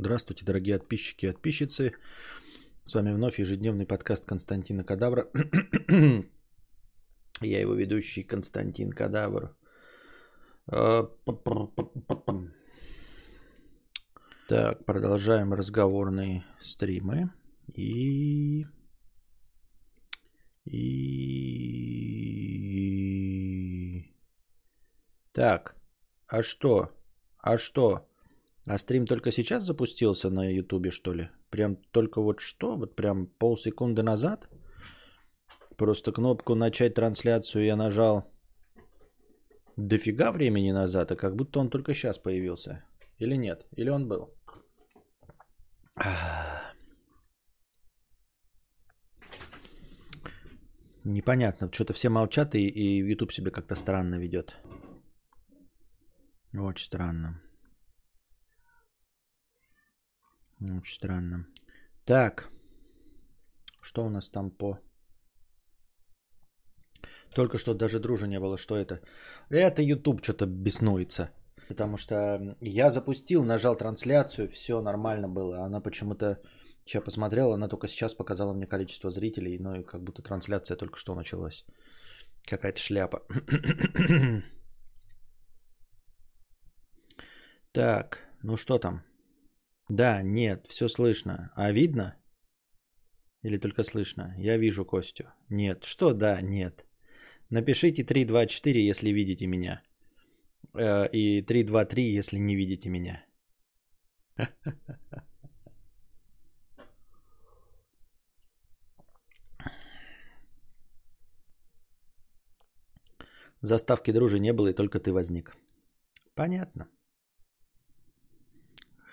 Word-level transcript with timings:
Здравствуйте, 0.00 0.46
дорогие 0.46 0.78
подписчики 0.78 1.26
и 1.26 1.32
подписчицы. 1.32 1.92
С 2.86 2.94
вами 2.94 3.12
вновь 3.12 3.38
ежедневный 3.38 3.84
подкаст 3.84 4.24
Константина 4.24 4.82
Кадавра. 4.82 5.28
Я 7.42 7.60
его 7.60 7.74
ведущий 7.74 8.22
Константин 8.22 8.92
Кадавр. 8.92 9.54
А, 10.68 11.02
так, 14.48 14.86
продолжаем 14.86 15.52
разговорные 15.52 16.46
стримы. 16.60 17.30
И... 17.74 18.62
И... 20.64 20.80
Так, 25.32 25.76
а 26.26 26.42
что? 26.42 26.88
А 27.36 27.58
что? 27.58 28.09
А 28.66 28.78
стрим 28.78 29.06
только 29.06 29.32
сейчас 29.32 29.64
запустился 29.64 30.30
на 30.30 30.50
Ютубе, 30.50 30.90
что 30.90 31.14
ли? 31.14 31.30
Прям 31.50 31.76
только 31.92 32.20
вот 32.20 32.40
что? 32.40 32.76
Вот 32.76 32.94
прям 32.96 33.26
полсекунды 33.26 34.02
назад? 34.02 34.48
Просто 35.76 36.12
кнопку 36.12 36.54
«Начать 36.54 36.94
трансляцию» 36.94 37.64
я 37.64 37.76
нажал 37.76 38.30
дофига 39.76 40.30
времени 40.32 40.72
назад, 40.72 41.10
а 41.10 41.16
как 41.16 41.36
будто 41.36 41.58
он 41.60 41.70
только 41.70 41.94
сейчас 41.94 42.18
появился. 42.18 42.84
Или 43.18 43.36
нет? 43.36 43.66
Или 43.76 43.88
он 43.90 44.06
был? 44.06 44.34
Непонятно. 51.04 51.70
Что-то 51.72 51.94
все 51.94 52.10
молчат, 52.10 52.54
и, 52.54 52.68
и 52.68 52.98
YouTube 53.10 53.32
себя 53.32 53.50
как-то 53.50 53.74
странно 53.74 54.16
ведет. 54.16 54.54
Очень 56.52 56.84
странно. 56.86 57.40
Очень 60.60 60.94
странно. 60.94 61.46
Так. 62.04 62.50
Что 63.82 64.04
у 64.04 64.10
нас 64.10 64.30
там 64.30 64.50
по... 64.50 64.78
Только 67.34 67.58
что 67.58 67.74
даже 67.74 67.98
дружи 68.00 68.28
не 68.28 68.40
было. 68.40 68.56
Что 68.56 68.76
это? 68.76 69.00
Это 69.48 69.82
YouTube 69.82 70.22
что-то 70.22 70.46
беснуется. 70.46 71.30
Потому 71.68 71.96
что 71.96 72.56
я 72.60 72.90
запустил, 72.90 73.44
нажал 73.44 73.76
трансляцию, 73.76 74.48
все 74.48 74.80
нормально 74.82 75.28
было. 75.28 75.64
Она 75.64 75.80
почему-то, 75.80 76.40
сейчас 76.84 77.04
посмотрела, 77.04 77.54
она 77.54 77.68
только 77.68 77.88
сейчас 77.88 78.14
показала 78.14 78.52
мне 78.52 78.66
количество 78.66 79.10
зрителей, 79.10 79.58
ну 79.58 79.74
и 79.76 79.84
как 79.84 80.02
будто 80.02 80.22
трансляция 80.22 80.76
только 80.76 80.98
что 80.98 81.14
началась. 81.14 81.64
Какая-то 82.44 82.80
шляпа. 82.80 83.22
так, 87.72 88.28
ну 88.42 88.56
что 88.56 88.78
там? 88.78 89.09
Да, 89.90 90.22
нет, 90.22 90.66
все 90.68 90.88
слышно. 90.88 91.50
А 91.56 91.72
видно? 91.72 92.14
Или 93.42 93.58
только 93.58 93.82
слышно? 93.82 94.34
Я 94.38 94.56
вижу 94.56 94.84
Костю. 94.84 95.24
Нет. 95.48 95.84
Что 95.84 96.12
да, 96.12 96.40
нет? 96.40 96.86
Напишите 97.50 98.04
324, 98.04 98.88
если 98.88 99.10
видите 99.10 99.48
меня. 99.48 99.82
Э, 100.74 101.08
и 101.12 101.42
323, 101.42 102.18
если 102.18 102.38
не 102.38 102.54
видите 102.54 102.88
меня. 102.88 103.26
Заставки 113.60 114.12
дружи 114.12 114.38
не 114.38 114.52
было, 114.52 114.68
и 114.68 114.72
только 114.72 115.00
ты 115.00 115.12
возник. 115.12 115.56
Понятно. 116.34 116.88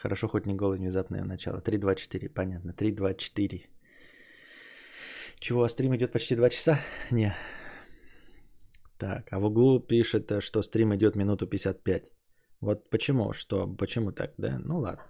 Хорошо, 0.01 0.27
хоть 0.27 0.45
не 0.45 0.55
голый 0.55 0.77
внезапное 0.77 1.23
начало. 1.23 1.59
3-2-4, 1.59 2.29
понятно. 2.29 2.71
3-2-4. 2.71 3.65
Чего, 5.39 5.63
а 5.63 5.69
стрим 5.69 5.95
идет 5.95 6.11
почти 6.11 6.35
2 6.35 6.49
часа? 6.49 6.79
Не. 7.11 7.35
Так, 8.97 9.27
а 9.31 9.39
в 9.39 9.45
углу 9.45 9.79
пишет, 9.79 10.31
что 10.39 10.61
стрим 10.61 10.93
идет 10.93 11.15
минуту 11.15 11.47
55. 11.47 12.11
Вот 12.61 12.89
почему, 12.89 13.33
что, 13.33 13.67
почему 13.77 14.11
так, 14.11 14.33
да? 14.37 14.59
Ну 14.65 14.79
ладно. 14.79 15.03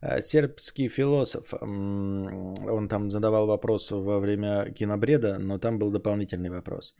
А, 0.00 0.22
сербский 0.22 0.88
философ, 0.88 1.52
он 1.60 2.88
там 2.88 3.10
задавал 3.10 3.46
вопрос 3.46 3.90
во 3.90 4.18
время 4.18 4.72
кинобреда, 4.72 5.38
но 5.38 5.58
там 5.58 5.78
был 5.78 5.90
дополнительный 5.90 6.50
вопрос. 6.50 6.96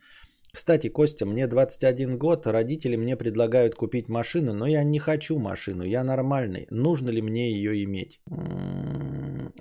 Кстати, 0.53 0.89
Костя, 0.89 1.25
мне 1.25 1.47
21 1.47 2.17
год, 2.17 2.45
родители 2.45 2.97
мне 2.97 3.15
предлагают 3.15 3.75
купить 3.75 4.09
машину, 4.09 4.53
но 4.53 4.67
я 4.67 4.83
не 4.83 4.99
хочу 4.99 5.39
машину, 5.39 5.83
я 5.83 6.03
нормальный. 6.03 6.67
Нужно 6.69 7.09
ли 7.09 7.21
мне 7.21 7.51
ее 7.51 7.83
иметь? 7.85 8.19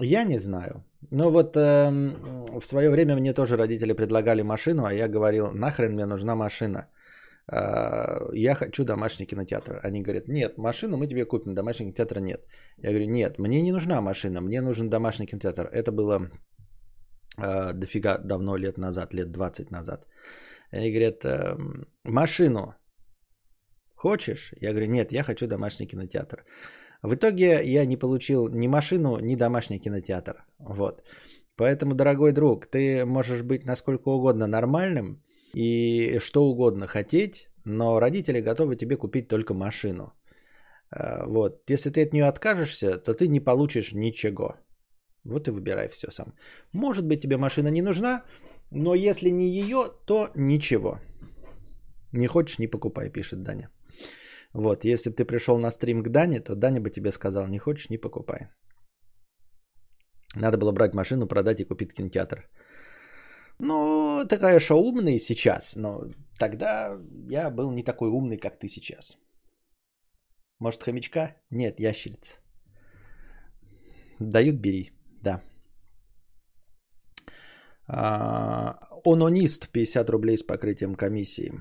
Я 0.00 0.24
не 0.24 0.38
знаю. 0.38 0.84
Но 1.10 1.30
вот 1.30 1.56
э, 1.56 1.90
в 2.60 2.64
свое 2.64 2.90
время 2.90 3.16
мне 3.16 3.32
тоже 3.32 3.56
родители 3.56 3.92
предлагали 3.92 4.42
машину, 4.42 4.84
а 4.84 4.92
я 4.92 5.08
говорил, 5.08 5.52
нахрен 5.52 5.92
мне 5.92 6.06
нужна 6.06 6.34
машина. 6.34 6.88
Э, 7.52 8.28
я 8.32 8.54
хочу 8.54 8.84
домашний 8.84 9.26
кинотеатр. 9.26 9.80
Они 9.84 10.02
говорят, 10.02 10.28
нет, 10.28 10.58
машину 10.58 10.96
мы 10.96 11.06
тебе 11.06 11.24
купим, 11.24 11.54
домашнего 11.54 11.92
кинотеатра 11.92 12.20
нет. 12.20 12.40
Я 12.82 12.90
говорю, 12.90 13.06
нет, 13.06 13.38
мне 13.38 13.62
не 13.62 13.72
нужна 13.72 14.00
машина, 14.00 14.40
мне 14.40 14.60
нужен 14.60 14.90
домашний 14.90 15.26
кинотеатр. 15.26 15.68
Это 15.72 15.92
было 15.92 16.30
э, 17.38 17.72
дофига 17.74 18.18
давно, 18.18 18.56
лет 18.56 18.78
назад, 18.78 19.14
лет 19.14 19.30
20 19.30 19.70
назад. 19.70 20.06
Они 20.72 20.90
говорят, 20.90 21.24
эм, 21.24 21.86
машину 22.04 22.74
хочешь? 23.94 24.52
Я 24.60 24.70
говорю, 24.70 24.86
нет, 24.86 25.12
я 25.12 25.22
хочу 25.22 25.46
домашний 25.46 25.86
кинотеатр. 25.86 26.44
В 27.02 27.14
итоге 27.14 27.60
я 27.64 27.86
не 27.86 27.96
получил 27.96 28.48
ни 28.48 28.68
машину, 28.68 29.18
ни 29.20 29.36
домашний 29.36 29.80
кинотеатр. 29.80 30.44
Вот. 30.58 31.02
Поэтому, 31.56 31.94
дорогой 31.94 32.32
друг, 32.32 32.66
ты 32.66 33.04
можешь 33.04 33.42
быть 33.42 33.66
насколько 33.66 34.08
угодно 34.08 34.46
нормальным 34.46 35.22
и 35.54 36.18
что 36.18 36.44
угодно 36.44 36.86
хотеть, 36.86 37.48
но 37.64 38.00
родители 38.00 38.40
готовы 38.40 38.76
тебе 38.76 38.96
купить 38.96 39.28
только 39.28 39.54
машину. 39.54 40.12
Э, 40.90 41.26
вот. 41.26 41.70
Если 41.70 41.90
ты 41.90 42.02
от 42.02 42.12
нее 42.12 42.28
откажешься, 42.28 42.98
то 42.98 43.14
ты 43.14 43.28
не 43.28 43.40
получишь 43.40 43.92
ничего. 43.92 44.56
Вот 45.24 45.48
и 45.48 45.50
выбирай 45.50 45.88
все 45.88 46.10
сам. 46.10 46.34
Может 46.72 47.06
быть, 47.06 47.20
тебе 47.22 47.36
машина 47.36 47.68
не 47.68 47.82
нужна, 47.82 48.24
но 48.70 48.94
если 48.94 49.30
не 49.30 49.48
ее, 49.48 49.90
то 50.06 50.28
ничего. 50.36 50.98
Не 52.12 52.26
хочешь, 52.26 52.58
не 52.58 52.66
покупай, 52.66 53.10
пишет 53.10 53.42
Даня. 53.42 53.70
Вот, 54.52 54.84
если 54.84 55.10
бы 55.10 55.16
ты 55.16 55.24
пришел 55.24 55.58
на 55.58 55.70
стрим 55.70 56.02
к 56.02 56.08
Дане, 56.08 56.40
то 56.40 56.54
Даня 56.54 56.80
бы 56.80 56.90
тебе 56.90 57.12
сказал, 57.12 57.46
не 57.46 57.58
хочешь, 57.58 57.90
не 57.90 57.98
покупай. 57.98 58.48
Надо 60.36 60.58
было 60.58 60.72
брать 60.72 60.94
машину, 60.94 61.26
продать 61.26 61.60
и 61.60 61.64
купить 61.64 61.92
кинотеатр. 61.92 62.48
Ну, 63.58 64.24
ты, 64.28 64.38
конечно, 64.38 64.76
умный 64.76 65.18
сейчас, 65.18 65.76
но 65.76 66.04
тогда 66.38 66.98
я 67.28 67.50
был 67.50 67.70
не 67.70 67.82
такой 67.82 68.08
умный, 68.08 68.38
как 68.38 68.58
ты 68.58 68.68
сейчас. 68.68 69.18
Может, 70.58 70.82
хомячка? 70.82 71.36
Нет, 71.50 71.80
ящерица. 71.80 72.38
Дают, 74.18 74.56
бери, 74.56 74.92
да. 75.22 75.42
А, 77.92 78.76
ононист 79.04 79.68
50 79.72 80.10
рублей 80.10 80.36
с 80.36 80.42
покрытием 80.42 80.94
комиссии. 80.94 81.52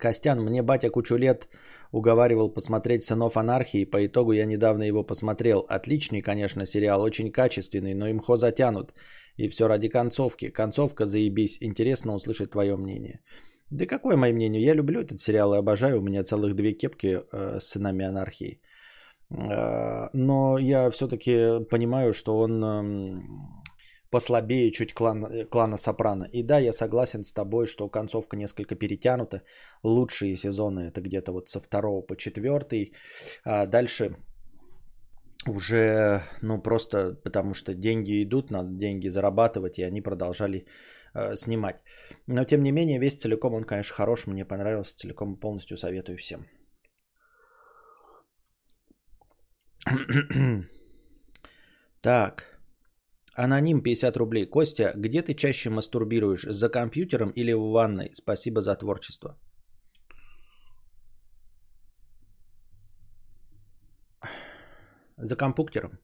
Костян, 0.00 0.40
мне 0.40 0.62
батя 0.62 0.90
кучу 0.90 1.16
лет 1.16 1.48
уговаривал 1.92 2.54
посмотреть 2.54 3.02
«Сынов 3.02 3.36
анархии», 3.36 3.84
по 3.84 4.06
итогу 4.06 4.32
я 4.32 4.46
недавно 4.46 4.84
его 4.84 5.02
посмотрел. 5.02 5.66
Отличный, 5.68 6.22
конечно, 6.22 6.66
сериал, 6.66 7.02
очень 7.02 7.32
качественный, 7.32 7.94
но 7.94 8.08
имхо 8.10 8.36
затянут. 8.36 8.94
И 9.36 9.48
все 9.48 9.66
ради 9.68 9.88
концовки. 9.88 10.50
Концовка 10.50 11.06
заебись, 11.06 11.58
интересно 11.60 12.14
услышать 12.14 12.50
твое 12.50 12.76
мнение. 12.76 13.20
Да 13.70 13.86
какое 13.86 14.16
мое 14.16 14.32
мнение? 14.32 14.62
Я 14.62 14.74
люблю 14.74 15.00
этот 15.00 15.20
сериал 15.20 15.54
и 15.54 15.58
обожаю. 15.58 15.98
У 15.98 16.02
меня 16.02 16.24
целых 16.24 16.54
две 16.54 16.72
кепки 16.72 17.22
э, 17.32 17.58
с 17.58 17.70
«Сынами 17.70 18.04
анархии». 18.04 18.60
Э, 19.30 20.08
но 20.12 20.58
я 20.58 20.90
все-таки 20.90 21.64
понимаю, 21.70 22.12
что 22.12 22.38
он... 22.38 22.64
Э, 22.64 23.59
послабее 24.10 24.70
чуть 24.72 24.92
клан, 24.92 25.24
э, 25.24 25.44
клана 25.44 25.76
Сопрано. 25.76 26.24
И 26.32 26.42
да, 26.42 26.58
я 26.58 26.72
согласен 26.72 27.22
с 27.22 27.32
тобой, 27.32 27.66
что 27.66 27.88
концовка 27.88 28.36
несколько 28.36 28.74
перетянута. 28.74 29.42
Лучшие 29.82 30.36
сезоны 30.36 30.80
это 30.80 31.00
где-то 31.00 31.32
вот 31.32 31.48
со 31.48 31.60
второго 31.60 32.02
по 32.02 32.16
четвертый. 32.16 32.92
А 33.44 33.66
дальше 33.66 34.16
уже, 35.48 36.22
ну 36.42 36.62
просто 36.62 37.14
потому 37.24 37.54
что 37.54 37.74
деньги 37.74 38.22
идут, 38.22 38.50
надо 38.50 38.68
деньги 38.72 39.08
зарабатывать, 39.08 39.78
и 39.78 39.82
они 39.82 40.02
продолжали 40.02 40.66
э, 41.14 41.36
снимать. 41.36 41.82
Но 42.26 42.44
тем 42.44 42.62
не 42.62 42.72
менее, 42.72 42.98
весь 42.98 43.16
целиком 43.16 43.54
он, 43.54 43.64
конечно, 43.64 43.94
хорош, 43.94 44.26
мне 44.26 44.44
понравился, 44.44 44.96
целиком 44.96 45.36
полностью 45.36 45.76
советую 45.76 46.18
всем. 46.18 46.46
так. 52.02 52.59
Аноним 53.44 53.80
50 53.82 54.16
рублей. 54.16 54.46
Костя, 54.46 54.92
где 54.96 55.22
ты 55.22 55.34
чаще 55.34 55.70
мастурбируешь? 55.70 56.42
За 56.42 56.68
компьютером 56.68 57.30
или 57.30 57.52
в 57.52 57.70
ванной? 57.70 58.10
Спасибо 58.12 58.60
за 58.60 58.76
творчество. 58.76 59.38
За 65.16 65.36
компуктером. 65.36 65.98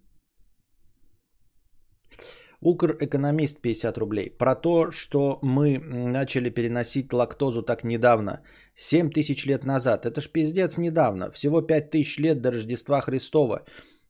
Укр-экономист 2.62 3.60
50 3.60 3.98
рублей. 3.98 4.30
Про 4.38 4.54
то, 4.54 4.90
что 4.90 5.38
мы 5.42 5.78
начали 5.78 6.48
переносить 6.48 7.12
лактозу 7.12 7.62
так 7.62 7.84
недавно. 7.84 8.40
7 8.74 9.10
тысяч 9.10 9.46
лет 9.46 9.64
назад. 9.64 10.06
Это 10.06 10.22
ж 10.22 10.32
пиздец 10.32 10.78
недавно. 10.78 11.30
Всего 11.30 11.60
5 11.60 11.90
тысяч 11.90 12.18
лет 12.18 12.40
до 12.40 12.50
Рождества 12.50 13.02
Христова. 13.02 13.66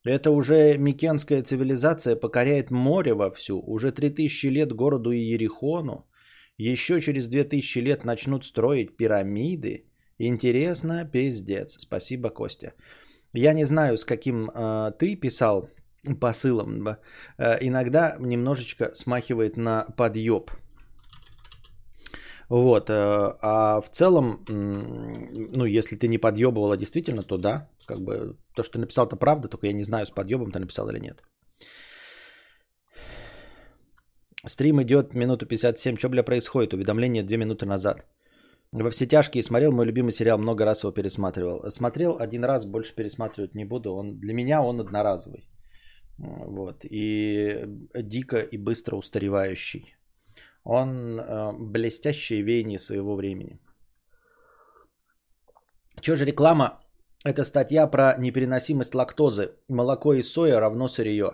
Это 0.06 0.31
уже 0.31 0.79
микенская 0.79 1.43
цивилизация 1.43 2.14
покоряет 2.17 2.70
море 2.70 3.12
вовсю. 3.12 3.61
Уже 3.67 3.91
3000 3.91 4.47
лет 4.47 4.73
городу 4.73 5.11
Иерихону. 5.11 6.06
Еще 6.58 7.00
через 7.00 7.26
2000 7.26 7.81
лет 7.81 8.05
начнут 8.05 8.44
строить 8.44 8.97
пирамиды. 8.97 9.85
Интересно, 10.19 11.05
пиздец. 11.05 11.76
Спасибо, 11.79 12.31
Костя. 12.31 12.73
Я 13.35 13.53
не 13.53 13.64
знаю, 13.64 13.99
с 13.99 14.05
каким 14.05 14.49
э, 14.49 14.93
ты 14.99 15.17
писал 15.17 15.69
посылом. 16.20 16.88
Э, 16.88 17.59
иногда 17.61 18.17
немножечко 18.20 18.94
смахивает 18.94 19.56
на 19.56 19.87
подъеб. 19.97 20.50
Вот, 22.49 22.91
э, 22.91 22.94
а 23.43 23.81
в 23.81 23.91
целом, 23.91 24.44
ну, 24.47 25.64
если 25.64 25.97
ты 25.97 26.06
не 26.06 26.19
подъебывала 26.19 26.76
действительно, 26.76 27.25
то 27.25 27.38
да, 27.38 27.69
как 27.87 28.00
бы 28.00 28.37
то, 28.56 28.62
что 28.62 28.73
ты 28.73 28.79
написал, 28.79 29.06
это 29.06 29.17
правда, 29.17 29.49
только 29.49 29.67
я 29.67 29.73
не 29.73 29.85
знаю, 29.85 30.06
с 30.06 30.11
подъебом 30.11 30.50
ты 30.50 30.58
написал 30.58 30.88
или 30.88 30.99
нет. 30.99 31.23
Стрим 34.47 34.81
идет 34.82 35.14
минуту 35.14 35.47
57. 35.47 35.97
Что, 35.97 36.08
бля, 36.08 36.23
происходит? 36.23 36.73
Уведомление 36.73 37.23
две 37.23 37.37
минуты 37.37 37.67
назад. 37.67 38.06
Во 38.73 38.91
все 38.91 39.06
тяжкие 39.06 39.43
смотрел 39.43 39.73
мой 39.73 39.87
любимый 39.87 40.12
сериал, 40.12 40.38
много 40.38 40.64
раз 40.64 40.85
его 40.85 40.93
пересматривал. 40.93 41.70
Смотрел 41.70 42.17
один 42.20 42.44
раз, 42.44 42.64
больше 42.64 42.94
пересматривать 42.94 43.55
не 43.55 43.64
буду. 43.64 43.94
Он, 43.94 44.19
для 44.20 44.35
меня 44.35 44.62
он 44.62 44.81
одноразовый. 44.81 45.49
Вот. 46.19 46.85
И 46.85 47.64
дико 47.94 48.37
и 48.38 48.59
быстро 48.59 48.97
устаревающий. 48.97 49.97
Он 50.64 51.20
э, 51.20 51.52
блестящее 51.59 52.43
веяние 52.43 52.79
своего 52.79 53.17
времени. 53.17 53.59
Что 56.00 56.17
же 56.17 56.25
реклама? 56.25 56.81
Это 57.26 57.43
статья 57.44 57.88
про 57.88 58.14
непереносимость 58.19 58.94
лактозы. 58.94 59.50
Молоко 59.69 60.14
и 60.14 60.23
соя 60.23 60.61
равно 60.61 60.87
сырье. 60.88 61.31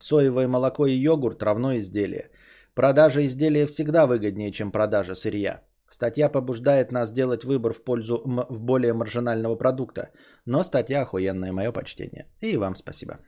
Соевое 0.00 0.48
молоко 0.48 0.86
и 0.86 1.04
йогурт 1.04 1.42
равно 1.42 1.76
изделие. 1.76 2.30
Продажа 2.74 3.24
изделия 3.24 3.66
всегда 3.68 4.06
выгоднее, 4.08 4.50
чем 4.50 4.72
продажа 4.72 5.14
сырья. 5.14 5.62
Статья 5.88 6.28
побуждает 6.28 6.90
нас 6.90 7.12
делать 7.12 7.44
выбор 7.44 7.72
в 7.74 7.84
пользу 7.84 8.22
в 8.50 8.60
более 8.60 8.92
маржинального 8.92 9.54
продукта. 9.54 10.10
Но 10.46 10.64
статья 10.64 11.02
охуенная, 11.02 11.52
мое 11.52 11.70
почтение. 11.70 12.26
И 12.40 12.56
вам 12.56 12.74
спасибо. 12.74 13.20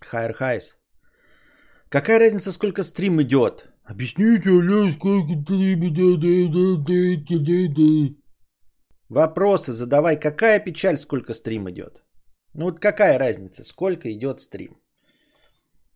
Хайр 0.00 0.32
Хайс. 0.34 0.78
Какая 1.90 2.18
разница, 2.18 2.50
сколько 2.50 2.82
стрим 2.82 3.22
идет? 3.22 3.68
Объясните, 3.84 4.50
сколько 4.94 5.42
стрим 5.44 5.84
идет? 5.84 6.22
Вопросы 9.12 9.74
задавай. 9.74 10.18
Какая 10.18 10.58
печаль, 10.58 10.96
сколько 10.96 11.34
стрим 11.34 11.68
идет? 11.68 12.02
Ну 12.54 12.64
вот 12.64 12.80
какая 12.80 13.18
разница, 13.18 13.62
сколько 13.62 14.10
идет 14.10 14.40
стрим? 14.40 14.78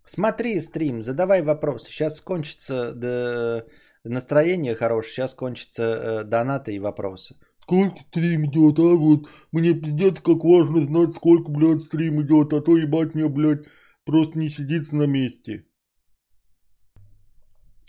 Смотри 0.04 0.60
стрим, 0.60 1.00
задавай 1.00 1.42
вопросы. 1.42 1.90
Сейчас 1.90 2.20
кончится 2.20 2.92
да, 2.94 3.64
настроение 4.04 4.74
хорошее, 4.74 5.12
сейчас 5.12 5.34
кончится 5.34 5.82
э, 5.82 6.24
донаты 6.24 6.74
и 6.74 6.78
вопросы. 6.78 7.36
Сколько 7.62 7.96
стрим 8.08 8.44
идет, 8.50 8.78
а 8.78 8.96
вот 8.96 9.28
мне 9.50 9.72
пиздец 9.72 10.20
как 10.20 10.44
важно 10.44 10.82
знать, 10.82 11.14
сколько, 11.14 11.50
блядь, 11.50 11.84
стрим 11.84 12.20
идет, 12.20 12.52
а 12.52 12.60
то 12.60 12.76
ебать 12.76 13.14
мне, 13.14 13.28
блядь, 13.28 13.66
Просто 14.04 14.38
не 14.38 14.50
сидится 14.50 14.94
на 14.94 15.06
месте. 15.06 15.64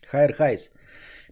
Хайр 0.07 0.33
Хайс, 0.33 0.71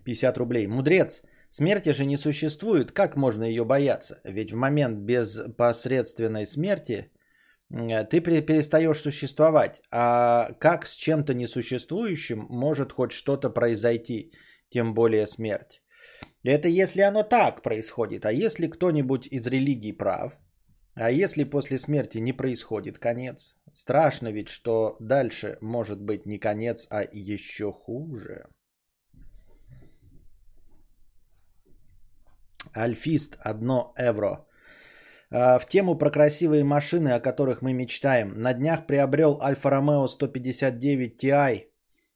50 0.04 0.38
рублей. 0.38 0.68
Мудрец, 0.68 1.24
смерти 1.56 1.94
же 1.94 2.06
не 2.06 2.18
существует, 2.18 2.92
как 2.92 3.16
можно 3.16 3.44
ее 3.44 3.64
бояться? 3.64 4.20
Ведь 4.26 4.52
в 4.52 4.56
момент 4.56 5.00
безпосредственной 5.00 6.46
смерти 6.46 7.12
ты 7.70 8.22
перестаешь 8.22 9.02
существовать. 9.02 9.82
А 9.92 10.52
как 10.60 10.86
с 10.86 10.96
чем-то 10.96 11.34
несуществующим 11.34 12.46
может 12.50 12.92
хоть 12.92 13.12
что-то 13.12 13.50
произойти, 13.50 14.32
тем 14.70 14.94
более 14.94 15.28
смерть? 15.28 15.82
Это 16.44 16.68
если 16.68 17.02
оно 17.02 17.24
так 17.24 17.64
происходит. 17.64 18.26
А 18.26 18.32
если 18.32 18.68
кто-нибудь 18.68 19.28
из 19.28 19.48
религий 19.48 19.94
прав, 19.94 20.34
а 20.94 21.10
если 21.10 21.46
после 21.46 21.78
смерти 21.78 22.20
не 22.20 22.34
происходит 22.34 23.00
конец? 23.00 23.56
Страшно 23.74 24.32
ведь, 24.32 24.50
что 24.50 24.98
дальше 25.00 25.58
может 25.62 26.02
быть 26.02 26.26
не 26.26 26.38
конец, 26.38 26.88
а 26.90 27.02
еще 27.02 27.72
хуже. 27.72 28.46
Альфист 32.76 33.38
1 33.44 33.70
евро. 33.98 34.46
А, 35.32 35.60
в 35.60 35.66
тему 35.66 35.98
про 35.98 36.12
красивые 36.12 36.64
машины, 36.64 37.10
о 37.10 37.20
которых 37.20 37.62
мы 37.62 37.74
мечтаем. 37.74 38.34
На 38.42 38.54
днях 38.54 38.88
приобрел 38.88 39.40
Альфа 39.42 39.70
Ромео 39.70 40.08
159 40.08 41.24
Ti. 41.24 41.64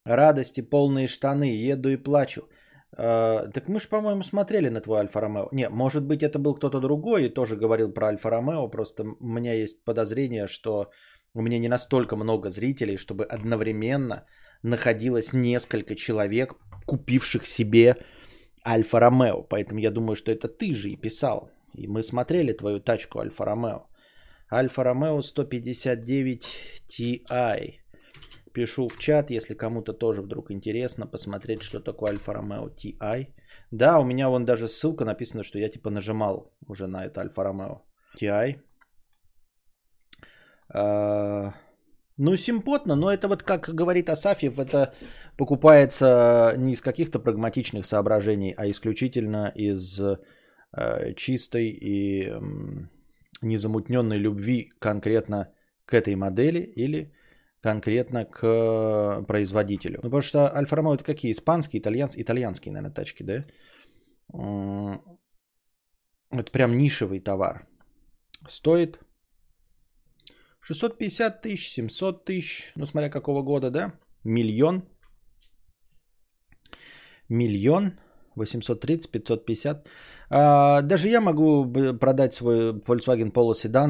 Радости 0.05 0.61
полные 0.61 1.07
штаны. 1.07 1.71
Еду 1.71 1.89
и 1.89 1.97
плачу. 1.97 2.41
Uh, 2.97 3.47
так 3.53 3.69
мы 3.69 3.79
же, 3.79 3.87
по-моему, 3.87 4.23
смотрели 4.23 4.69
на 4.69 4.81
твой 4.81 4.99
Альфа 4.99 5.21
Ромео. 5.21 5.49
Не, 5.51 5.69
может 5.69 6.03
быть, 6.03 6.23
это 6.23 6.39
был 6.39 6.55
кто-то 6.55 6.79
другой 6.79 7.25
и 7.25 7.29
тоже 7.29 7.55
говорил 7.55 7.93
про 7.93 8.07
Альфа 8.07 8.29
Ромео. 8.29 8.67
Просто 8.67 9.03
у 9.03 9.27
меня 9.27 9.53
есть 9.53 9.83
подозрение, 9.83 10.47
что 10.47 10.89
у 11.33 11.41
меня 11.41 11.59
не 11.59 11.69
настолько 11.69 12.15
много 12.15 12.49
зрителей, 12.49 12.97
чтобы 12.97 13.25
одновременно 13.25 14.25
находилось 14.63 15.33
несколько 15.33 15.95
человек, 15.95 16.55
купивших 16.85 17.45
себе 17.45 17.97
Альфа 18.69 18.99
Ромео. 18.99 19.43
Поэтому 19.49 19.79
я 19.79 19.91
думаю, 19.91 20.15
что 20.15 20.31
это 20.31 20.47
ты 20.47 20.75
же 20.75 20.89
и 20.89 21.01
писал. 21.01 21.51
И 21.73 21.87
мы 21.87 22.03
смотрели 22.03 22.53
твою 22.53 22.79
тачку 22.79 23.19
Альфа 23.19 23.45
Ромео. 23.45 23.87
Альфа 24.51 24.83
Ромео 24.83 25.21
159 25.21 26.43
Ti. 26.89 27.73
Пишу 28.53 28.87
в 28.87 28.97
чат, 28.97 29.31
если 29.31 29.55
кому-то 29.55 29.93
тоже 29.93 30.21
вдруг 30.21 30.51
интересно 30.51 31.07
посмотреть, 31.07 31.61
что 31.61 31.79
такое 31.79 32.11
Альфа 32.11 32.33
Ромео 32.33 32.69
Ti. 32.69 33.27
Да, 33.71 33.99
у 33.99 34.05
меня 34.05 34.29
вон 34.29 34.45
даже 34.45 34.67
ссылка 34.67 35.05
написана, 35.05 35.43
что 35.43 35.59
я 35.59 35.69
типа 35.69 35.89
нажимал 35.89 36.51
уже 36.67 36.87
на 36.87 37.05
это 37.05 37.21
Альфа 37.21 37.43
Ромео 37.43 37.81
Ti. 38.21 38.59
А, 40.73 41.53
ну, 42.19 42.35
симпотно, 42.35 42.95
но 42.95 43.11
это 43.11 43.27
вот, 43.27 43.43
как 43.43 43.69
говорит 43.73 44.09
Асафьев, 44.09 44.59
это 44.59 44.93
покупается 45.37 46.53
не 46.57 46.73
из 46.73 46.81
каких-то 46.81 47.19
прагматичных 47.19 47.85
соображений, 47.85 48.53
а 48.57 48.69
исключительно 48.69 49.51
из 49.55 50.01
э, 50.01 51.13
чистой 51.15 51.69
и 51.69 52.27
э, 52.27 52.39
незамутненной 53.41 54.17
любви 54.17 54.69
конкретно 54.79 55.53
к 55.85 55.93
этой 55.93 56.15
модели 56.15 56.59
или 56.59 57.13
конкретно 57.61 58.25
к 58.25 59.23
производителю. 59.25 59.99
Ну, 60.03 60.09
потому 60.09 60.21
что 60.21 60.53
Альфа 60.53 60.75
Ромео 60.75 60.95
это 60.95 61.05
какие? 61.05 61.31
Испанские, 61.31 61.81
итальянские, 61.81 62.23
итальянские, 62.23 62.73
наверное, 62.73 62.93
тачки, 62.93 63.23
да? 63.23 63.43
Это 66.31 66.51
прям 66.51 66.77
нишевый 66.77 67.21
товар. 67.21 67.65
Стоит 68.47 68.99
650 70.69 71.41
тысяч, 71.41 71.69
700 71.69 72.25
тысяч, 72.25 72.71
ну 72.75 72.85
смотря 72.85 73.09
какого 73.09 73.41
года, 73.41 73.71
да? 73.71 73.93
Миллион. 74.23 74.83
Миллион. 77.29 77.93
830, 78.35 79.11
550. 79.11 79.87
А, 80.29 80.81
даже 80.81 81.09
я 81.09 81.21
могу 81.21 81.65
продать 81.99 82.33
свой 82.33 82.73
Volkswagen 82.73 83.31
Polo 83.31 83.53
Sedan, 83.53 83.87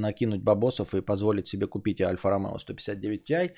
накинуть 0.00 0.42
бабосов 0.42 0.94
и 0.94 1.00
позволить 1.00 1.48
себе 1.48 1.66
купить 1.66 2.00
Alfa 2.00 2.30
Romeo 2.30 2.58
159 2.58 3.30
Ti. 3.30 3.50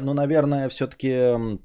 Но, 0.00 0.14
наверное, 0.14 0.68
все-таки 0.68 1.60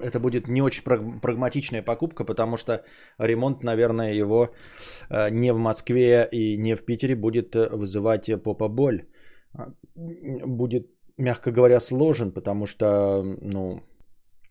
это 0.00 0.20
будет 0.20 0.48
не 0.48 0.62
очень 0.62 0.82
прагматичная 1.20 1.82
покупка, 1.82 2.24
потому 2.24 2.56
что 2.56 2.84
ремонт, 3.18 3.62
наверное, 3.62 4.12
его 4.12 4.48
э, 5.10 5.30
не 5.30 5.52
в 5.52 5.58
Москве 5.58 6.28
и 6.32 6.56
не 6.56 6.76
в 6.76 6.84
Питере 6.84 7.14
будет 7.14 7.54
э, 7.56 7.68
вызывать 7.70 8.30
попа 8.42 8.68
боль. 8.68 9.06
А, 9.52 9.72
будет, 10.46 10.86
мягко 11.18 11.52
говоря, 11.52 11.80
сложен, 11.80 12.32
потому 12.32 12.66
что, 12.66 13.22
ну, 13.22 13.80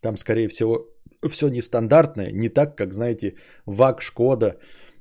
там, 0.01 0.17
скорее 0.17 0.47
всего, 0.47 0.87
все 1.29 1.49
нестандартное, 1.49 2.31
не 2.31 2.49
так, 2.49 2.77
как, 2.77 2.93
знаете, 2.93 3.35
ВАК, 3.65 4.01
Шкода 4.01 4.57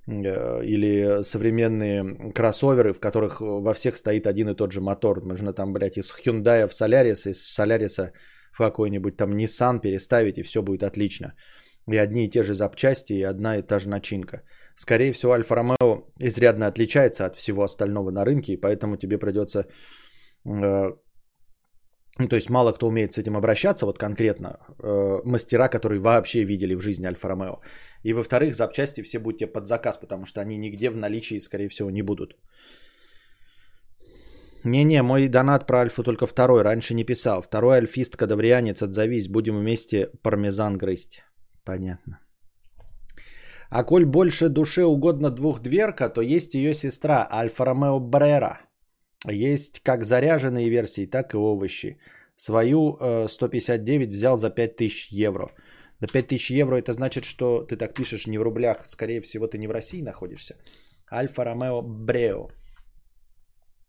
э, 0.06 0.64
или 0.64 1.22
современные 1.22 2.32
кроссоверы, 2.32 2.92
в 2.92 3.00
которых 3.00 3.40
во 3.40 3.74
всех 3.74 3.96
стоит 3.96 4.26
один 4.26 4.48
и 4.48 4.54
тот 4.54 4.72
же 4.72 4.80
мотор. 4.80 5.24
Можно 5.24 5.52
там, 5.52 5.72
блядь, 5.72 5.98
из 5.98 6.12
Hyundai 6.12 6.66
в 6.68 6.72
Solaris, 6.72 7.30
из 7.30 7.58
Solaris 7.58 8.10
в 8.52 8.58
какой-нибудь 8.58 9.16
там 9.16 9.36
Nissan 9.36 9.80
переставить, 9.80 10.38
и 10.38 10.42
все 10.42 10.62
будет 10.62 10.82
отлично. 10.82 11.34
И 11.90 11.96
одни 11.96 12.24
и 12.24 12.30
те 12.30 12.42
же 12.42 12.54
запчасти, 12.54 13.12
и 13.12 13.22
одна 13.22 13.58
и 13.58 13.62
та 13.62 13.78
же 13.78 13.88
начинка. 13.88 14.42
скорее 14.76 15.12
всего, 15.12 15.32
Альфа-Ромео 15.32 16.04
изрядно 16.20 16.66
отличается 16.66 17.26
от 17.26 17.36
всего 17.36 17.62
остального 17.62 18.10
на 18.10 18.24
рынке, 18.24 18.52
и 18.52 18.60
поэтому 18.60 18.96
тебе 18.96 19.18
придется... 19.18 19.66
Э, 20.46 20.92
ну, 22.18 22.28
то 22.28 22.36
есть 22.36 22.50
мало 22.50 22.72
кто 22.72 22.86
умеет 22.86 23.14
с 23.14 23.18
этим 23.18 23.36
обращаться, 23.36 23.86
вот 23.86 23.98
конкретно 23.98 24.58
э, 24.82 25.22
мастера, 25.24 25.68
которые 25.68 26.00
вообще 26.00 26.44
видели 26.44 26.74
в 26.74 26.80
жизни 26.80 27.06
Альфа-Ромео. 27.06 27.60
И 28.04 28.12
во-вторых, 28.12 28.54
запчасти 28.54 29.02
все 29.02 29.18
будете 29.18 29.46
под 29.46 29.66
заказ, 29.66 29.98
потому 29.98 30.24
что 30.24 30.40
они 30.40 30.56
нигде 30.56 30.90
в 30.90 30.96
наличии, 30.96 31.40
скорее 31.40 31.68
всего, 31.68 31.90
не 31.90 32.02
будут. 32.02 32.36
Не-не, 34.64 35.02
мой 35.02 35.28
донат 35.28 35.66
про 35.66 35.80
Альфу 35.80 36.02
только 36.02 36.26
второй, 36.26 36.62
раньше 36.62 36.94
не 36.94 37.04
писал. 37.04 37.42
Второй 37.42 37.78
альфист, 37.78 38.16
кадаврианец, 38.16 38.82
отзовись, 38.82 39.28
будем 39.28 39.58
вместе 39.58 40.10
пармезан 40.22 40.78
грызть. 40.78 41.24
Понятно. 41.64 42.20
А 43.70 43.84
коль 43.84 44.04
больше 44.04 44.48
душе 44.48 44.84
угодно 44.84 45.30
двухдверка, 45.30 46.08
то 46.08 46.20
есть 46.20 46.54
ее 46.54 46.74
сестра 46.74 47.26
Альфа 47.30 47.64
Ромео 47.64 48.00
Брера. 48.00 48.60
Есть 49.26 49.80
как 49.80 50.04
заряженные 50.04 50.68
версии, 50.68 51.06
так 51.06 51.34
и 51.34 51.36
овощи. 51.36 51.98
Свою 52.36 52.96
э, 53.00 53.28
159 53.28 54.10
взял 54.10 54.36
за 54.36 54.50
5000 54.50 55.12
евро. 55.12 55.50
За 56.00 56.08
5000 56.08 56.50
евро 56.50 56.76
это 56.76 56.92
значит, 56.92 57.24
что 57.24 57.62
ты 57.62 57.76
так 57.76 57.94
пишешь 57.94 58.26
не 58.26 58.38
в 58.38 58.42
рублях. 58.42 58.82
Скорее 58.86 59.20
всего, 59.20 59.46
ты 59.46 59.58
не 59.58 59.68
в 59.68 59.70
России 59.70 60.02
находишься. 60.02 60.56
Альфа 61.10 61.44
Ромео 61.44 61.82
Брео. 61.82 62.48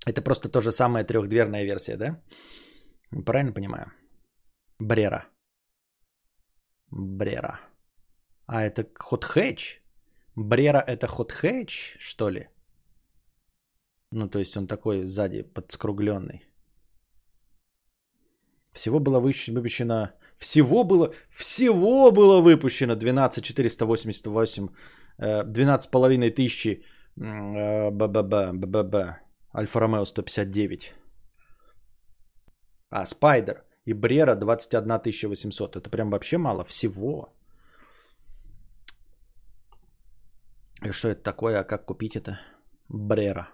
Это 0.06 0.22
просто 0.22 0.50
то 0.50 0.62
же 0.62 0.72
самое 0.72 1.06
трехдверная 1.06 1.64
версия, 1.64 1.98
да? 1.98 2.22
Правильно 3.26 3.54
понимаю? 3.54 3.92
Брера. 4.80 5.26
Брера. 6.92 7.60
А 8.46 8.64
это 8.64 8.86
хот 9.00 9.24
хэтч? 9.24 9.82
Брера 10.36 10.80
это 10.80 11.08
хот 11.08 11.32
хэтч, 11.32 11.98
что 12.00 12.30
ли? 12.30 12.50
Ну, 14.12 14.30
то 14.30 14.40
есть 14.40 14.58
он 14.58 14.68
такой 14.68 15.06
сзади 15.06 15.44
подскругленный. 15.44 16.44
Всего 18.74 19.00
было 19.00 19.20
выпущено... 19.20 20.10
Всего 20.38 20.84
было... 20.84 21.14
Всего 21.30 22.12
было 22.12 22.42
выпущено 22.42 22.96
12 22.96 23.44
488... 23.44 24.68
12 25.18 25.92
половиной 25.92 26.32
тысячи... 26.32 26.84
БББ, 29.54 29.60
БББ. 29.60 29.60
Альфа 29.60 29.80
Ромео 29.80 30.06
159. 30.06 30.94
А, 32.90 33.06
Спайдер 33.06 33.64
и 33.86 33.94
Брера 33.94 34.36
21 34.36 35.02
800. 35.30 35.76
Это 35.76 35.90
прям 35.90 36.10
вообще 36.10 36.38
мало 36.38 36.64
всего. 36.64 37.34
И 40.86 40.92
что 40.92 41.08
это 41.08 41.24
такое, 41.24 41.60
а 41.60 41.64
как 41.64 41.86
купить 41.86 42.16
это? 42.16 42.40
Брера. 42.90 43.50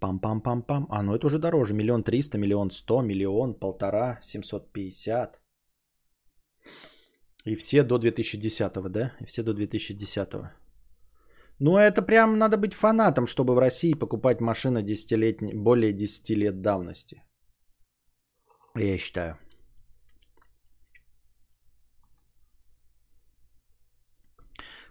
Пам-пам-пам-пам. 0.00 0.86
А, 0.88 1.02
ну 1.02 1.14
это 1.14 1.26
уже 1.26 1.38
дороже. 1.38 1.74
Миллион 1.74 2.02
триста, 2.02 2.38
миллион 2.38 2.70
сто, 2.70 3.02
миллион, 3.02 3.54
полтора, 3.54 4.20
семьсот 4.22 4.72
пятьдесят. 4.72 5.40
И 7.46 7.56
все 7.56 7.82
до 7.82 7.98
2010, 7.98 8.72
да? 8.90 9.12
И 9.20 9.26
все 9.26 9.42
до 9.42 9.54
2010. 9.54 10.59
Ну, 11.60 11.76
это 11.76 12.00
прям 12.00 12.38
надо 12.38 12.56
быть 12.56 12.72
фанатом, 12.74 13.26
чтобы 13.26 13.54
в 13.54 13.58
России 13.58 13.92
покупать 13.92 14.40
машины 14.40 14.82
10 14.82 15.54
более 15.54 15.92
10 15.92 16.30
лет 16.30 16.62
давности. 16.62 17.22
Я 18.76 18.98
считаю. 18.98 19.36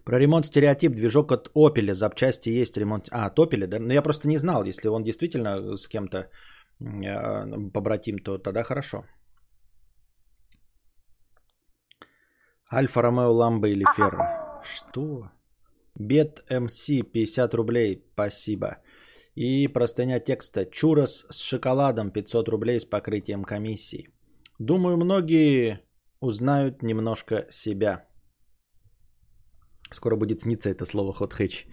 Про 0.05 0.19
ремонт 0.19 0.45
стереотип, 0.45 0.93
движок 0.93 1.31
от 1.31 1.49
Opel, 1.55 1.93
запчасти 1.93 2.49
есть 2.49 2.77
ремонт. 2.77 3.09
А, 3.11 3.25
от 3.25 3.39
Opel, 3.39 3.67
да? 3.67 3.79
Но 3.79 3.87
ну, 3.87 3.93
я 3.93 4.01
просто 4.01 4.27
не 4.27 4.37
знал, 4.37 4.63
если 4.63 4.89
он 4.89 5.03
действительно 5.03 5.75
с 5.75 5.87
кем-то 5.87 6.17
э, 6.17 7.71
побратим, 7.73 8.19
то 8.19 8.37
тогда 8.37 8.63
хорошо. 8.63 9.05
Альфа 12.71 13.01
Ромео 13.01 13.31
Ламбо 13.31 13.67
или 13.69 13.85
Ферро. 13.95 14.61
Что? 14.63 15.31
Бет 15.99 16.45
МС 16.49 16.87
50 16.87 17.53
рублей, 17.53 18.03
спасибо. 18.13 18.77
И 19.35 19.67
простыня 19.67 20.19
текста 20.19 20.65
Чурос 20.65 21.25
с 21.29 21.41
шоколадом 21.41 22.11
500 22.11 22.49
рублей 22.49 22.79
с 22.79 22.85
покрытием 22.85 23.43
комиссии. 23.43 24.09
Думаю, 24.59 24.97
многие 24.97 25.81
узнают 26.21 26.81
немножко 26.83 27.45
себя. 27.49 28.07
Скоро 29.91 30.15
будет 30.15 30.39
сниться 30.41 30.69
это 30.69 30.85
слово 30.85 31.13
хот 31.13 31.33
хэч. 31.33 31.65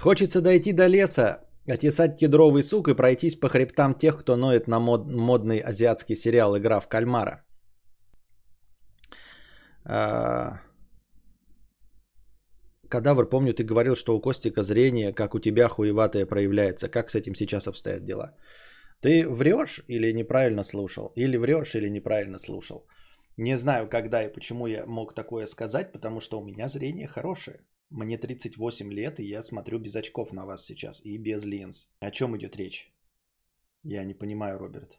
Хочется 0.00 0.40
дойти 0.40 0.72
до 0.72 0.88
леса, 0.88 1.48
отесать 1.68 2.18
кедровый 2.18 2.62
сук 2.62 2.88
и 2.88 2.94
пройтись 2.94 3.36
по 3.36 3.48
хребтам 3.48 3.94
тех, 3.94 4.18
кто 4.18 4.36
ноет 4.36 4.66
на 4.68 4.80
мод, 4.80 5.06
модный 5.06 5.58
азиатский 5.58 6.16
сериал 6.16 6.56
«Игра 6.56 6.80
в 6.80 6.88
кальмара». 6.88 7.44
А, 9.84 10.60
Кадавр, 12.90 13.28
помню, 13.28 13.54
ты 13.54 13.62
говорил, 13.62 13.94
что 13.94 14.16
у 14.16 14.20
Костика 14.20 14.62
зрение, 14.62 15.12
как 15.12 15.34
у 15.34 15.38
тебя, 15.38 15.68
хуеватое 15.68 16.26
проявляется. 16.26 16.88
Как 16.88 17.08
с 17.10 17.14
этим 17.14 17.34
сейчас 17.34 17.68
обстоят 17.68 18.04
дела? 18.04 18.34
Ты 19.00 19.28
врешь 19.28 19.84
или 19.88 20.12
неправильно 20.12 20.64
слушал? 20.64 21.12
Или 21.16 21.38
врешь, 21.38 21.74
или 21.74 21.88
неправильно 21.88 22.38
слушал? 22.38 22.84
Не 23.36 23.56
знаю, 23.56 23.88
когда 23.88 24.24
и 24.24 24.32
почему 24.32 24.66
я 24.66 24.86
мог 24.86 25.14
такое 25.14 25.46
сказать, 25.46 25.92
потому 25.92 26.20
что 26.20 26.40
у 26.40 26.44
меня 26.44 26.68
зрение 26.68 27.06
хорошее. 27.06 27.60
Мне 27.90 28.18
38 28.18 28.92
лет, 28.92 29.20
и 29.20 29.24
я 29.24 29.42
смотрю 29.42 29.78
без 29.78 29.94
очков 29.96 30.32
на 30.32 30.44
вас 30.44 30.64
сейчас 30.64 31.00
и 31.04 31.16
без 31.16 31.44
линз. 31.44 31.88
О 32.00 32.10
чем 32.10 32.36
идет 32.36 32.56
речь? 32.56 32.92
Я 33.84 34.04
не 34.04 34.14
понимаю, 34.14 34.58
Роберт. 34.58 34.98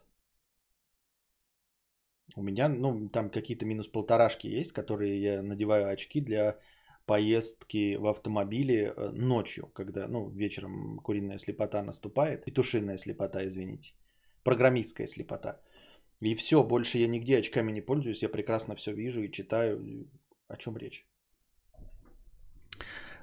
У 2.36 2.42
меня, 2.42 2.68
ну, 2.68 3.08
там 3.10 3.30
какие-то 3.30 3.66
минус 3.66 3.86
полторашки 3.86 4.46
есть, 4.46 4.72
которые 4.72 5.22
я 5.22 5.42
надеваю 5.42 5.88
очки 5.88 6.20
для 6.20 6.56
поездки 7.06 7.96
в 7.96 8.06
автомобиле 8.06 8.92
э, 8.96 9.10
ночью, 9.12 9.70
когда, 9.74 10.08
ну, 10.08 10.30
вечером 10.30 10.98
куриная 11.02 11.38
слепота 11.38 11.82
наступает, 11.82 12.44
петушиная 12.44 12.96
слепота, 12.96 13.46
извините, 13.46 13.94
программистская 14.44 15.06
слепота. 15.06 15.60
И 16.20 16.34
все, 16.34 16.62
больше 16.62 16.98
я 16.98 17.08
нигде 17.08 17.38
очками 17.38 17.72
не 17.72 17.80
пользуюсь, 17.80 18.22
я 18.22 18.28
прекрасно 18.28 18.76
все 18.76 18.92
вижу 18.92 19.22
и 19.22 19.30
читаю. 19.30 20.06
О 20.48 20.56
чем 20.56 20.76
речь? 20.76 21.06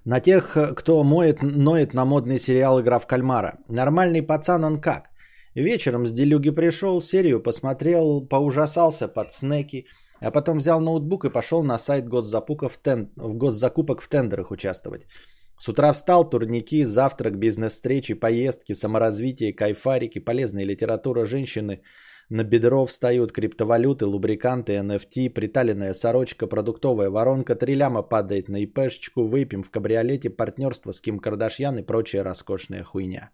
На 0.05 0.19
тех, 0.19 0.57
кто 0.75 1.03
моет, 1.03 1.41
ноет 1.41 1.93
на 1.93 2.05
модный 2.05 2.39
сериал 2.39 2.81
«Игра 2.81 3.00
в 3.00 3.07
кальмара». 3.07 3.59
Нормальный 3.67 4.21
пацан 4.21 4.63
он 4.63 4.81
как? 4.81 5.09
Вечером 5.55 6.07
с 6.07 6.12
делюги 6.12 6.51
пришел, 6.51 7.01
серию 7.01 7.43
посмотрел, 7.43 8.27
поужасался 8.27 9.07
под 9.07 9.31
снеки, 9.31 9.86
а 10.22 10.32
потом 10.32 10.58
взял 10.58 10.82
ноутбук 10.82 11.26
и 11.26 11.30
пошел 11.30 11.64
на 11.64 11.78
сайт 11.78 12.08
госзакупок 12.08 12.72
в, 12.72 12.82
тен... 12.82 13.10
в 13.16 13.34
госзакупок 13.34 14.02
в 14.02 14.08
тендерах 14.08 14.52
участвовать. 14.52 15.08
С 15.58 15.68
утра 15.68 15.92
встал, 15.94 16.30
турники, 16.30 16.86
завтрак, 16.86 17.38
бизнес-встречи, 17.38 18.14
поездки, 18.14 18.74
саморазвитие, 18.74 19.54
кайфарики, 19.54 20.20
полезная 20.20 20.64
литература, 20.66 21.26
женщины 21.26 21.82
на 22.30 22.44
бедро 22.44 22.86
встают, 22.86 23.32
криптовалюты, 23.32 24.06
лубриканты, 24.06 24.74
NFT, 24.74 25.30
приталенная 25.30 25.94
сорочка, 25.94 26.48
продуктовая 26.48 27.10
воронка, 27.10 27.56
три 27.56 27.76
ляма 27.76 28.04
падает 28.04 28.50
на 28.50 28.64
ИПшечку, 28.64 29.24
выпьем 29.24 29.64
в 29.64 29.72
кабриолете, 29.72 30.30
партнерство 30.30 30.92
с 30.92 31.02
Ким 31.02 31.20
Кардашьян 31.20 31.80
и 31.80 31.82
прочая 31.84 32.24
роскошная 32.24 32.84
хуйня. 32.84 33.32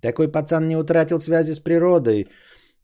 Такой 0.00 0.28
пацан 0.28 0.68
не 0.68 0.76
утратил 0.76 1.18
связи 1.18 1.54
с 1.54 1.60
природой, 1.60 2.28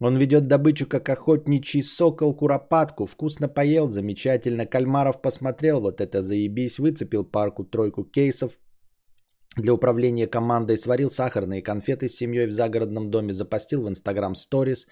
он 0.00 0.16
ведет 0.16 0.47
добычу, 0.47 0.87
как 0.87 1.09
охотничий 1.09 1.83
сокол, 1.83 2.35
куропатку. 2.35 3.07
Вкусно 3.07 3.49
поел, 3.49 3.87
замечательно. 3.87 4.66
Кальмаров 4.66 5.21
посмотрел, 5.21 5.80
вот 5.80 6.00
это 6.00 6.23
заебись. 6.23 6.78
Выцепил 6.78 7.25
парку-тройку 7.25 8.04
кейсов 8.04 8.59
для 9.57 9.75
управления 9.75 10.26
командой. 10.26 10.78
Сварил 10.78 11.11
сахарные 11.11 11.62
конфеты 11.62 12.09
с 12.09 12.16
семьей 12.16 12.47
в 12.47 12.52
загородном 12.52 13.11
доме. 13.11 13.35
Запостил 13.35 13.83
в 13.83 13.88
Инстаграм 13.88 14.35
сторис. 14.35 14.87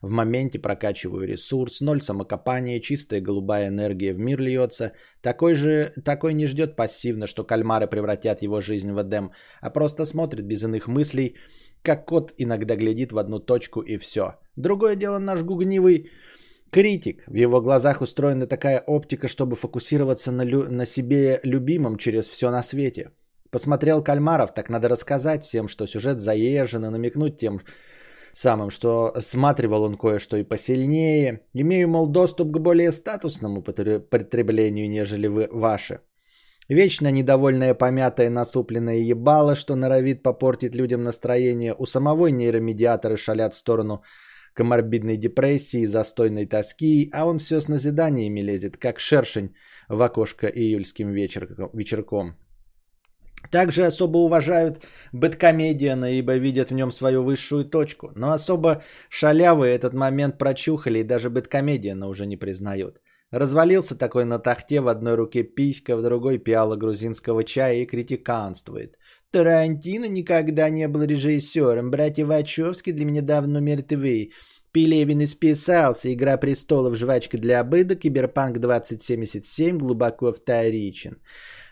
В 0.00 0.10
моменте 0.10 0.58
прокачиваю 0.58 1.28
ресурс, 1.28 1.80
ноль 1.80 2.00
самокопания, 2.00 2.80
чистая 2.80 3.20
голубая 3.20 3.68
энергия 3.68 4.12
в 4.12 4.18
мир 4.18 4.40
льется. 4.40 4.92
Такой 5.22 5.54
же, 5.54 5.92
такой 6.04 6.34
не 6.34 6.46
ждет 6.46 6.74
пассивно, 6.76 7.28
что 7.28 7.44
кальмары 7.44 7.86
превратят 7.86 8.42
его 8.42 8.60
жизнь 8.60 8.92
в 8.92 9.00
Эдем, 9.00 9.30
а 9.60 9.70
просто 9.70 10.04
смотрит 10.04 10.44
без 10.44 10.64
иных 10.64 10.88
мыслей, 10.88 11.36
как 11.82 12.06
кот 12.06 12.32
иногда 12.38 12.76
глядит 12.76 13.12
в 13.12 13.18
одну 13.18 13.38
точку 13.38 13.80
и 13.80 13.98
все. 13.98 14.34
Другое 14.56 14.96
дело 14.96 15.18
наш 15.18 15.42
гугнивый 15.42 16.10
критик. 16.70 17.24
В 17.26 17.34
его 17.34 17.60
глазах 17.60 18.00
устроена 18.00 18.46
такая 18.46 18.82
оптика, 18.86 19.28
чтобы 19.28 19.56
фокусироваться 19.56 20.32
на, 20.32 20.44
лю- 20.44 20.70
на 20.70 20.86
себе 20.86 21.40
любимом 21.44 21.96
через 21.98 22.28
все 22.28 22.50
на 22.50 22.62
свете. 22.62 23.10
Посмотрел 23.50 24.02
Кальмаров, 24.02 24.54
так 24.54 24.70
надо 24.70 24.88
рассказать 24.88 25.44
всем, 25.44 25.68
что 25.68 25.86
сюжет 25.86 26.20
заезжен 26.20 26.84
и 26.86 26.90
намекнуть 26.90 27.36
тем 27.36 27.60
самым, 28.32 28.70
что 28.70 29.12
сматривал 29.20 29.82
он 29.82 29.96
кое-что 29.96 30.36
и 30.38 30.42
посильнее. 30.42 31.40
Имею, 31.52 31.88
мол, 31.88 32.06
доступ 32.06 32.50
к 32.50 32.58
более 32.58 32.92
статусному 32.92 33.62
потреблению, 33.62 34.88
нежели 34.88 35.26
вы, 35.26 35.48
ваше. 35.52 36.00
Вечно 36.72 37.10
недовольное 37.10 37.74
помятое 37.74 38.30
насупленное 38.30 39.10
ебало, 39.10 39.54
что 39.54 39.76
норовит 39.76 40.22
попортить 40.22 40.74
людям 40.74 41.02
настроение. 41.02 41.74
У 41.78 41.84
самого 41.84 42.28
нейромедиаторы 42.28 43.18
шалят 43.18 43.52
в 43.52 43.58
сторону 43.58 44.02
коморбидной 44.54 45.18
депрессии, 45.18 45.84
застойной 45.84 46.46
тоски, 46.46 47.10
а 47.12 47.26
он 47.26 47.38
все 47.38 47.60
с 47.60 47.68
назиданиями 47.68 48.40
лезет, 48.40 48.78
как 48.78 49.00
шершень 49.00 49.54
в 49.88 50.00
окошко 50.00 50.46
июльским 50.46 51.12
вечер, 51.12 51.46
вечерком. 51.74 52.36
Также 53.50 53.84
особо 53.84 54.18
уважают 54.18 54.86
бэткомедиана, 55.12 56.12
ибо 56.12 56.38
видят 56.38 56.70
в 56.70 56.74
нем 56.74 56.90
свою 56.90 57.22
высшую 57.22 57.64
точку. 57.64 58.12
Но 58.16 58.32
особо 58.32 58.82
шалявые 59.10 59.74
этот 59.74 59.92
момент 59.92 60.38
прочухали 60.38 61.00
и 61.00 61.04
даже 61.04 61.28
бэткомедиана 61.28 62.08
уже 62.08 62.24
не 62.24 62.38
признают. 62.38 62.96
Развалился 63.32 63.96
такой 63.96 64.26
на 64.26 64.38
тахте, 64.38 64.80
в 64.82 64.88
одной 64.88 65.14
руке 65.14 65.42
писька, 65.42 65.96
в 65.96 66.02
другой 66.02 66.38
пиала 66.38 66.76
грузинского 66.76 67.44
чая 67.44 67.82
и 67.82 67.86
критиканствует. 67.86 68.98
Тарантино 69.30 70.04
никогда 70.04 70.68
не 70.68 70.86
был 70.86 71.02
режиссером, 71.02 71.90
братья 71.90 72.26
Вачовски 72.26 72.92
для 72.92 73.06
меня 73.06 73.22
давно 73.22 73.60
мертвы. 73.60 74.32
Пелевин 74.70 75.24
исписался, 75.24 76.12
Игра 76.12 76.36
престолов, 76.36 76.96
жвачка 76.96 77.38
для 77.38 77.60
обыда, 77.60 77.94
Киберпанк 77.94 78.58
2077 78.58 79.78
глубоко 79.78 80.32
вторичен. 80.32 81.16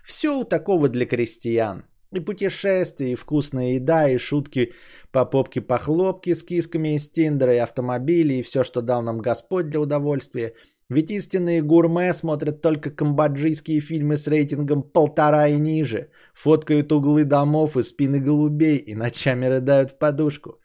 Все 0.02 0.40
у 0.40 0.44
такого 0.44 0.88
для 0.88 1.04
крестьян. 1.04 1.84
И 2.10 2.20
путешествия, 2.20 3.12
и 3.12 3.16
вкусная 3.16 3.74
еда, 3.74 4.08
и 4.08 4.16
шутки 4.16 4.72
по 5.12 5.26
попке 5.26 5.60
похлопки 5.60 6.32
с 6.32 6.42
кисками 6.42 6.96
из 6.96 7.10
Тиндера, 7.10 7.54
и 7.54 7.58
автомобили, 7.58 8.34
и 8.34 8.42
все, 8.42 8.64
что 8.64 8.80
дал 8.80 9.02
нам 9.02 9.18
Господь 9.18 9.68
для 9.68 9.80
удовольствия. 9.80 10.54
Ведь 10.90 11.10
истинные 11.12 11.62
гурме 11.62 12.12
смотрят 12.12 12.62
только 12.62 12.90
камбоджийские 12.90 13.80
фильмы 13.80 14.16
с 14.16 14.26
рейтингом 14.26 14.82
полтора 14.82 15.46
и 15.46 15.56
ниже, 15.56 16.10
фоткают 16.34 16.90
углы 16.90 17.24
домов 17.24 17.76
и 17.76 17.82
спины 17.82 18.18
голубей 18.18 18.76
и 18.76 18.96
ночами 18.96 19.46
рыдают 19.46 19.92
в 19.92 19.98
подушку. 19.98 20.58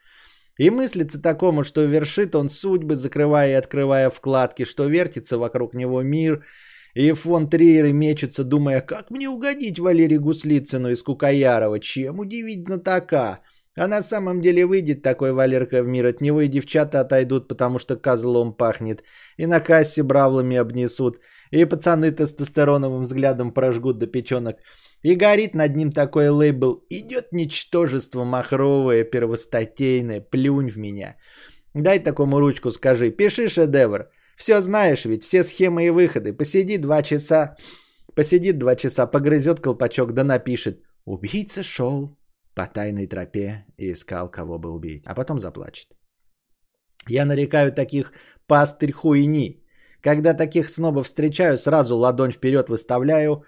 И 0.57 0.71
мыслится 0.71 1.21
такому, 1.21 1.63
что 1.63 1.83
вершит 1.83 2.35
он 2.35 2.49
судьбы, 2.49 2.95
закрывая 2.95 3.51
и 3.51 3.53
открывая 3.53 4.09
вкладки, 4.09 4.65
что 4.65 4.87
вертится 4.87 5.37
вокруг 5.37 5.73
него 5.73 6.01
мир– 6.01 6.43
и 6.95 7.11
фон 7.11 7.49
Триеры 7.49 7.91
мечутся, 7.91 8.45
думая, 8.45 8.79
как 8.79 9.11
мне 9.11 9.29
угодить 9.29 9.79
Валерию 9.79 10.21
Гуслицыну 10.21 10.91
из 10.91 11.03
Кукаярова, 11.03 11.81
чем 11.81 12.19
удивить 12.19 12.65
знатока. 12.65 13.41
А 13.77 13.87
на 13.87 14.01
самом 14.01 14.41
деле 14.41 14.65
выйдет 14.65 15.01
такой 15.01 15.33
Валерка 15.33 15.83
в 15.83 15.87
мир 15.87 16.05
от 16.05 16.21
него, 16.21 16.41
и 16.41 16.47
девчата 16.47 17.01
отойдут, 17.01 17.47
потому 17.47 17.77
что 17.79 17.97
козлом 17.97 18.53
пахнет. 18.53 19.03
И 19.37 19.45
на 19.45 19.59
кассе 19.59 20.03
бравлами 20.03 20.55
обнесут. 20.57 21.19
И 21.51 21.65
пацаны 21.65 22.11
тестостероновым 22.11 23.03
взглядом 23.03 23.51
прожгут 23.53 23.99
до 23.99 24.07
печенок. 24.07 24.57
И 25.03 25.15
горит 25.15 25.53
над 25.53 25.75
ним 25.75 25.91
такой 25.91 26.29
лейбл. 26.29 26.85
Идет 26.89 27.33
ничтожество 27.33 28.23
махровое, 28.23 29.03
первостатейное, 29.03 30.21
плюнь 30.21 30.69
в 30.69 30.77
меня. 30.77 31.17
Дай 31.73 31.99
такому 31.99 32.39
ручку, 32.39 32.71
скажи, 32.71 33.11
пиши 33.11 33.49
шедевр. 33.49 34.07
Все 34.37 34.61
знаешь 34.61 35.05
ведь, 35.05 35.23
все 35.23 35.43
схемы 35.43 35.85
и 35.85 35.89
выходы. 35.89 36.33
Посиди 36.33 36.77
два 36.77 37.03
часа, 37.03 37.55
посидит 38.15 38.57
два 38.57 38.75
часа, 38.75 39.05
погрызет 39.05 39.59
колпачок, 39.59 40.13
да 40.13 40.23
напишет. 40.23 40.81
Убийца 41.05 41.61
шел 41.61 42.17
по 42.55 42.67
тайной 42.67 43.07
тропе 43.07 43.65
и 43.77 43.91
искал, 43.91 44.31
кого 44.31 44.57
бы 44.57 44.69
убить. 44.69 45.03
А 45.05 45.15
потом 45.15 45.39
заплачет. 45.39 45.87
Я 47.07 47.25
нарекаю 47.25 47.71
таких 47.71 48.13
пастырь 48.47 48.91
хуйни. 48.91 49.63
Когда 50.01 50.33
таких 50.33 50.69
снобов 50.69 51.05
встречаю, 51.05 51.57
сразу 51.57 51.95
ладонь 51.95 52.31
вперед 52.31 52.69
выставляю. 52.69 53.43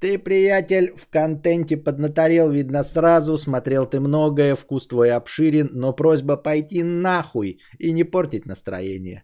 Ты, 0.00 0.18
приятель, 0.18 0.92
в 0.96 1.08
контенте 1.08 1.76
поднаторел, 1.76 2.50
видно 2.50 2.84
сразу, 2.84 3.38
смотрел 3.38 3.86
ты 3.86 4.00
многое, 4.00 4.56
вкус 4.56 4.88
твой 4.88 5.12
обширен, 5.12 5.68
но 5.72 5.92
просьба 5.92 6.36
пойти 6.36 6.82
нахуй 6.82 7.60
и 7.78 7.92
не 7.92 8.04
портить 8.04 8.46
настроение. 8.46 9.22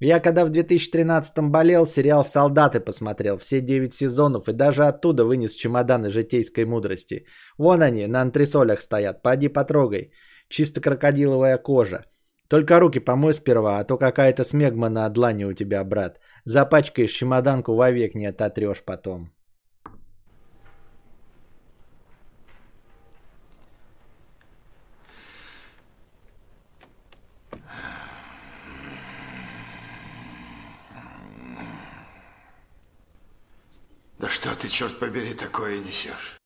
Я 0.00 0.20
когда 0.20 0.44
в 0.44 0.50
2013-м 0.50 1.50
болел, 1.50 1.84
сериал 1.84 2.24
«Солдаты» 2.24 2.78
посмотрел, 2.78 3.36
все 3.36 3.60
9 3.60 3.92
сезонов, 3.92 4.48
и 4.48 4.52
даже 4.52 4.84
оттуда 4.84 5.24
вынес 5.24 5.54
чемоданы 5.54 6.08
житейской 6.08 6.64
мудрости. 6.64 7.26
Вон 7.58 7.82
они, 7.82 8.06
на 8.06 8.22
антресолях 8.22 8.80
стоят, 8.80 9.22
поди 9.22 9.48
потрогай. 9.48 10.12
Чисто 10.48 10.80
крокодиловая 10.80 11.58
кожа. 11.58 12.04
Только 12.48 12.78
руки 12.80 13.00
помой 13.00 13.34
сперва, 13.34 13.78
а 13.80 13.84
то 13.84 13.98
какая-то 13.98 14.44
смегма 14.44 14.88
на 14.88 15.08
длани 15.08 15.44
у 15.44 15.52
тебя, 15.52 15.84
брат. 15.84 16.20
Запачкаешь 16.44 17.10
чемоданку, 17.10 17.74
вовек 17.74 18.14
не 18.14 18.26
ототрешь 18.26 18.84
потом. 18.84 19.32
Да 34.18 34.28
что 34.28 34.54
ты, 34.56 34.68
черт 34.68 34.98
побери, 34.98 35.32
такое 35.32 35.78
несешь? 35.78 36.38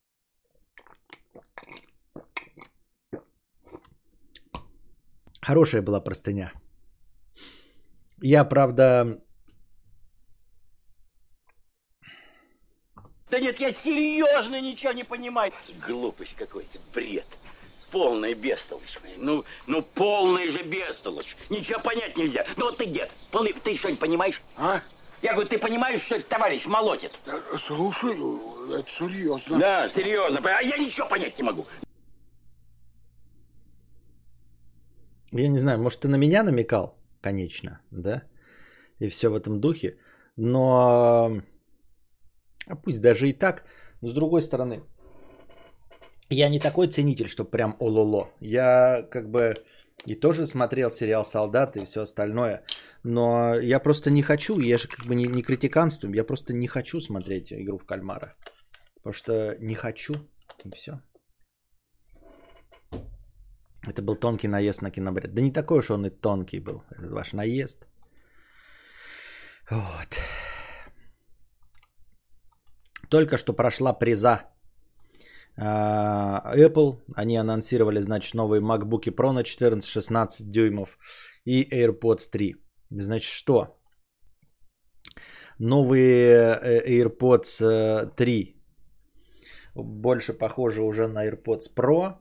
Хорошая 5.40 5.80
была 5.80 6.00
простыня. 6.00 6.52
Я, 8.20 8.44
правда... 8.44 9.20
Да 13.30 13.40
нет, 13.40 13.58
я 13.58 13.72
серьезно 13.72 14.60
ничего 14.60 14.92
не 14.92 15.04
понимаю. 15.04 15.52
Глупость 15.86 16.36
какой-то, 16.36 16.78
бред. 16.94 17.26
Полная 17.90 18.34
бестолочь. 18.34 18.98
Ну, 19.16 19.44
ну 19.66 19.82
полная 19.82 20.50
же 20.50 20.62
бестолочь. 20.62 21.36
Ничего 21.48 21.80
понять 21.80 22.16
нельзя. 22.18 22.46
Ну 22.58 22.66
вот 22.66 22.76
ты 22.76 22.84
дед, 22.84 23.14
полный, 23.30 23.54
ты 23.54 23.74
что-нибудь 23.74 24.00
понимаешь? 24.00 24.42
А? 24.56 24.82
Я 25.22 25.32
говорю, 25.32 25.48
ты 25.48 25.58
понимаешь, 25.58 26.02
что 26.02 26.16
этот 26.16 26.28
товарищ 26.28 26.66
молотит? 26.66 27.12
Слушай, 27.58 28.16
это 28.80 28.90
серьезно. 28.90 29.58
Да, 29.58 29.88
серьезно. 29.88 30.40
А 30.44 30.62
я 30.62 30.76
ничего 30.76 31.08
понять 31.08 31.38
не 31.38 31.44
могу. 31.44 31.64
Я 35.30 35.48
не 35.48 35.58
знаю, 35.58 35.78
может, 35.78 36.00
ты 36.00 36.08
на 36.08 36.16
меня 36.16 36.42
намекал, 36.42 36.98
конечно, 37.22 37.80
да? 37.90 38.22
И 38.98 39.08
все 39.08 39.28
в 39.28 39.34
этом 39.34 39.60
духе. 39.60 39.96
Но, 40.36 41.40
а 42.66 42.76
пусть 42.76 43.00
даже 43.00 43.28
и 43.28 43.32
так, 43.32 43.64
но 44.00 44.08
с 44.08 44.12
другой 44.12 44.42
стороны, 44.42 44.82
я 46.28 46.48
не 46.48 46.58
такой 46.58 46.88
ценитель, 46.88 47.28
что 47.28 47.44
прям 47.44 47.76
ололо. 47.78 48.30
Я 48.40 49.06
как 49.10 49.30
бы 49.30 49.54
и 50.04 50.14
тоже 50.14 50.46
смотрел 50.46 50.90
сериал 50.90 51.24
«Солдат» 51.24 51.76
и 51.76 51.84
все 51.84 52.02
остальное. 52.02 52.64
Но 53.04 53.54
я 53.54 53.80
просто 53.80 54.10
не 54.10 54.22
хочу, 54.22 54.60
я 54.60 54.78
же 54.78 54.88
как 54.88 55.06
бы 55.06 55.14
не, 55.14 55.26
не 55.26 55.42
критиканствую, 55.42 56.14
я 56.14 56.24
просто 56.24 56.52
не 56.52 56.68
хочу 56.68 57.00
смотреть 57.00 57.52
игру 57.52 57.78
в 57.78 57.84
кальмара. 57.84 58.36
Потому 58.96 59.12
что 59.12 59.56
не 59.60 59.74
хочу, 59.74 60.14
и 60.64 60.70
все. 60.76 61.00
Это 63.88 64.02
был 64.02 64.14
тонкий 64.14 64.48
наезд 64.48 64.82
на 64.82 64.90
кинобред. 64.90 65.34
Да 65.34 65.42
не 65.42 65.52
такой 65.52 65.78
уж 65.78 65.90
он 65.90 66.06
и 66.06 66.10
тонкий 66.10 66.60
был, 66.60 66.84
этот 66.90 67.10
ваш 67.10 67.32
наезд. 67.32 67.86
Вот. 69.70 70.18
Только 73.08 73.36
что 73.36 73.52
прошла 73.52 73.92
приза 73.92 74.52
а, 75.56 76.54
Apple, 76.56 77.02
они 77.14 77.36
анонсировали, 77.36 78.00
значит, 78.00 78.34
новые 78.34 78.62
MacBook 78.62 79.14
Pro 79.14 79.32
на 79.32 79.40
14-16 79.42 80.44
дюймов 80.44 80.98
и 81.44 81.62
AirPods 81.64 82.30
3. 82.30 82.61
Значит, 83.00 83.32
что? 83.32 83.78
Новые 85.58 86.58
э, 86.62 87.02
AirPods 87.02 88.14
3 88.16 88.26
э, 88.26 89.80
больше 89.80 90.32
похожи 90.32 90.82
уже 90.82 91.08
на 91.08 91.28
AirPods 91.28 91.74
Pro. 91.76 92.16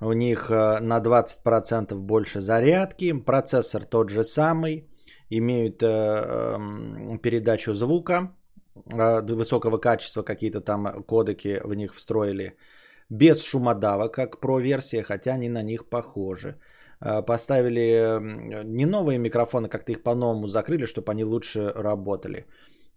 У 0.00 0.12
них 0.12 0.50
э, 0.50 0.80
на 0.80 1.00
20% 1.00 1.94
больше 1.94 2.40
зарядки. 2.40 3.12
Процессор 3.12 3.84
тот 3.84 4.10
же 4.10 4.24
самый. 4.24 4.88
Имеют 5.30 5.82
эм, 5.82 7.18
передачу 7.22 7.72
звука 7.74 8.34
высокого 8.74 9.78
качества, 9.78 10.22
какие-то 10.22 10.60
там 10.60 11.02
кодеки 11.04 11.60
в 11.64 11.74
них 11.74 11.94
встроили, 11.94 12.56
без 13.08 13.42
шумодава, 13.42 14.08
как 14.08 14.40
про 14.40 14.58
версия, 14.60 15.02
хотя 15.02 15.34
они 15.34 15.48
на 15.48 15.62
них 15.62 15.88
похожи. 15.88 16.58
А, 17.04 17.22
поставили 17.22 18.18
не 18.64 18.86
новые 18.86 19.18
микрофоны, 19.18 19.68
как-то 19.68 19.92
их 19.92 20.02
по-новому 20.02 20.46
закрыли, 20.46 20.86
чтобы 20.86 21.12
они 21.12 21.24
лучше 21.24 21.72
работали. 21.76 22.46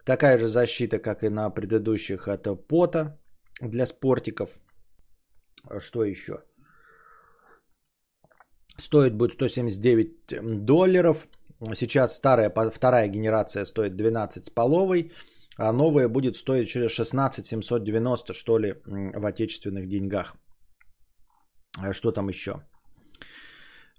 Такая 0.05 0.37
же 0.39 0.47
защита, 0.47 0.99
как 0.99 1.23
и 1.23 1.29
на 1.29 1.49
предыдущих, 1.49 2.27
это 2.27 2.55
пота 2.55 3.19
для 3.61 3.85
спортиков. 3.85 4.49
Что 5.79 6.05
еще? 6.05 6.43
Стоит 8.77 9.13
будет 9.13 9.33
179 9.33 10.65
долларов. 10.65 11.27
Сейчас 11.73 12.15
старая, 12.15 12.49
вторая 12.71 13.07
генерация 13.09 13.65
стоит 13.65 13.95
12 13.97 14.45
с 14.45 14.49
половой 14.49 15.11
А 15.57 15.73
новое 15.73 16.07
будет 16.07 16.37
стоить 16.37 16.69
через 16.69 16.91
16 16.91 17.45
790, 17.45 18.33
что 18.33 18.59
ли, 18.59 18.75
в 18.85 19.25
отечественных 19.25 19.87
деньгах. 19.87 20.35
А 21.79 21.93
что 21.93 22.11
там 22.11 22.29
еще? 22.29 22.61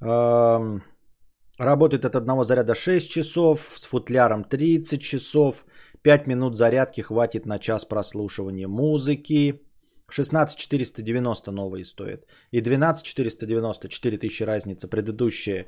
Работает 0.00 2.04
от 2.04 2.14
одного 2.14 2.44
заряда 2.44 2.74
6 2.74 3.10
часов, 3.10 3.74
с 3.78 3.86
футляром 3.86 4.44
30 4.44 5.02
часов, 5.02 5.66
5 6.02 6.26
минут 6.26 6.56
зарядки 6.56 7.00
хватит 7.00 7.46
на 7.46 7.58
час 7.58 7.84
прослушивания 7.84 8.68
музыки. 8.68 9.62
16 10.10 10.58
490 10.58 11.52
новые 11.52 11.84
стоят. 11.84 12.24
И 12.50 12.60
12 12.60 13.04
490, 13.04 13.88
4000 13.88 14.44
разница. 14.44 14.88
Предыдущее 14.88 15.66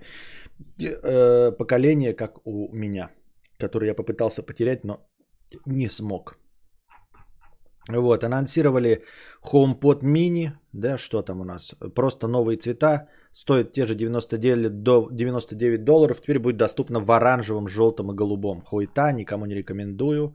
э, 0.79 1.53
поколение, 1.59 2.15
как 2.15 2.47
у 2.47 2.73
меня, 2.73 3.11
которое 3.59 3.89
я 3.89 3.95
попытался 3.95 4.43
потерять, 4.43 4.85
но 4.85 5.07
не 5.67 5.89
смог. 5.89 6.39
Вот, 7.89 8.25
анонсировали 8.25 9.03
HomePod 9.43 10.03
mini, 10.03 10.51
да, 10.73 10.99
что 10.99 11.23
там 11.23 11.41
у 11.41 11.45
нас, 11.45 11.75
просто 11.95 12.29
новые 12.29 12.59
цвета, 12.59 13.09
стоит 13.33 13.73
те 13.73 13.87
же 13.87 13.95
99, 13.95 14.83
до 14.83 15.09
99 15.11 15.85
долларов, 15.85 16.21
теперь 16.21 16.39
будет 16.39 16.57
доступно 16.57 17.01
в 17.01 17.11
оранжевом, 17.11 17.69
желтом 17.69 18.11
и 18.13 18.15
голубом. 18.15 18.63
Хуйта, 18.63 19.13
никому 19.13 19.47
не 19.47 19.55
рекомендую. 19.55 20.35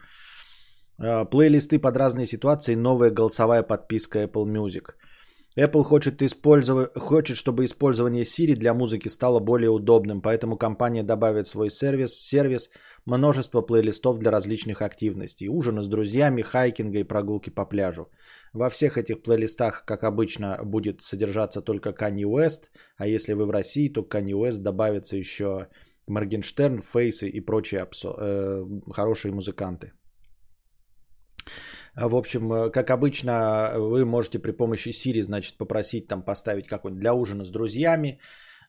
А, 0.98 1.26
плейлисты 1.26 1.80
под 1.80 1.98
разные 1.98 2.26
ситуации, 2.26 2.76
новая 2.76 3.12
голосовая 3.12 3.64
подписка 3.64 4.24
Apple 4.24 4.46
Music. 4.46 4.96
Apple 5.58 5.84
хочет, 5.84 6.22
использовать, 6.22 6.94
хочет, 6.96 7.38
чтобы 7.38 7.64
использование 7.64 8.24
Siri 8.24 8.56
для 8.56 8.74
музыки 8.74 9.08
стало 9.08 9.40
более 9.40 9.70
удобным, 9.70 10.22
поэтому 10.22 10.58
компания 10.58 11.02
добавит 11.02 11.48
свой 11.48 11.70
сервис, 11.70 12.14
сервис 12.14 12.70
множество 13.06 13.62
плейлистов 13.62 14.20
для 14.20 14.32
различных 14.32 14.82
активностей. 14.82 15.48
Ужины 15.48 15.82
с 15.82 15.88
друзьями, 15.88 16.42
хайкинга 16.42 17.00
и 17.00 17.04
прогулки 17.04 17.50
по 17.50 17.66
пляжу. 17.66 18.10
Во 18.52 18.70
всех 18.70 18.98
этих 18.98 19.24
плейлистах, 19.24 19.86
как 19.86 20.04
обычно, 20.04 20.60
будет 20.64 21.02
содержаться 21.02 21.62
только 21.62 21.92
Kanye 21.92 22.26
West, 22.26 22.70
а 22.98 23.08
если 23.08 23.34
вы 23.34 23.46
в 23.46 23.52
России, 23.52 23.88
то 23.88 24.02
Kanye 24.02 24.34
West 24.34 24.60
добавится 24.62 25.16
еще 25.16 25.68
Моргенштерн, 26.08 26.82
Фейсы 26.82 27.30
и 27.30 27.40
прочие 27.40 27.82
абсо, 27.82 28.14
э, 28.20 28.66
хорошие 28.92 29.34
музыканты. 29.34 29.94
В 31.96 32.16
общем, 32.16 32.52
э, 32.52 32.72
как 32.72 32.90
обычно, 32.90 33.74
вы 33.78 34.06
можете 34.06 34.40
при 34.40 34.52
помощи 34.52 34.90
Siri, 34.90 35.22
значит, 35.22 35.58
попросить 35.58 36.08
там 36.08 36.24
поставить 36.24 36.68
какой-нибудь 36.68 37.02
для 37.02 37.14
ужина 37.14 37.46
с 37.46 37.50
друзьями, 37.50 38.20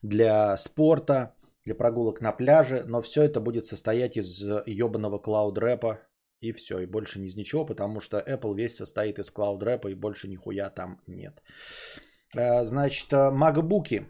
для 0.01 0.55
спорта, 0.57 1.35
для 1.65 1.75
прогулок 1.75 2.21
на 2.21 2.31
пляже, 2.31 2.83
но 2.87 3.01
все 3.01 3.23
это 3.23 3.41
будет 3.41 3.65
состоять 3.65 4.15
из 4.15 4.41
ебаного 4.65 5.19
клауд 5.19 5.57
рэпа 5.57 5.99
и 6.39 6.53
все, 6.53 6.79
и 6.79 6.85
больше 6.85 7.19
из 7.19 7.35
ничего, 7.35 7.65
потому 7.65 7.99
что 7.99 8.17
Apple 8.17 8.55
весь 8.55 8.75
состоит 8.75 9.19
из 9.19 9.31
клауд 9.31 9.63
рэпа 9.63 9.89
и 9.89 9.95
больше 9.95 10.27
нихуя 10.29 10.69
там 10.69 11.01
нет. 11.07 11.41
Э, 12.35 12.63
значит, 12.63 13.11
э, 13.11 13.31
MacBook 13.31 14.05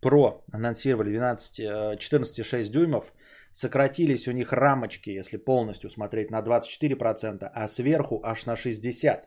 Pro 0.00 0.42
анонсировали 0.52 1.10
12, 1.10 1.60
14,6 1.98 2.68
дюймов, 2.68 3.12
сократились 3.52 4.28
у 4.28 4.32
них 4.32 4.52
рамочки, 4.52 5.10
если 5.10 5.36
полностью 5.36 5.90
смотреть, 5.90 6.30
на 6.30 6.40
24%, 6.40 7.50
а 7.54 7.68
сверху 7.68 8.20
аж 8.24 8.46
на 8.46 8.54
60%. 8.54 9.20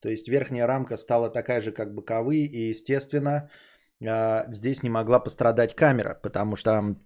То 0.00 0.08
есть 0.08 0.28
верхняя 0.28 0.66
рамка 0.66 0.96
стала 0.96 1.30
такая 1.30 1.60
же, 1.60 1.72
как 1.72 1.94
боковые, 1.94 2.46
и, 2.46 2.70
естественно, 2.70 3.50
э, 4.00 4.44
здесь 4.50 4.82
не 4.82 4.90
могла 4.90 5.20
пострадать 5.20 5.74
камера, 5.74 6.18
потому 6.22 6.56
что 6.56 6.96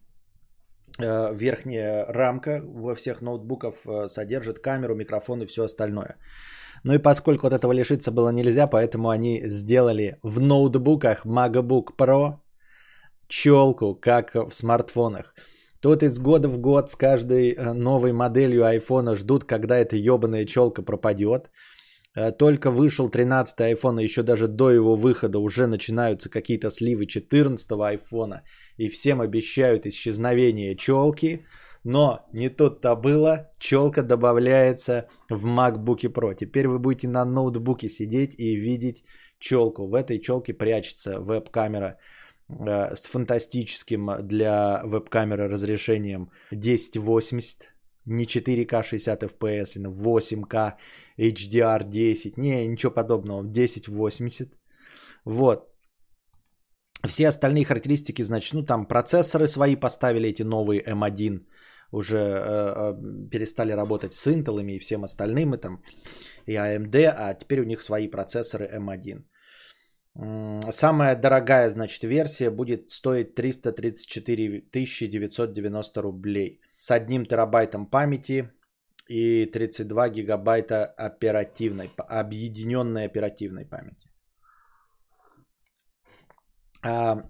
Э, 0.98 1.34
верхняя 1.34 2.06
рамка 2.06 2.62
во 2.64 2.94
всех 2.94 3.20
ноутбуков 3.20 3.86
э, 3.86 4.08
содержит 4.08 4.60
камеру, 4.60 4.94
микрофон 4.94 5.42
и 5.42 5.46
все 5.46 5.64
остальное. 5.64 6.16
Ну 6.84 6.94
и 6.94 6.98
поскольку 6.98 7.46
от 7.46 7.52
этого 7.52 7.72
лишиться 7.72 8.12
было 8.12 8.30
нельзя, 8.30 8.68
поэтому 8.68 9.08
они 9.08 9.42
сделали 9.48 10.18
в 10.22 10.40
ноутбуках 10.40 11.26
MacBook 11.26 11.96
Pro 11.98 12.38
челку, 13.26 13.96
как 13.96 14.34
в 14.34 14.52
смартфонах. 14.52 15.34
Тут 15.84 16.02
из 16.02 16.18
года 16.18 16.48
в 16.48 16.56
год 16.56 16.88
с 16.88 16.96
каждой 16.96 17.50
э, 17.50 17.72
новой 17.74 18.12
моделью 18.12 18.64
айфона 18.64 19.14
ждут, 19.14 19.44
когда 19.44 19.76
эта 19.76 19.96
ебаная 19.96 20.46
челка 20.46 20.82
пропадет. 20.82 21.50
Только 22.38 22.70
вышел 22.70 23.10
13 23.10 23.60
iPhone, 23.60 24.02
еще 24.02 24.22
даже 24.22 24.46
до 24.48 24.70
его 24.70 24.96
выхода 24.96 25.38
уже 25.38 25.66
начинаются 25.66 26.30
какие-то 26.30 26.70
сливы 26.70 27.06
14 27.06 27.70
айфона 27.72 28.42
и 28.78 28.88
всем 28.88 29.20
обещают 29.20 29.84
исчезновение 29.84 30.76
челки, 30.76 31.44
но 31.84 32.20
не 32.32 32.48
тут-то 32.48 32.96
было, 32.96 33.50
челка 33.58 34.02
добавляется 34.02 35.08
в 35.28 35.44
MacBook 35.44 36.12
Pro. 36.12 36.34
Теперь 36.34 36.66
вы 36.66 36.78
будете 36.78 37.08
на 37.08 37.24
ноутбуке 37.24 37.88
сидеть 37.88 38.34
и 38.38 38.56
видеть 38.56 39.04
челку. 39.38 39.86
В 39.88 39.94
этой 39.94 40.18
челке 40.18 40.54
прячется 40.54 41.20
веб-камера 41.20 41.86
э, 41.86 42.13
с 42.48 43.06
фантастическим 43.06 44.10
для 44.22 44.82
веб-камеры 44.84 45.48
разрешением 45.48 46.30
1080, 46.50 47.70
не 48.06 48.26
4К 48.26 48.82
60 48.82 49.22
FPS, 49.22 49.76
а 49.76 49.88
8К 49.88 50.74
HDR10, 51.18 52.34
не, 52.36 52.66
ничего 52.68 52.92
подобного, 52.92 53.40
1080. 53.40 54.54
Вот, 55.24 55.74
все 57.06 57.28
остальные 57.28 57.64
характеристики, 57.64 58.22
значит, 58.22 58.54
ну 58.54 58.62
там 58.62 58.86
процессоры 58.86 59.46
свои 59.46 59.76
поставили, 59.76 60.28
эти 60.28 60.42
новые 60.42 60.82
M1, 60.82 61.46
уже 61.92 62.16
э, 62.16 62.74
э, 62.76 63.30
перестали 63.30 63.72
работать 63.72 64.12
с 64.12 64.26
Intel 64.26 64.60
и 64.62 64.78
всем 64.78 65.04
остальным, 65.04 65.54
и 65.54 65.58
там 65.58 65.82
и 66.46 66.54
AMD, 66.54 66.96
а 67.16 67.34
теперь 67.34 67.60
у 67.60 67.64
них 67.64 67.82
свои 67.82 68.08
процессоры 68.08 68.66
M1. 68.66 69.24
Самая 70.16 71.16
дорогая, 71.16 71.70
значит, 71.70 72.04
версия 72.04 72.50
будет 72.50 72.90
стоить 72.90 73.34
334 73.34 74.70
990 74.72 76.02
рублей 76.02 76.60
с 76.78 76.92
одним 76.92 77.26
терабайтом 77.26 77.86
памяти 77.86 78.52
и 79.08 79.46
32 79.46 80.08
гигабайта 80.10 80.84
оперативной, 80.86 81.90
объединенной 81.96 83.06
оперативной 83.06 83.64
памяти. 83.64 84.08
А, 86.82 87.22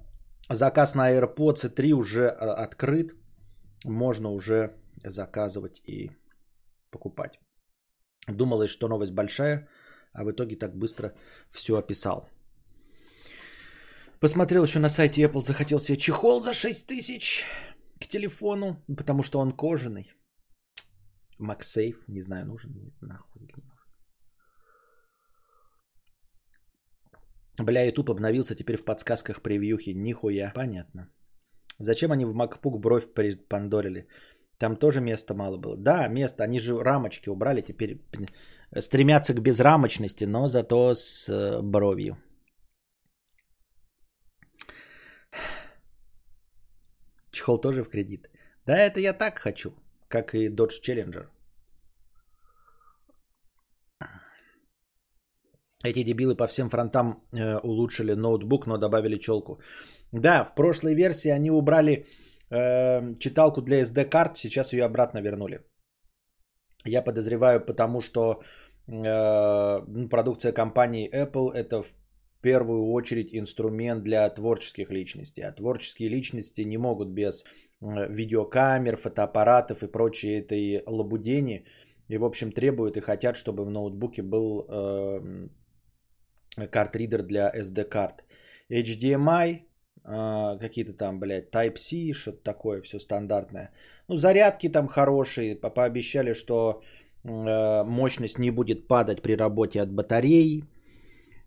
заказ 0.51 0.95
на 0.95 1.11
AirPods 1.11 1.71
3 1.71 1.95
уже 1.95 2.29
а, 2.29 2.65
открыт. 2.65 3.15
Можно 3.85 4.31
уже 4.31 4.75
заказывать 5.05 5.81
и 5.87 6.11
покупать. 6.91 7.41
Думалось, 8.29 8.71
что 8.71 8.89
новость 8.89 9.13
большая, 9.13 9.69
а 10.13 10.25
в 10.25 10.31
итоге 10.31 10.57
так 10.57 10.77
быстро 10.77 11.15
все 11.51 11.77
описал. 11.77 12.29
Посмотрел 14.25 14.65
еще 14.65 14.79
на 14.79 14.89
сайте 14.89 15.23
Apple, 15.23 15.43
захотел 15.43 15.79
себе 15.79 15.99
чехол 15.99 16.41
за 16.41 16.55
6 16.55 16.87
тысяч 16.87 17.45
к 18.01 18.07
телефону, 18.07 18.83
потому 18.97 19.23
что 19.23 19.39
он 19.39 19.53
кожаный. 19.53 20.15
MagSafe, 21.39 22.05
не 22.09 22.23
знаю, 22.23 22.47
нужен, 22.47 22.73
нахуй. 23.03 23.55
Бля, 27.59 27.85
YouTube 27.85 28.09
обновился 28.09 28.55
теперь 28.55 28.79
в 28.79 28.85
подсказках 28.87 29.43
превьюхи. 29.43 29.91
Нихуя. 29.91 30.53
Понятно. 30.55 31.11
Зачем 31.79 32.11
они 32.11 32.25
в 32.25 32.35
MacBook 32.35 32.79
бровь 32.79 33.13
припандорили? 33.13 34.09
Там 34.59 34.77
тоже 34.77 35.03
места 35.03 35.35
мало 35.35 35.59
было. 35.59 35.77
Да, 35.77 36.09
место. 36.09 36.45
Они 36.45 36.61
же 36.61 36.83
рамочки 36.83 37.29
убрали. 37.29 37.61
Теперь 37.61 38.01
стремятся 38.79 39.35
к 39.35 39.43
безрамочности, 39.43 40.25
но 40.25 40.49
зато 40.49 40.95
с 40.95 41.29
э, 41.29 41.61
бровью. 41.61 42.17
Чехол 47.35 47.59
тоже 47.59 47.83
в 47.83 47.89
кредит. 47.89 48.31
Да, 48.67 48.77
это 48.77 49.01
я 49.01 49.13
так 49.13 49.39
хочу, 49.39 49.71
как 50.09 50.35
и 50.35 50.49
Dodge 50.49 50.81
Challenger. 50.83 51.27
Эти 55.85 56.03
дебилы 56.05 56.37
по 56.37 56.47
всем 56.47 56.71
фронтам 56.71 57.23
э, 57.33 57.59
улучшили 57.63 58.15
ноутбук, 58.15 58.67
но 58.67 58.79
добавили 58.79 59.19
челку. 59.19 59.61
Да, 60.13 60.45
в 60.45 60.55
прошлой 60.55 60.95
версии 60.95 61.31
они 61.31 61.51
убрали 61.51 62.07
э, 62.51 63.15
читалку 63.19 63.61
для 63.61 63.83
SD 63.83 64.09
карт, 64.09 64.37
сейчас 64.37 64.73
ее 64.73 64.85
обратно 64.85 65.21
вернули. 65.21 65.61
Я 66.87 67.03
подозреваю, 67.03 67.61
потому 67.67 68.01
что 68.01 68.43
э, 68.87 70.09
продукция 70.09 70.53
компании 70.53 71.11
Apple 71.13 71.53
это 71.53 71.83
в 71.83 71.95
первую 72.45 72.93
очередь 72.93 73.29
инструмент 73.33 74.05
для 74.05 74.29
творческих 74.31 74.91
личностей. 74.91 75.43
А 75.43 75.53
творческие 75.53 76.11
личности 76.11 76.65
не 76.65 76.79
могут 76.79 77.09
без 77.09 77.45
э, 77.45 77.47
видеокамер, 78.11 78.97
фотоаппаратов 78.97 79.83
и 79.83 79.87
прочей 79.87 80.41
этой 80.41 80.83
лабудени. 80.87 81.65
И, 82.11 82.19
в 82.19 82.25
общем, 82.25 82.53
требуют 82.53 82.97
и 82.97 83.01
хотят, 83.01 83.37
чтобы 83.37 83.65
в 83.65 83.71
ноутбуке 83.71 84.23
был 84.23 84.67
э, 84.69 85.49
карт-ридер 86.71 87.23
для 87.23 87.51
SD 87.51 87.85
карт. 87.85 88.25
HDMI, 88.71 89.61
а, 90.05 90.59
какие-то 90.59 90.93
там, 90.93 91.19
блядь, 91.21 91.51
Type-C, 91.51 92.13
что-то 92.13 92.43
такое, 92.43 92.83
все 92.83 92.99
стандартное. 92.99 93.71
Ну, 94.09 94.17
зарядки 94.17 94.69
там 94.69 94.87
хорошие, 94.89 95.57
пообещали, 95.57 96.35
что 96.35 96.83
э, 97.25 97.85
мощность 97.85 98.39
не 98.39 98.51
будет 98.51 98.87
падать 98.87 99.23
при 99.23 99.37
работе 99.37 99.81
от 99.81 99.91
батареи. 99.91 100.65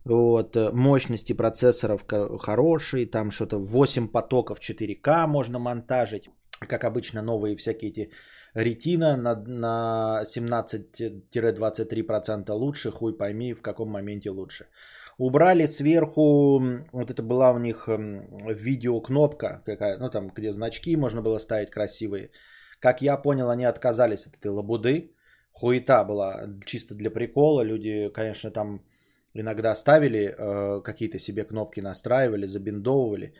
Вот, 0.10 0.56
э, 0.56 0.72
мощности 0.74 1.34
процессоров 1.34 2.06
хорошие, 2.40 3.06
там 3.06 3.32
что-то 3.32 3.60
8 3.60 4.08
потоков 4.08 4.60
4К 4.60 5.28
можно 5.28 5.60
монтажить. 5.60 6.30
Как 6.68 6.84
обычно, 6.84 7.22
новые 7.22 7.56
всякие 7.58 7.92
эти 7.92 8.12
ретина 8.54 9.18
на, 9.18 9.36
на 9.36 10.24
17-23% 10.24 12.54
лучше, 12.54 12.92
хуй 12.92 13.18
пойми 13.18 13.54
в 13.54 13.62
каком 13.62 13.90
моменте 13.90 14.30
лучше. 14.30 14.68
Убрали 15.18 15.68
сверху, 15.68 16.62
вот 16.94 17.12
это 17.12 17.24
была 17.24 17.52
у 17.52 17.60
них 17.60 17.90
м, 17.90 18.28
видеокнопка, 18.48 19.62
какая, 19.66 19.98
ну 19.98 20.10
там, 20.10 20.30
где 20.30 20.54
значки 20.54 20.96
можно 20.96 21.22
было 21.22 21.38
ставить 21.40 21.70
красивые. 21.70 22.30
Как 22.80 23.02
я 23.02 23.18
понял, 23.18 23.50
они 23.50 23.66
отказались 23.66 24.28
от 24.28 24.38
этой 24.38 24.52
лабуды. 24.52 25.12
Хуета 25.52 26.04
была 26.04 26.48
чисто 26.66 26.96
для 26.96 27.10
прикола. 27.10 27.64
Люди, 27.64 28.10
конечно, 28.14 28.52
там 28.52 28.82
иногда 29.42 29.76
ставили 29.76 30.36
э, 30.38 30.82
какие-то 30.84 31.20
себе 31.20 31.44
кнопки, 31.44 31.82
настраивали, 31.82 32.46
забиндовывали. 32.46 33.34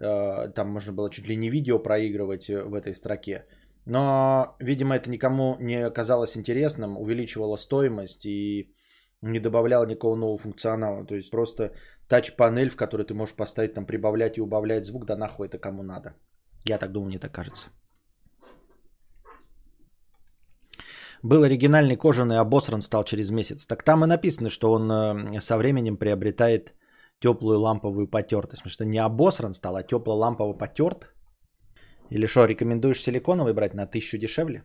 Э, 0.00 0.48
там 0.54 0.68
можно 0.68 0.92
было 0.92 1.10
чуть 1.10 1.28
ли 1.28 1.36
не 1.36 1.50
видео 1.50 1.78
проигрывать 1.78 2.50
э, 2.50 2.62
в 2.62 2.74
этой 2.74 2.94
строке. 2.94 3.46
Но, 3.86 4.56
видимо, 4.60 4.94
это 4.94 5.10
никому 5.10 5.56
не 5.60 5.86
оказалось 5.86 6.36
интересным, 6.36 6.96
увеличивало 6.96 7.56
стоимость 7.56 8.26
и 8.26 8.74
не 9.22 9.40
добавляло 9.40 9.86
никакого 9.86 10.16
нового 10.16 10.38
функционала. 10.38 11.06
То 11.06 11.14
есть 11.14 11.30
просто 11.30 11.72
тач-панель, 12.08 12.70
в 12.70 12.76
которой 12.76 13.06
ты 13.06 13.14
можешь 13.14 13.36
поставить, 13.36 13.74
там, 13.74 13.86
прибавлять 13.86 14.38
и 14.38 14.40
убавлять 14.40 14.84
звук, 14.84 15.04
да 15.06 15.16
нахуй 15.16 15.48
это 15.48 15.58
кому 15.58 15.82
надо. 15.82 16.14
Я 16.64 16.78
так 16.78 16.92
думаю, 16.92 17.08
мне 17.08 17.18
так 17.18 17.32
кажется. 17.32 17.68
Был 21.24 21.42
оригинальный 21.42 21.96
кожаный, 21.96 22.36
обосран 22.36 22.82
стал 22.82 23.04
через 23.04 23.30
месяц. 23.30 23.66
Так 23.66 23.82
там 23.82 24.04
и 24.04 24.06
написано, 24.06 24.50
что 24.50 24.72
он 24.72 24.90
э, 24.92 25.40
со 25.40 25.56
временем 25.56 25.96
приобретает 25.96 26.74
теплую 27.18 27.60
ламповую 27.60 28.08
потертость. 28.10 28.62
Потому 28.62 28.70
что 28.70 28.84
не 28.84 28.98
обосран 28.98 29.54
стал, 29.54 29.76
а 29.76 29.82
тепло 29.82 30.14
лампово 30.14 30.52
потерт. 30.52 31.14
Или 32.10 32.26
что, 32.26 32.44
рекомендуешь 32.44 33.00
силиконовый 33.00 33.54
брать 33.54 33.74
на 33.74 33.86
тысячу 33.86 34.18
дешевле? 34.18 34.64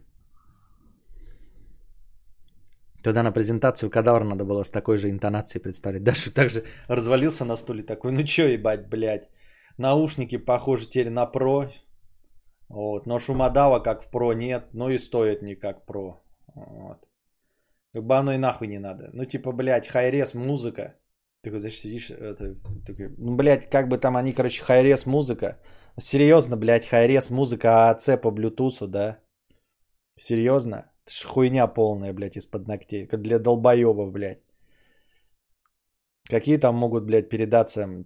Тогда 3.03 3.23
на 3.23 3.31
презентацию 3.31 3.89
кадавра 3.89 4.25
надо 4.25 4.43
было 4.43 4.63
с 4.63 4.71
такой 4.71 4.97
же 4.97 5.09
интонацией 5.09 5.63
представить. 5.63 6.03
Даша 6.07 6.33
также 6.33 6.63
развалился 6.89 7.45
на 7.45 7.55
стуле 7.55 7.83
такой, 7.83 8.11
ну 8.11 8.23
чё 8.23 8.49
ебать, 8.49 8.89
блядь. 8.89 9.29
Наушники 9.77 10.37
похожи 10.37 10.89
теперь 10.89 11.09
на 11.09 11.25
про. 11.25 11.69
Вот. 12.67 13.07
Но 13.07 13.19
шумодава 13.19 13.79
как 13.79 14.03
в 14.03 14.11
про 14.11 14.33
нет, 14.33 14.73
но 14.73 14.89
и 14.89 14.97
стоит 14.97 15.41
не 15.41 15.55
как 15.55 15.85
про. 15.85 16.19
Вот. 16.67 17.07
Как 17.93 18.03
бы 18.03 18.15
оно 18.15 18.33
и 18.33 18.37
нахуй 18.37 18.67
не 18.67 18.79
надо. 18.79 19.09
Ну 19.13 19.25
типа, 19.25 19.51
блядь, 19.51 19.87
хайрес, 19.87 20.33
музыка. 20.33 20.95
Ты 21.41 21.51
вот 21.51 21.61
значит, 21.61 21.79
сидишь, 21.79 22.11
это, 22.11 22.55
такой, 22.85 23.15
ну, 23.17 23.35
блядь, 23.35 23.69
как 23.69 23.87
бы 23.87 23.97
там 23.97 24.17
они, 24.17 24.33
короче, 24.33 24.63
хайрес, 24.63 25.05
музыка. 25.05 25.57
Серьезно, 25.99 26.57
блядь, 26.57 26.85
хайрес, 26.85 27.29
музыка 27.29 27.89
ААЦ 27.89 28.21
по 28.21 28.31
блютусу, 28.31 28.87
да? 28.87 29.19
Серьезно? 30.17 30.91
Это 31.05 31.13
ж 31.13 31.25
хуйня 31.25 31.67
полная, 31.67 32.13
блядь, 32.13 32.37
из-под 32.37 32.67
ногтей. 32.67 33.07
Как 33.07 33.21
для 33.21 33.39
долбоебов, 33.39 34.11
блядь. 34.11 34.43
Какие 36.29 36.57
там 36.57 36.75
могут, 36.75 37.05
блядь, 37.05 37.29
передаться 37.29 38.05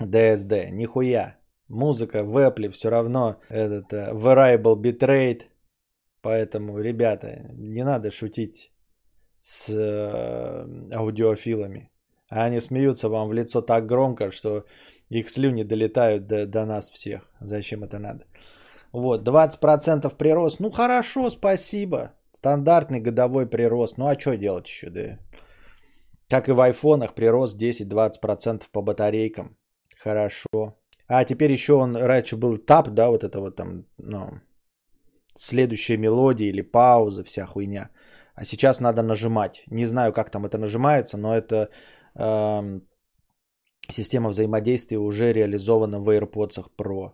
DSD? 0.00 0.70
Нихуя. 0.70 1.38
Музыка 1.68 2.22
в 2.22 2.36
Apple 2.36 2.70
все 2.70 2.90
равно 2.90 3.40
этот 3.48 3.92
uh, 3.92 4.12
variable 4.14 4.76
bitrate. 4.76 5.42
Поэтому, 6.26 6.80
ребята, 6.80 7.28
не 7.52 7.84
надо 7.84 8.10
шутить 8.10 8.72
с 9.38 9.68
э, 9.70 10.92
аудиофилами. 10.92 11.88
А 12.28 12.46
они 12.46 12.60
смеются 12.60 13.08
вам 13.08 13.28
в 13.28 13.32
лицо 13.32 13.62
так 13.62 13.86
громко, 13.86 14.32
что 14.32 14.64
их 15.08 15.30
слюни 15.30 15.62
долетают 15.62 16.26
до, 16.26 16.46
до 16.46 16.64
нас 16.64 16.90
всех. 16.90 17.20
Зачем 17.40 17.84
это 17.84 18.00
надо? 18.00 18.24
Вот, 18.90 19.28
20% 19.28 20.16
прирост. 20.16 20.58
Ну, 20.60 20.70
хорошо, 20.70 21.30
спасибо. 21.30 22.10
Стандартный 22.32 23.00
годовой 23.00 23.46
прирост. 23.46 23.98
Ну, 23.98 24.06
а 24.06 24.18
что 24.18 24.36
делать 24.36 24.66
еще, 24.66 24.90
да? 24.90 25.18
Как 26.28 26.48
и 26.48 26.52
в 26.52 26.60
айфонах, 26.60 27.14
прирост 27.14 27.62
10-20% 27.62 28.64
по 28.72 28.82
батарейкам. 28.82 29.56
Хорошо. 30.02 30.74
А 31.06 31.24
теперь 31.24 31.52
еще 31.52 31.74
он 31.74 31.96
раньше 31.96 32.36
был 32.36 32.58
тап, 32.58 32.88
да, 32.88 33.10
вот 33.10 33.22
это 33.22 33.38
вот 33.38 33.54
там, 33.54 33.84
ну, 33.98 34.40
следующая 35.36 35.96
мелодия 35.98 36.48
или 36.48 36.62
пауза, 36.62 37.24
вся 37.24 37.46
хуйня. 37.46 37.90
А 38.34 38.44
сейчас 38.44 38.80
надо 38.80 39.02
нажимать. 39.02 39.64
Не 39.70 39.86
знаю, 39.86 40.12
как 40.12 40.30
там 40.30 40.44
это 40.44 40.58
нажимается, 40.58 41.16
но 41.16 41.34
это 41.34 41.70
эм, 42.14 42.82
система 43.88 44.28
взаимодействия 44.30 44.98
уже 44.98 45.32
реализована 45.32 46.00
в 46.00 46.08
AirPods 46.08 46.64
Pro. 46.78 47.12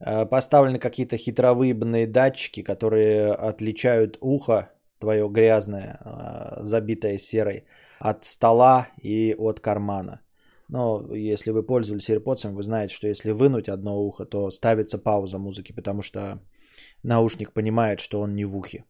Э, 0.00 0.26
поставлены 0.26 0.78
какие-то 0.78 1.16
хитровыебанные 1.16 2.06
датчики, 2.06 2.62
которые 2.62 3.32
отличают 3.32 4.18
ухо 4.20 4.70
твое 4.98 5.28
грязное, 5.28 5.98
э, 6.04 6.64
забитое 6.64 7.18
серой, 7.18 7.64
от 7.98 8.24
стола 8.24 8.88
и 9.02 9.34
от 9.38 9.60
кармана. 9.60 10.20
Но 10.68 11.14
если 11.14 11.52
вы 11.52 11.62
пользовались 11.62 12.10
AirPods, 12.10 12.52
вы 12.52 12.62
знаете, 12.62 12.94
что 12.94 13.06
если 13.06 13.32
вынуть 13.32 13.68
одно 13.68 13.98
ухо, 13.98 14.24
то 14.24 14.50
ставится 14.50 14.98
пауза 14.98 15.38
музыки, 15.38 15.72
потому 15.72 16.02
что 16.02 16.40
наушник 17.02 17.52
понимает, 17.52 18.00
что 18.00 18.20
он 18.20 18.34
не 18.34 18.44
в 18.44 18.56
ухе. 18.56 18.84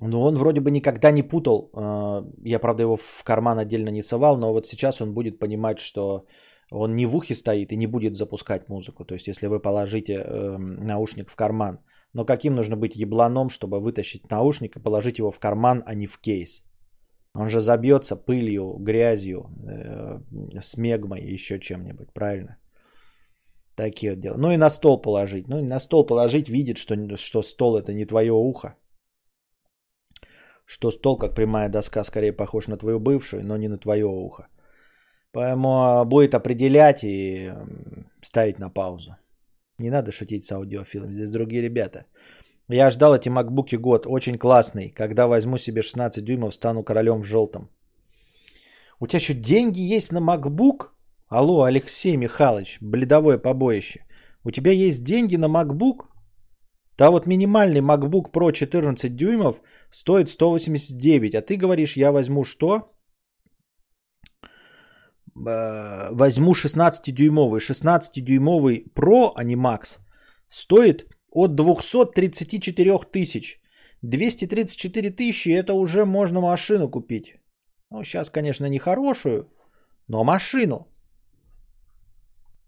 Но 0.00 0.22
он 0.22 0.36
вроде 0.36 0.60
бы 0.60 0.70
никогда 0.70 1.10
не 1.10 1.22
путал. 1.22 1.70
э, 1.74 2.22
Я, 2.44 2.58
правда, 2.58 2.82
его 2.82 2.96
в 2.96 3.22
карман 3.24 3.58
отдельно 3.58 3.90
не 3.90 4.02
совал, 4.02 4.38
но 4.38 4.52
вот 4.52 4.66
сейчас 4.66 5.00
он 5.00 5.14
будет 5.14 5.38
понимать, 5.38 5.78
что 5.78 6.24
он 6.70 6.96
не 6.96 7.06
в 7.06 7.14
ухе 7.14 7.34
стоит 7.34 7.72
и 7.72 7.76
не 7.76 7.86
будет 7.86 8.16
запускать 8.16 8.68
музыку. 8.68 9.04
То 9.04 9.14
есть, 9.14 9.28
если 9.28 9.48
вы 9.48 9.60
положите 9.60 10.14
э, 10.14 10.58
наушник 10.58 11.30
в 11.30 11.36
карман. 11.36 11.78
Но 12.14 12.24
каким 12.24 12.54
нужно 12.54 12.76
быть 12.76 12.96
ебланом, 12.96 13.48
чтобы 13.48 13.80
вытащить 13.80 14.30
наушник 14.30 14.76
и 14.76 14.82
положить 14.82 15.18
его 15.18 15.30
в 15.30 15.38
карман, 15.38 15.82
а 15.86 15.94
не 15.94 16.06
в 16.06 16.18
кейс? 16.18 16.64
Он 17.34 17.48
же 17.48 17.60
забьется 17.60 18.16
пылью, 18.16 18.76
грязью, 18.78 19.44
э, 19.66 20.20
смегмой 20.60 21.20
и 21.20 21.32
еще 21.32 21.58
чем-нибудь, 21.58 22.12
правильно? 22.12 22.56
Такие 23.74 24.12
вот 24.12 24.20
дела. 24.20 24.36
Ну 24.38 24.50
и 24.50 24.56
на 24.56 24.70
стол 24.70 25.02
положить. 25.02 25.48
Ну 25.48 25.58
и 25.58 25.62
на 25.62 25.80
стол 25.80 26.06
положить, 26.06 26.48
видит, 26.48 26.78
что, 26.78 27.16
что 27.16 27.42
стол 27.42 27.76
это 27.76 27.94
не 27.94 28.06
твое 28.06 28.32
ухо. 28.32 28.74
Что 30.64 30.90
стол, 30.90 31.18
как 31.18 31.34
прямая 31.34 31.68
доска, 31.68 32.04
скорее 32.04 32.32
похож 32.32 32.68
на 32.68 32.76
твою 32.76 33.00
бывшую, 33.00 33.44
но 33.44 33.56
не 33.56 33.68
на 33.68 33.78
твое 33.78 34.06
ухо. 34.06 34.48
Поэтому 35.32 36.04
будет 36.04 36.34
определять 36.34 37.02
и 37.02 37.52
ставить 38.20 38.58
на 38.58 38.70
паузу. 38.70 39.16
Не 39.78 39.90
надо 39.90 40.12
шутить 40.12 40.44
с 40.44 40.52
аудиофилом, 40.52 41.12
здесь 41.12 41.30
другие 41.30 41.62
ребята. 41.62 42.04
Я 42.68 42.90
ждал 42.90 43.14
эти 43.14 43.28
макбуки 43.30 43.76
год, 43.76 44.06
очень 44.06 44.38
классный. 44.38 44.90
Когда 44.90 45.26
возьму 45.26 45.58
себе 45.58 45.82
16 45.82 46.24
дюймов, 46.24 46.54
стану 46.54 46.84
королем 46.84 47.22
в 47.22 47.24
желтом. 47.24 47.70
У 49.00 49.06
тебя 49.06 49.20
что, 49.20 49.34
деньги 49.34 49.80
есть 49.80 50.12
на 50.12 50.18
MacBook? 50.18 50.90
Алло, 51.34 51.62
Алексей 51.62 52.16
Михайлович, 52.18 52.76
бледовое 52.82 53.38
побоище. 53.38 54.04
У 54.44 54.50
тебя 54.50 54.70
есть 54.72 55.02
деньги 55.02 55.36
на 55.36 55.46
MacBook? 55.46 56.04
Да 56.98 57.10
вот 57.10 57.26
минимальный 57.26 57.80
MacBook 57.80 58.30
Pro 58.30 58.52
14 58.52 59.16
дюймов 59.16 59.62
стоит 59.90 60.28
189, 60.28 61.34
а 61.34 61.40
ты 61.40 61.56
говоришь, 61.56 61.96
я 61.96 62.12
возьму 62.12 62.44
что? 62.44 62.86
Возьму 65.34 66.52
16-дюймовый. 66.52 67.60
16-дюймовый 67.60 68.92
Pro, 68.94 69.32
а 69.34 69.42
не 69.42 69.56
Max, 69.56 70.00
стоит 70.50 71.06
от 71.30 71.54
234 71.54 73.10
тысяч. 73.10 73.62
234 74.02 75.10
тысячи 75.10 75.48
это 75.48 75.72
уже 75.72 76.04
можно 76.04 76.42
машину 76.42 76.90
купить. 76.90 77.36
Ну, 77.90 78.04
сейчас, 78.04 78.28
конечно, 78.28 78.66
не 78.66 78.78
хорошую, 78.78 79.48
но 80.08 80.24
машину. 80.24 80.91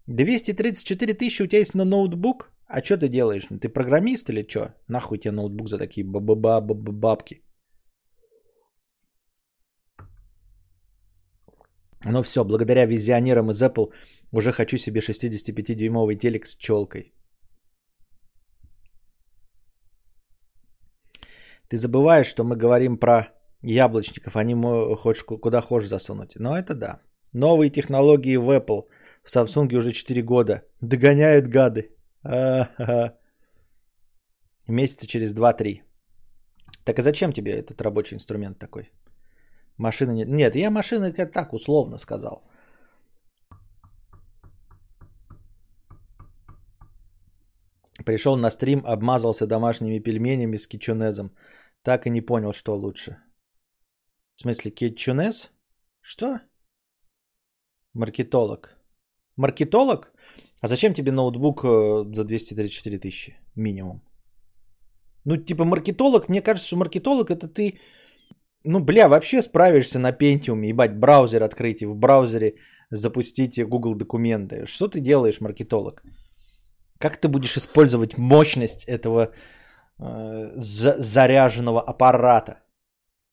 234 0.07 1.13
тысячи 1.13 1.43
у 1.43 1.47
тебя 1.47 1.59
есть 1.59 1.75
на 1.75 1.85
ноутбук? 1.85 2.51
А 2.67 2.83
что 2.83 2.97
ты 2.97 3.09
делаешь? 3.09 3.47
Ты 3.61 3.69
программист 3.69 4.29
или 4.29 4.45
что? 4.47 4.73
Нахуй 4.87 5.17
тебе 5.17 5.31
ноутбук 5.31 5.69
за 5.69 5.77
такие 5.77 6.05
бабки? 6.05 7.41
Ну 12.05 12.21
все, 12.21 12.43
благодаря 12.43 12.85
визионерам 12.85 13.49
из 13.49 13.61
Apple 13.63 13.91
уже 14.31 14.51
хочу 14.51 14.77
себе 14.77 15.01
65-дюймовый 15.01 16.15
телек 16.15 16.45
с 16.45 16.55
челкой. 16.55 17.13
Ты 21.67 21.77
забываешь, 21.77 22.27
что 22.27 22.43
мы 22.43 22.55
говорим 22.55 22.97
про 22.97 23.33
яблочников, 23.63 24.35
они 24.35 24.55
хочешь 24.95 25.23
куда 25.23 25.61
хочешь 25.61 25.89
засунуть. 25.89 26.35
Но 26.35 26.55
это 26.55 26.75
да. 26.75 27.01
Новые 27.33 27.71
технологии 27.71 28.37
в 28.37 28.51
Apple, 28.51 28.87
в 29.25 29.35
Samsung 29.35 29.75
уже 29.75 29.91
4 29.91 30.21
года. 30.21 30.61
Догоняют 30.81 31.47
гады. 31.47 31.89
А-ха-ха. 32.23 33.17
Месяца 34.67 35.07
через 35.07 35.33
2-3. 35.33 35.81
Так 36.83 36.99
а 36.99 37.01
зачем 37.01 37.33
тебе 37.33 37.51
этот 37.51 37.81
рабочий 37.81 38.15
инструмент 38.15 38.59
такой? 38.59 38.91
Машины 39.77 40.11
нет. 40.11 40.27
Нет, 40.27 40.55
я 40.55 40.71
машины 40.71 41.11
как 41.13 41.31
так 41.31 41.53
условно 41.53 41.97
сказал. 41.97 42.43
Пришел 48.05 48.37
на 48.37 48.49
стрим, 48.49 48.83
обмазался 48.85 49.47
домашними 49.47 49.99
пельменями 49.99 50.57
с 50.57 50.67
кетчунезом. 50.67 51.31
Так 51.81 52.05
и 52.05 52.09
не 52.09 52.21
понял, 52.21 52.53
что 52.53 52.75
лучше. 52.75 53.17
В 54.35 54.41
смысле, 54.41 54.71
кетчунез? 54.71 55.51
Что? 56.01 56.39
Маркетолог. 57.93 58.75
Маркетолог? 59.37 60.11
А 60.61 60.67
зачем 60.67 60.93
тебе 60.93 61.11
ноутбук 61.11 61.63
э, 61.63 62.15
за 62.15 62.23
234 62.23 62.99
тысячи 62.99 63.37
минимум? 63.55 64.01
Ну, 65.25 65.37
типа 65.37 65.65
маркетолог, 65.65 66.29
мне 66.29 66.41
кажется, 66.41 66.67
что 66.67 66.77
маркетолог 66.77 67.29
это 67.29 67.47
ты, 67.47 67.79
ну, 68.63 68.79
бля, 68.79 69.07
вообще 69.07 69.41
справишься 69.41 69.99
на 69.99 70.11
Pentium, 70.11 70.65
ебать, 70.65 70.99
браузер 70.99 71.43
открыть 71.43 71.81
и 71.81 71.85
в 71.85 71.95
браузере 71.95 72.55
запустите 72.91 73.65
Google 73.65 73.95
документы. 73.95 74.65
Что 74.65 74.87
ты 74.87 74.99
делаешь, 74.99 75.41
маркетолог? 75.41 76.03
Как 76.99 77.17
ты 77.17 77.27
будешь 77.27 77.57
использовать 77.57 78.17
мощность 78.17 78.85
этого 78.87 79.33
э, 79.99 80.51
за- 80.55 80.95
заряженного 80.99 81.81
аппарата? 81.81 82.61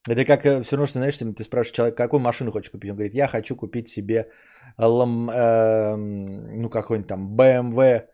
Это 0.08 0.24
как 0.24 0.44
э, 0.44 0.62
все 0.62 0.76
равно, 0.76 0.86
что, 0.86 0.98
знаешь, 0.98 1.18
ты 1.18 1.44
спрашиваешь 1.44 1.76
человека, 1.76 2.02
какую 2.02 2.20
машину 2.20 2.50
хочешь 2.52 2.70
купить? 2.70 2.90
Он 2.90 2.96
говорит, 2.96 3.14
я 3.14 3.28
хочу 3.28 3.54
купить 3.56 3.88
себе 3.88 4.28
лам, 4.78 5.30
э, 5.30 5.96
ну, 5.96 6.68
какой-нибудь 6.68 7.08
там 7.08 7.36
BMW 7.36 8.08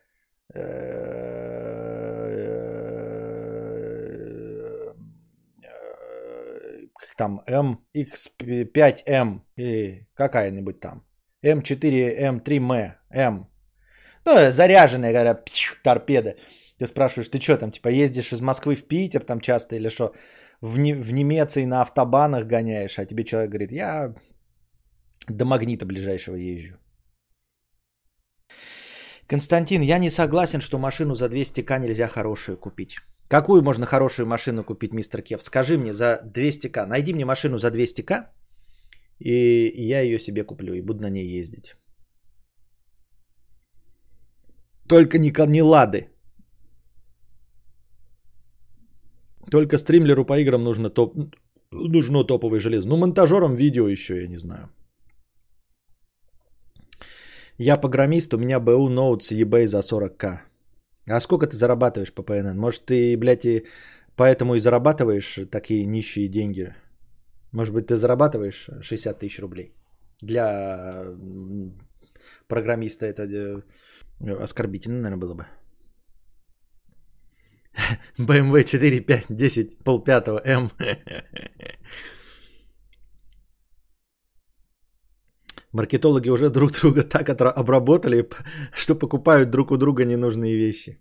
как 6.99 7.15
там 7.17 7.43
MX5M 7.47 9.43
или 9.57 10.07
какая-нибудь 10.15 10.81
там. 10.81 11.05
М4, 11.43 12.17
М3М, 12.19 12.95
М. 13.11 13.49
Ну, 14.25 14.51
заряженная, 14.51 15.13
когда 15.13 15.43
торпеда. 15.85 16.35
Ты 16.79 16.87
спрашиваешь, 16.87 17.29
ты 17.29 17.41
что 17.41 17.57
там, 17.57 17.71
типа, 17.71 17.89
ездишь 17.89 18.33
из 18.33 18.41
Москвы 18.41 18.77
в 18.77 18.87
Питер 18.87 19.23
там 19.23 19.41
часто 19.41 19.77
или 19.77 19.89
что? 19.89 20.13
В, 20.61 20.79
не, 20.79 20.95
в 20.95 21.13
Немеции 21.13 21.65
на 21.65 21.83
автобанах 21.83 22.47
гоняешь, 22.47 22.99
а 22.99 23.07
тебе 23.07 23.25
человек 23.25 23.51
говорит, 23.51 23.73
я 23.73 24.15
до 25.31 25.45
магнита 25.45 25.87
ближайшего 25.87 26.37
езжу. 26.37 26.77
Константин, 29.27 29.83
я 29.83 29.99
не 29.99 30.11
согласен, 30.11 30.61
что 30.61 30.79
машину 30.79 31.15
за 31.15 31.27
200к 31.27 31.79
нельзя 31.79 32.09
хорошую 32.09 32.57
купить. 32.57 32.97
Какую 33.29 33.63
можно 33.63 33.85
хорошую 33.87 34.27
машину 34.27 34.65
купить, 34.65 34.93
мистер 34.93 35.23
Кев? 35.23 35.43
Скажи 35.43 35.77
мне 35.77 35.93
за 35.93 36.23
200к. 36.35 36.87
Найди 36.87 37.13
мне 37.13 37.25
машину 37.25 37.59
за 37.59 37.69
200к, 37.69 38.25
и 39.19 39.89
я 39.91 40.01
ее 40.01 40.19
себе 40.19 40.45
куплю 40.45 40.75
и 40.75 40.81
буду 40.81 41.03
на 41.03 41.11
ней 41.11 41.41
ездить. 41.41 41.77
Только 44.89 45.19
не, 45.19 45.33
не 45.49 45.63
лады. 45.63 46.09
Только 49.51 49.79
стримлеру 49.79 50.25
по 50.25 50.39
играм 50.39 50.65
нужно, 50.65 50.91
топ, 50.91 51.15
нужно 51.71 52.25
топовое 52.25 52.61
железо. 52.61 52.89
Ну, 52.89 52.97
монтажерам 52.97 53.55
видео 53.55 53.89
еще, 53.89 54.23
я 54.23 54.29
не 54.29 54.39
знаю. 54.39 54.71
Я 57.61 57.77
программист, 57.77 58.35
у 58.35 58.39
меня 58.39 58.61
БУ 58.61 58.89
ноут 58.89 59.25
с 59.25 59.33
eBay 59.33 59.67
за 59.67 59.79
40к. 59.81 60.39
А 61.09 61.21
сколько 61.21 61.47
ты 61.49 61.57
зарабатываешь 61.57 62.13
по 62.13 62.23
ПНН? 62.23 62.57
Может, 62.57 62.87
ты, 62.87 63.17
блядь, 63.17 63.45
и 63.45 63.67
поэтому 64.17 64.55
и 64.55 64.61
зарабатываешь 64.61 65.41
такие 65.51 65.85
нищие 65.85 66.29
деньги? 66.29 66.73
Может 67.53 67.75
быть, 67.75 67.87
ты 67.89 67.97
зарабатываешь 67.97 68.69
60 68.81 69.19
тысяч 69.19 69.41
рублей? 69.41 69.75
Для 70.21 71.05
программиста 72.47 73.07
это 73.07 73.23
э, 73.23 73.63
оскорбительно, 74.43 75.01
наверное, 75.01 75.21
было 75.21 75.35
бы. 75.35 75.47
BMW 78.19 78.65
4, 78.65 79.01
5, 79.01 79.27
10, 79.31 79.79
полпятого 79.79 80.41
М. 80.45 80.71
Маркетологи 85.79 86.31
уже 86.31 86.51
друг 86.51 86.73
друга 86.73 87.03
так 87.05 87.29
обработали, 87.29 88.29
что 88.73 88.99
покупают 88.99 89.51
друг 89.51 89.71
у 89.71 89.77
друга 89.77 90.05
ненужные 90.05 90.57
вещи. 90.57 90.99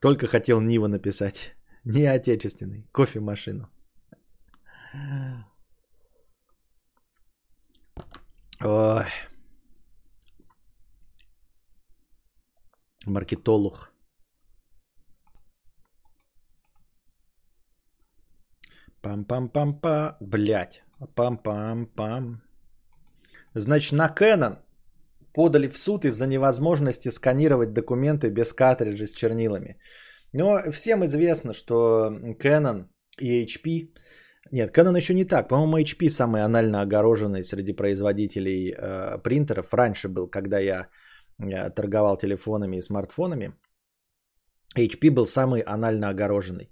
Только 0.00 0.26
хотел 0.26 0.60
Нива 0.60 0.88
написать. 0.88 1.54
Не 1.84 2.06
отечественный. 2.06 2.88
Кофемашину. 2.92 3.68
Ой. 8.60 9.06
Маркетолог. 13.06 13.92
Пам-пам-пам-па. 19.00 20.16
Блять. 20.20 20.82
Пам-пам-пам. 21.14 22.51
Значит, 23.54 23.92
на 23.92 24.08
Canon 24.08 24.56
подали 25.34 25.68
в 25.68 25.78
суд 25.78 26.04
из-за 26.04 26.26
невозможности 26.26 27.10
сканировать 27.10 27.72
документы 27.72 28.28
без 28.30 28.52
картриджа 28.52 29.06
с 29.06 29.12
чернилами. 29.12 29.76
Но 30.32 30.58
всем 30.72 31.04
известно, 31.04 31.52
что 31.52 32.10
Canon 32.38 32.86
и 33.18 33.44
HP... 33.44 33.88
Нет, 34.50 34.76
Canon 34.76 34.96
еще 34.96 35.14
не 35.14 35.24
так. 35.24 35.48
По-моему, 35.48 35.78
HP 35.78 36.08
самый 36.08 36.42
анально 36.42 36.82
огороженный 36.82 37.42
среди 37.42 37.72
производителей 37.72 38.72
э, 38.72 39.18
принтеров. 39.22 39.72
Раньше 39.72 40.08
был, 40.08 40.28
когда 40.28 40.58
я 40.58 40.88
э, 41.38 41.70
торговал 41.70 42.16
телефонами 42.16 42.76
и 42.76 42.82
смартфонами. 42.82 43.54
HP 44.76 45.10
был 45.10 45.26
самый 45.26 45.60
анально 45.60 46.08
огороженный. 46.08 46.70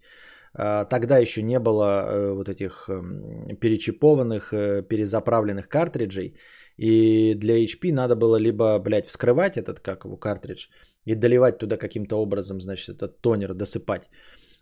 Э, 0.58 0.84
тогда 0.90 1.18
еще 1.18 1.42
не 1.42 1.58
было 1.58 1.84
э, 1.84 2.32
вот 2.32 2.48
этих 2.48 2.88
э, 2.88 3.54
перечипованных, 3.60 4.52
э, 4.52 4.82
перезаправленных 4.82 5.68
картриджей. 5.68 6.34
И 6.80 7.34
для 7.34 7.54
HP 7.54 7.92
надо 7.92 8.16
было 8.16 8.36
либо, 8.40 8.78
блядь, 8.78 9.06
вскрывать 9.06 9.56
этот, 9.58 9.80
как 9.80 10.04
его, 10.04 10.16
картридж, 10.16 10.68
и 11.04 11.14
доливать 11.14 11.58
туда 11.58 11.76
каким-то 11.76 12.16
образом, 12.16 12.60
значит, 12.60 12.88
этот 12.88 13.20
тонер 13.20 13.54
досыпать, 13.54 14.08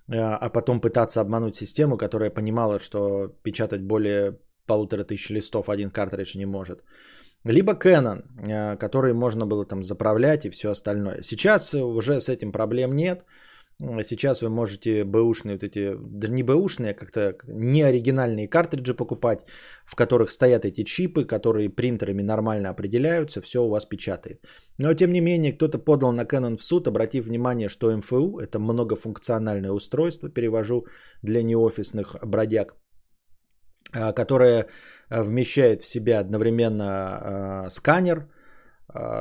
э, 0.09 0.17
а 0.17 0.51
потом 0.51 0.81
пытаться 0.81 1.21
обмануть 1.21 1.55
систему, 1.55 1.97
которая 1.97 2.31
понимала, 2.31 2.81
что 2.81 3.29
печатать 3.45 3.83
более 3.83 4.39
полутора 4.67 5.05
тысяч 5.05 5.31
листов 5.31 5.69
один 5.69 5.91
картридж 5.91 6.37
не 6.37 6.47
может. 6.47 6.83
Либо 7.45 7.75
Canon, 7.75 8.23
э, 8.49 8.77
который 8.77 9.13
можно 9.13 9.47
было 9.47 9.65
там 9.65 9.85
заправлять 9.85 10.45
и 10.45 10.51
все 10.51 10.71
остальное. 10.71 11.23
Сейчас 11.23 11.75
уже 11.75 12.21
с 12.21 12.29
этим 12.29 12.51
проблем 12.51 12.97
нет. 12.97 13.25
Сейчас 13.81 14.43
вы 14.43 14.49
можете 14.49 15.05
бэушные 15.05 15.55
вот 15.55 15.63
эти, 15.63 15.95
да 15.97 16.29
не 16.29 16.43
бэушные, 16.43 16.91
а 16.91 16.95
как-то 16.95 17.37
неоригинальные 17.47 18.49
картриджи 18.49 18.93
покупать, 18.93 19.45
в 19.87 19.95
которых 19.95 20.33
стоят 20.33 20.65
эти 20.65 20.83
чипы, 20.83 21.25
которые 21.25 21.71
принтерами 21.71 22.23
нормально 22.23 22.71
определяются, 22.71 23.41
все 23.41 23.63
у 23.63 23.69
вас 23.69 23.85
печатает. 23.85 24.45
Но 24.79 24.95
тем 24.95 25.13
не 25.13 25.21
менее, 25.21 25.53
кто-то 25.53 25.79
подал 25.79 26.13
на 26.13 26.25
Canon 26.25 26.57
в 26.57 26.65
суд, 26.65 26.89
обратив 26.89 27.27
внимание, 27.27 27.69
что 27.69 27.97
МФУ 27.97 28.41
это 28.41 28.59
многофункциональное 28.59 29.71
устройство, 29.71 30.29
перевожу 30.29 30.87
для 31.23 31.45
неофисных 31.45 32.17
бродяг, 32.25 32.75
а, 33.93 34.13
которое 34.13 34.67
а, 35.09 35.23
вмещает 35.23 35.83
в 35.83 35.87
себя 35.87 36.19
одновременно 36.19 36.85
а, 37.65 37.71
сканер, 37.71 38.29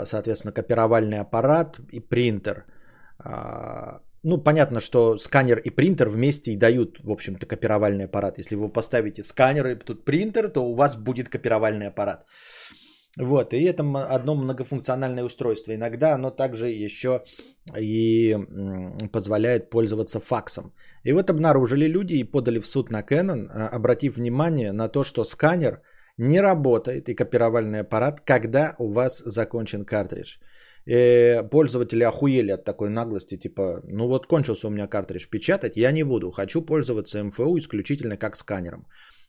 соответственно, 0.05 0.53
копировальный 0.53 1.19
аппарат 1.19 1.77
и 1.91 1.99
принтер 1.99 2.65
ну, 4.23 4.43
понятно, 4.43 4.79
что 4.79 5.17
сканер 5.17 5.59
и 5.59 5.69
принтер 5.69 6.09
вместе 6.09 6.51
и 6.51 6.57
дают, 6.57 6.99
в 7.03 7.11
общем-то, 7.11 7.45
копировальный 7.45 8.05
аппарат. 8.05 8.37
Если 8.37 8.55
вы 8.55 8.69
поставите 8.69 9.23
сканер 9.23 9.67
и 9.67 9.75
тут 9.75 10.05
принтер, 10.05 10.49
то 10.49 10.61
у 10.61 10.75
вас 10.75 10.95
будет 10.95 11.29
копировальный 11.29 11.87
аппарат. 11.87 12.25
Вот, 13.19 13.53
и 13.53 13.63
это 13.63 13.83
одно 14.15 14.35
многофункциональное 14.35 15.23
устройство. 15.23 15.73
Иногда 15.73 16.13
оно 16.13 16.29
также 16.29 16.69
еще 16.69 17.23
и 17.79 18.37
позволяет 19.11 19.69
пользоваться 19.69 20.19
факсом. 20.19 20.73
И 21.03 21.13
вот 21.13 21.29
обнаружили 21.29 21.87
люди 21.87 22.13
и 22.13 22.23
подали 22.23 22.59
в 22.59 22.67
суд 22.67 22.91
на 22.91 23.01
Canon, 23.01 23.47
а, 23.49 23.69
обратив 23.69 24.17
внимание 24.17 24.71
на 24.71 24.87
то, 24.89 25.03
что 25.03 25.23
сканер 25.23 25.81
не 26.17 26.41
работает 26.41 27.09
и 27.09 27.15
копировальный 27.15 27.79
аппарат, 27.79 28.21
когда 28.21 28.75
у 28.77 28.91
вас 28.91 29.17
закончен 29.25 29.85
картридж 29.85 30.37
э, 30.87 31.43
пользователи 31.43 32.03
охуели 32.03 32.51
от 32.51 32.65
такой 32.65 32.89
наглости, 32.89 33.37
типа, 33.37 33.81
ну 33.87 34.07
вот 34.07 34.27
кончился 34.27 34.67
у 34.67 34.71
меня 34.71 34.87
картридж, 34.87 35.27
печатать 35.29 35.77
я 35.77 35.91
не 35.91 36.03
буду, 36.03 36.31
хочу 36.31 36.65
пользоваться 36.65 37.23
МФУ 37.23 37.57
исключительно 37.57 38.17
как 38.17 38.35
сканером. 38.35 38.87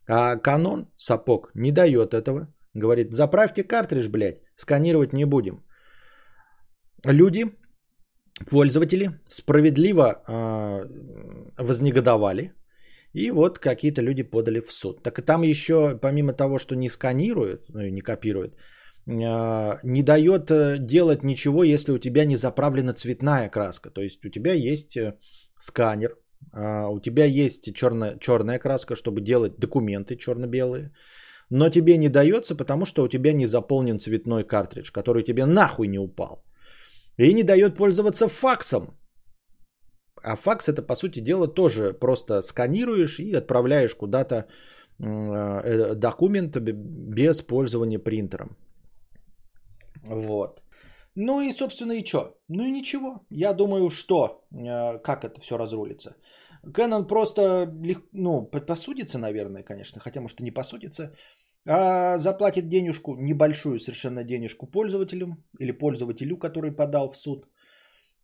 А 0.09 0.37
Canon, 0.37 0.87
сапог, 0.97 1.51
не 1.55 1.73
дает 1.73 2.15
этого. 2.15 2.49
Говорит, 2.75 3.13
заправьте 3.13 3.63
картридж, 3.63 4.09
блядь, 4.09 4.41
сканировать 4.57 5.13
не 5.13 5.27
будем. 5.27 5.65
Люди, 7.05 7.47
пользователи, 8.51 9.11
справедливо 9.29 10.05
э, 10.05 11.63
вознегодовали 11.63 12.53
И 13.13 13.31
вот 13.31 13.59
какие-то 13.59 14.03
люди 14.03 14.23
подали 14.23 14.61
в 14.61 14.73
суд. 14.73 15.03
Так 15.03 15.19
и 15.19 15.23
там 15.23 15.43
еще, 15.43 15.99
помимо 16.03 16.33
того, 16.33 16.59
что 16.59 16.77
не 16.77 16.89
сканируют, 16.89 17.69
ну 17.69 17.81
и 17.81 17.91
не 17.91 18.01
копируют, 18.01 18.55
не 19.09 20.03
дает 20.03 20.51
э, 20.51 20.77
делать 20.79 21.25
ничего, 21.25 21.65
если 21.65 21.93
у 21.93 21.99
тебя 21.99 22.27
не 22.27 22.37
заправлена 22.37 22.93
цветная 22.93 23.49
краска. 23.49 23.91
То 23.91 24.03
есть 24.03 24.25
у 24.25 24.29
тебя 24.29 24.53
есть 24.53 24.97
э, 24.97 25.15
сканер, 25.59 26.11
а, 26.53 26.89
у 26.89 27.01
тебя 27.01 27.25
есть 27.25 27.75
черная, 27.75 28.19
черная 28.19 28.59
краска, 28.59 28.97
чтобы 28.97 29.21
делать 29.21 29.59
документы 29.59 30.17
черно-белые, 30.17 30.93
но 31.51 31.71
тебе 31.71 31.97
не 31.97 32.09
дается, 32.09 32.55
потому 32.55 32.85
что 32.85 33.03
у 33.03 33.09
тебя 33.09 33.33
не 33.33 33.47
заполнен 33.47 33.99
цветной 33.99 34.45
картридж, 34.45 34.93
который 34.93 35.23
тебе 35.23 35.47
нахуй 35.47 35.89
не 35.89 35.99
упал. 35.99 36.45
И 37.17 37.33
не 37.33 37.43
дает 37.43 37.77
пользоваться 37.77 38.29
факсом. 38.29 38.99
А 40.23 40.37
факс 40.37 40.69
это, 40.69 40.83
по 40.83 40.97
сути 40.97 41.21
дела, 41.21 41.49
тоже 41.49 41.95
просто 41.95 42.43
сканируешь 42.43 43.19
и 43.21 43.33
отправляешь 43.33 43.95
куда-то 43.95 44.47
э, 44.99 45.95
документ 45.95 46.57
без 46.59 47.41
пользования 47.43 47.99
принтером. 47.99 48.57
Вот. 50.03 50.63
Ну 51.15 51.41
и, 51.41 51.53
собственно, 51.53 51.93
и 51.93 52.05
что? 52.05 52.39
Ну 52.49 52.65
и 52.65 52.73
ничего. 52.73 53.27
Я 53.31 53.53
думаю, 53.53 53.91
что, 53.91 54.45
э, 54.53 54.99
как 54.99 55.25
это 55.25 55.41
все 55.41 55.59
разрулится. 55.59 56.17
Canon 56.65 57.07
просто, 57.07 57.67
ну, 58.13 58.43
посудится, 58.67 59.19
наверное, 59.19 59.63
конечно, 59.63 60.01
хотя, 60.01 60.21
может, 60.21 60.41
и 60.41 60.45
не 60.45 60.51
посудится, 60.51 61.13
а 61.67 62.19
заплатит 62.19 62.69
денежку, 62.69 63.17
небольшую 63.17 63.79
совершенно 63.79 64.25
денежку 64.25 64.67
пользователю 64.67 65.37
или 65.59 65.73
пользователю, 65.73 66.37
который 66.37 66.73
подал 66.73 67.11
в 67.11 67.17
суд. 67.17 67.47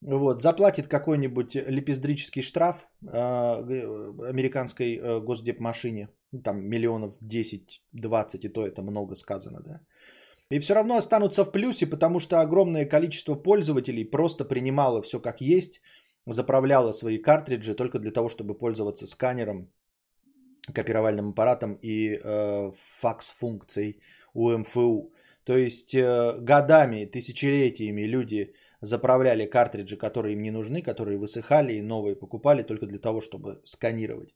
Вот, 0.01 0.43
заплатит 0.43 0.87
какой-нибудь 0.87 1.55
лепездрический 1.55 2.43
штраф 2.43 2.87
э, 3.03 3.09
американской 4.31 4.97
э, 4.97 5.20
госдепмашине, 5.20 6.09
там 6.45 6.68
миллионов 6.68 7.16
10-20, 7.22 8.45
и 8.45 8.49
то 8.49 8.66
это 8.66 8.83
много 8.83 9.14
сказано, 9.14 9.61
да. 9.64 9.81
И 10.51 10.59
все 10.59 10.74
равно 10.74 10.97
останутся 10.97 11.45
в 11.45 11.53
плюсе, 11.53 11.86
потому 11.86 12.20
что 12.20 12.40
огромное 12.40 12.84
количество 12.86 13.34
пользователей 13.34 14.05
просто 14.05 14.45
принимало 14.45 15.01
все 15.03 15.20
как 15.20 15.40
есть, 15.40 15.80
заправляло 16.26 16.92
свои 16.92 17.18
картриджи 17.18 17.74
только 17.74 17.99
для 17.99 18.11
того, 18.11 18.28
чтобы 18.28 18.55
пользоваться 18.55 19.07
сканером, 19.07 19.70
копировальным 20.72 21.30
аппаратом 21.30 21.78
и 21.82 22.20
э, 22.22 22.72
факс-функцией 23.01 24.01
УМФУ. 24.34 25.12
То 25.45 25.57
есть 25.57 25.95
э, 25.95 26.38
годами, 26.40 27.05
тысячелетиями 27.07 28.03
люди 28.03 28.55
заправляли 28.80 29.47
картриджи, 29.47 29.97
которые 29.97 30.34
им 30.34 30.42
не 30.42 30.51
нужны, 30.51 30.82
которые 30.82 31.18
высыхали 31.18 31.74
и 31.74 31.82
новые 31.82 32.16
покупали 32.16 32.62
только 32.62 32.86
для 32.86 32.99
того, 32.99 33.20
чтобы 33.20 33.61
сканировать. 33.64 34.34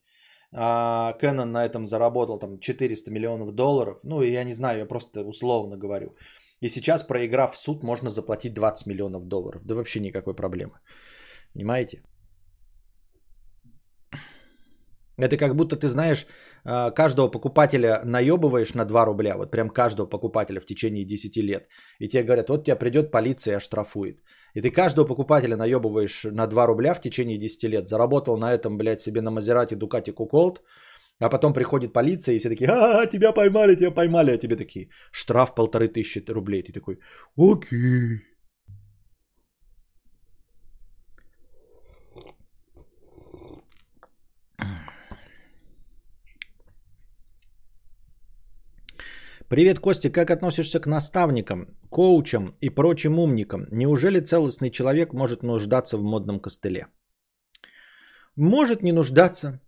А 0.52 1.14
на 1.22 1.64
этом 1.64 1.86
заработал 1.86 2.38
там 2.38 2.58
400 2.58 3.10
миллионов 3.10 3.54
долларов. 3.54 3.98
Ну, 4.02 4.22
я 4.22 4.44
не 4.44 4.52
знаю, 4.52 4.78
я 4.78 4.86
просто 4.86 5.22
условно 5.22 5.76
говорю. 5.76 6.16
И 6.60 6.68
сейчас, 6.68 7.02
проиграв 7.02 7.54
в 7.54 7.58
суд, 7.58 7.82
можно 7.82 8.10
заплатить 8.10 8.54
20 8.54 8.86
миллионов 8.86 9.28
долларов. 9.28 9.62
Да 9.64 9.74
вообще 9.74 10.00
никакой 10.00 10.34
проблемы. 10.34 10.80
Понимаете? 11.54 12.02
Это 15.18 15.36
как 15.36 15.56
будто 15.56 15.76
ты 15.76 15.88
знаешь, 15.88 16.26
а, 16.64 16.90
каждого 16.90 17.28
покупателя 17.28 18.02
наебываешь 18.04 18.74
на 18.74 18.84
2 18.84 19.04
рубля, 19.04 19.36
вот 19.36 19.50
прям 19.50 19.68
каждого 19.68 20.06
покупателя 20.06 20.60
в 20.60 20.66
течение 20.66 21.04
10 21.04 21.42
лет. 21.42 21.68
И 21.98 22.08
тебе 22.08 22.22
говорят, 22.22 22.48
вот 22.48 22.64
тебя 22.64 22.76
придет 22.76 23.10
полиция 23.10 23.54
и 23.54 23.56
оштрафует. 23.56 24.22
И 24.54 24.60
ты 24.60 24.70
каждого 24.70 25.06
покупателя 25.06 25.56
наебываешь 25.56 26.24
на 26.24 26.46
2 26.46 26.66
рубля 26.66 26.94
в 26.94 27.00
течение 27.00 27.38
10 27.38 27.68
лет. 27.68 27.88
Заработал 27.88 28.36
на 28.38 28.52
этом, 28.52 28.78
блядь, 28.78 29.00
себе 29.00 29.20
на 29.20 29.30
Мазерате, 29.30 29.76
Дукати, 29.76 30.10
Куколт. 30.10 30.62
А 31.20 31.28
потом 31.28 31.52
приходит 31.52 31.92
полиция, 31.92 32.36
и 32.36 32.38
все 32.38 32.48
такие, 32.48 32.70
а, 32.70 33.06
тебя 33.06 33.32
поймали, 33.32 33.74
тебя 33.74 33.90
поймали. 33.90 34.30
А 34.30 34.38
тебе 34.38 34.56
такие, 34.56 34.88
штраф 35.10 35.54
полторы 35.54 35.88
тысячи 35.88 36.22
рублей. 36.30 36.62
Ты 36.62 36.72
такой, 36.72 36.98
окей. 37.36 38.27
Привет, 49.48 49.78
Костя, 49.78 50.10
как 50.10 50.30
относишься 50.30 50.78
к 50.78 50.86
наставникам, 50.86 51.66
коучам 51.88 52.54
и 52.60 52.68
прочим 52.68 53.18
умникам? 53.18 53.66
Неужели 53.70 54.20
целостный 54.20 54.70
человек 54.70 55.14
может 55.14 55.42
нуждаться 55.42 55.96
в 55.96 56.02
модном 56.02 56.38
костыле? 56.38 56.86
Может 58.36 58.82
не 58.82 58.92
нуждаться, 58.92 59.60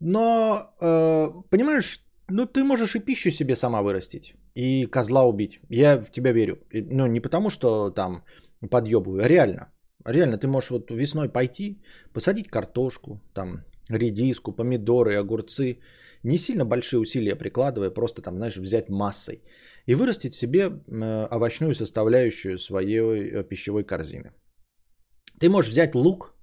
но, 0.00 0.74
э, 0.80 1.28
понимаешь, 1.48 2.00
ну 2.28 2.44
ты 2.46 2.64
можешь 2.64 2.96
и 2.96 2.98
пищу 2.98 3.30
себе 3.30 3.54
сама 3.54 3.82
вырастить, 3.82 4.34
и 4.56 4.86
козла 4.86 5.22
убить. 5.22 5.60
Я 5.70 6.02
в 6.02 6.10
тебя 6.10 6.32
верю. 6.32 6.56
Ну 6.72 7.06
не 7.06 7.20
потому, 7.20 7.50
что 7.50 7.90
там 7.90 8.24
подъебываю, 8.68 9.24
а 9.24 9.28
реально. 9.28 9.72
Реально, 10.04 10.38
ты 10.38 10.48
можешь 10.48 10.70
вот 10.70 10.90
весной 10.90 11.28
пойти, 11.28 11.80
посадить 12.12 12.48
картошку, 12.48 13.20
там 13.32 13.64
редиску, 13.88 14.52
помидоры, 14.52 15.14
огурцы, 15.14 15.78
не 16.22 16.38
сильно 16.38 16.64
большие 16.64 17.00
усилия 17.00 17.36
прикладывая, 17.36 17.90
просто 17.90 18.22
там, 18.22 18.36
знаешь, 18.36 18.56
взять 18.56 18.88
массой 18.88 19.42
и 19.86 19.94
вырастить 19.94 20.34
себе 20.34 20.70
овощную 21.30 21.74
составляющую 21.74 22.58
своей 22.58 23.00
э, 23.00 23.44
пищевой 23.44 23.84
корзины. 23.84 24.32
Ты 25.40 25.48
можешь 25.48 25.70
взять 25.70 25.94
лук 25.94 26.34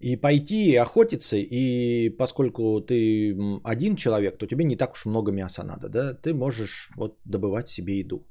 и 0.00 0.16
пойти 0.16 0.76
охотиться, 0.76 1.36
и 1.36 2.10
поскольку 2.10 2.80
ты 2.80 3.36
один 3.64 3.96
человек, 3.96 4.38
то 4.38 4.46
тебе 4.46 4.64
не 4.64 4.76
так 4.76 4.92
уж 4.92 5.06
много 5.06 5.32
мяса 5.32 5.64
надо, 5.64 5.88
да, 5.88 6.14
ты 6.14 6.32
можешь 6.34 6.90
вот 6.96 7.18
добывать 7.24 7.68
себе 7.68 7.98
еду. 7.98 8.26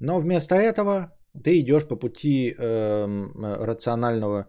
Но 0.00 0.20
вместо 0.20 0.54
этого 0.54 1.12
ты 1.42 1.58
идешь 1.60 1.88
по 1.88 1.96
пути 1.96 2.54
э, 2.56 3.06
рационального, 3.66 4.46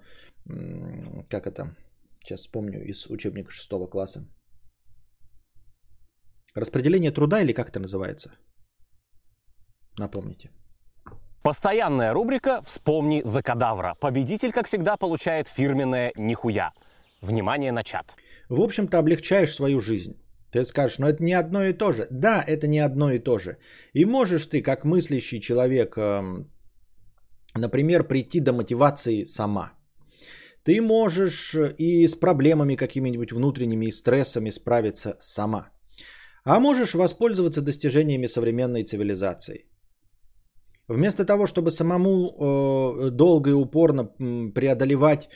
как 1.29 1.47
это, 1.47 1.75
сейчас 2.23 2.41
вспомню 2.41 2.83
из 2.83 3.09
учебника 3.09 3.51
6 3.51 3.89
класса, 3.89 4.27
Распределение 6.55 7.11
труда 7.11 7.41
или 7.41 7.53
как 7.53 7.69
это 7.69 7.79
называется? 7.79 8.31
Напомните. 9.99 10.49
Постоянная 11.43 12.13
рубрика 12.13 12.61
«Вспомни 12.65 13.21
за 13.25 13.41
кадавра». 13.41 13.95
Победитель, 13.99 14.51
как 14.51 14.67
всегда, 14.67 14.97
получает 14.97 15.47
фирменное 15.47 16.11
«Нихуя». 16.15 16.71
Внимание 17.21 17.71
на 17.71 17.83
чат. 17.83 18.15
В 18.49 18.61
общем-то, 18.61 18.97
облегчаешь 18.97 19.53
свою 19.53 19.79
жизнь. 19.79 20.13
Ты 20.51 20.63
скажешь, 20.63 20.99
но 20.99 21.07
это 21.07 21.23
не 21.23 21.33
одно 21.33 21.65
и 21.65 21.73
то 21.73 21.91
же. 21.91 22.07
Да, 22.09 22.43
это 22.47 22.67
не 22.67 22.79
одно 22.79 23.11
и 23.11 23.19
то 23.19 23.37
же. 23.37 23.57
И 23.93 24.05
можешь 24.05 24.47
ты, 24.47 24.61
как 24.61 24.85
мыслящий 24.85 25.41
человек, 25.41 25.97
эм, 25.97 26.51
например, 27.53 28.07
прийти 28.07 28.39
до 28.39 28.53
мотивации 28.53 29.25
сама. 29.25 29.73
Ты 30.63 30.81
можешь 30.81 31.55
и 31.77 32.07
с 32.07 32.15
проблемами 32.15 32.75
какими-нибудь 32.75 33.33
внутренними 33.33 33.85
и 33.85 33.91
стрессами 33.91 34.49
справиться 34.51 35.15
сама. 35.19 35.74
А 36.45 36.59
можешь 36.59 36.93
воспользоваться 36.93 37.61
достижениями 37.61 38.27
современной 38.27 38.83
цивилизации. 38.83 39.65
Вместо 40.87 41.25
того, 41.25 41.47
чтобы 41.47 41.71
самому 41.71 42.29
э, 42.29 43.09
долго 43.09 43.49
и 43.49 43.53
упорно 43.53 44.05
преодолевать 44.53 45.29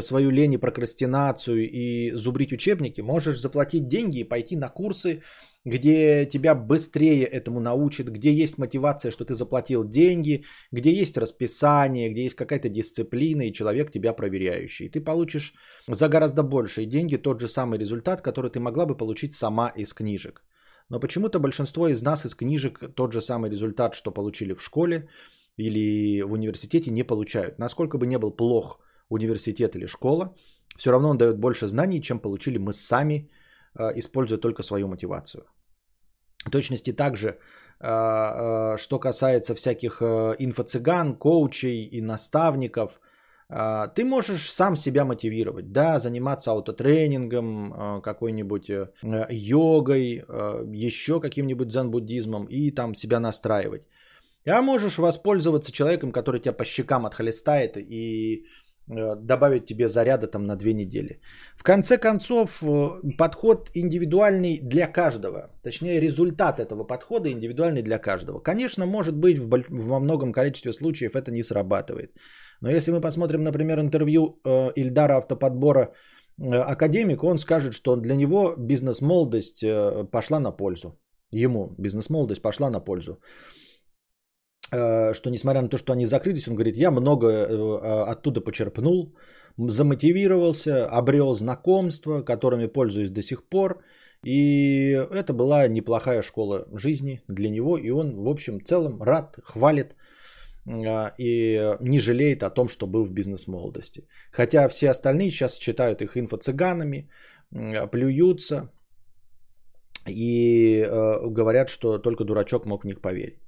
свою 0.00 0.30
лень 0.30 0.54
и 0.54 0.58
прокрастинацию 0.58 1.70
и 1.70 2.10
зубрить 2.16 2.52
учебники, 2.52 3.00
можешь 3.02 3.40
заплатить 3.40 3.86
деньги 3.86 4.18
и 4.18 4.28
пойти 4.28 4.56
на 4.56 4.68
курсы, 4.68 5.22
где 5.64 6.26
тебя 6.26 6.56
быстрее 6.56 7.24
этому 7.24 7.60
научат, 7.60 8.08
где 8.08 8.32
есть 8.32 8.58
мотивация, 8.58 9.12
что 9.12 9.24
ты 9.24 9.34
заплатил 9.34 9.84
деньги, 9.84 10.42
где 10.72 10.90
есть 10.90 11.16
расписание, 11.16 12.10
где 12.10 12.24
есть 12.24 12.34
какая-то 12.34 12.68
дисциплина 12.68 13.42
и 13.42 13.52
человек 13.52 13.92
тебя 13.92 14.12
проверяющий. 14.12 14.86
И 14.86 14.90
ты 14.90 15.00
получишь 15.00 15.54
за 15.86 16.08
гораздо 16.08 16.42
большие 16.42 16.86
деньги 16.86 17.16
тот 17.16 17.40
же 17.40 17.48
самый 17.48 17.78
результат, 17.78 18.22
который 18.22 18.50
ты 18.50 18.58
могла 18.58 18.86
бы 18.86 18.96
получить 18.96 19.34
сама 19.34 19.72
из 19.76 19.94
книжек. 19.94 20.42
Но 20.88 21.00
почему-то 21.00 21.40
большинство 21.40 21.88
из 21.88 22.02
нас 22.02 22.24
из 22.24 22.34
книжек 22.34 22.80
тот 22.94 23.12
же 23.12 23.20
самый 23.20 23.50
результат, 23.50 23.94
что 23.94 24.12
получили 24.12 24.54
в 24.54 24.62
школе 24.62 25.08
или 25.56 26.22
в 26.22 26.32
университете, 26.32 26.90
не 26.90 27.02
получают. 27.02 27.58
Насколько 27.58 27.98
бы 27.98 28.06
не 28.06 28.18
был 28.18 28.30
плох 28.30 28.80
университет 29.08 29.74
или 29.76 29.86
школа, 29.86 30.34
все 30.76 30.90
равно 30.90 31.08
он 31.10 31.18
дает 31.18 31.38
больше 31.38 31.66
знаний, 31.68 32.02
чем 32.02 32.18
получили 32.18 32.58
мы 32.58 32.72
сами, 32.72 33.30
э, 33.78 33.98
используя 33.98 34.38
только 34.38 34.62
свою 34.62 34.88
мотивацию. 34.88 35.44
В 36.44 36.50
точности 36.50 36.92
также, 36.92 37.28
э, 37.28 37.34
э, 37.80 38.76
что 38.78 38.98
касается 39.00 39.54
всяких 39.54 40.02
инфо-цыган, 40.02 41.16
коучей 41.18 41.84
и 41.84 42.00
наставников, 42.00 43.00
ты 43.48 44.04
можешь 44.04 44.50
сам 44.50 44.76
себя 44.76 45.04
мотивировать, 45.04 45.72
да, 45.72 45.98
заниматься 45.98 46.50
аутотренингом, 46.50 47.72
а, 47.72 48.00
какой-нибудь 48.00 48.70
э, 48.70 48.90
йогой, 49.30 50.24
а, 50.28 50.64
еще 50.72 51.20
каким-нибудь 51.20 51.68
дзен-буддизмом 51.68 52.46
и 52.46 52.72
там 52.72 52.94
себя 52.94 53.20
настраивать. 53.20 53.82
А 54.46 54.62
можешь 54.62 54.98
воспользоваться 54.98 55.72
человеком, 55.72 56.12
который 56.12 56.40
тебя 56.40 56.52
по 56.52 56.64
щекам 56.64 57.04
отхлестает 57.04 57.76
и 57.76 58.46
э, 58.88 59.16
добавить 59.16 59.66
тебе 59.66 59.88
заряда 59.88 60.28
там 60.28 60.46
на 60.46 60.56
две 60.56 60.72
недели. 60.72 61.20
В 61.56 61.64
конце 61.64 61.98
концов, 61.98 62.62
э, 62.62 62.88
подход 63.18 63.70
индивидуальный 63.74 64.60
для 64.62 64.86
каждого. 64.86 65.50
Точнее, 65.62 66.00
результат 66.00 66.60
этого 66.60 66.84
подхода 66.84 67.28
индивидуальный 67.30 67.82
для 67.82 67.98
каждого. 67.98 68.38
Конечно, 68.38 68.86
может 68.86 69.16
быть, 69.16 69.38
в, 69.38 69.48
во 69.48 70.00
многом 70.00 70.32
количестве 70.32 70.72
случаев 70.72 71.16
это 71.16 71.32
не 71.32 71.42
срабатывает. 71.42 72.12
Но 72.60 72.70
если 72.70 72.92
мы 72.92 73.00
посмотрим, 73.00 73.42
например, 73.42 73.80
интервью 73.80 74.40
э, 74.44 74.72
Ильдара 74.76 75.16
Автоподбора 75.16 75.92
э, 76.38 76.54
Академик, 76.54 77.22
он 77.24 77.38
скажет, 77.38 77.74
что 77.74 77.96
для 77.96 78.16
него 78.16 78.54
бизнес-молодость 78.56 79.62
э, 79.62 80.04
пошла 80.10 80.40
на 80.40 80.52
пользу. 80.52 80.98
Ему 81.32 81.74
бизнес-молодость 81.78 82.42
пошла 82.42 82.70
на 82.70 82.80
пользу. 82.80 83.18
Э, 84.72 85.14
что 85.14 85.30
несмотря 85.30 85.62
на 85.62 85.68
то, 85.68 85.78
что 85.78 85.92
они 85.92 86.06
закрылись, 86.06 86.48
он 86.48 86.54
говорит, 86.54 86.76
я 86.76 86.90
много 86.90 87.26
э, 87.26 88.12
оттуда 88.12 88.40
почерпнул, 88.40 89.14
замотивировался, 89.58 90.86
обрел 90.86 91.34
знакомства, 91.34 92.22
которыми 92.22 92.66
пользуюсь 92.66 93.10
до 93.10 93.22
сих 93.22 93.48
пор. 93.48 93.82
И 94.24 94.90
это 94.90 95.32
была 95.32 95.68
неплохая 95.68 96.22
школа 96.22 96.66
жизни 96.72 97.22
для 97.28 97.50
него. 97.50 97.78
И 97.78 97.90
он, 97.90 98.16
в 98.16 98.28
общем, 98.28 98.64
целом 98.64 99.02
рад, 99.02 99.38
хвалит 99.42 99.92
э, 99.92 99.94
и 100.66 101.76
не 101.80 101.98
жалеет 101.98 102.42
о 102.42 102.50
том, 102.50 102.68
что 102.68 102.86
был 102.86 103.04
в 103.04 103.12
бизнес-молодости. 103.12 104.08
Хотя 104.32 104.68
все 104.68 104.90
остальные 104.90 105.30
сейчас 105.30 105.58
считают 105.58 106.02
их 106.02 106.16
инфо-цыганами, 106.16 107.08
м, 107.52 107.88
плюются 107.90 108.70
и 110.08 110.82
э, 110.82 111.30
говорят, 111.30 111.68
что 111.68 111.98
только 111.98 112.24
дурачок 112.24 112.66
мог 112.66 112.84
в 112.84 112.86
них 112.86 113.00
поверить. 113.00 113.38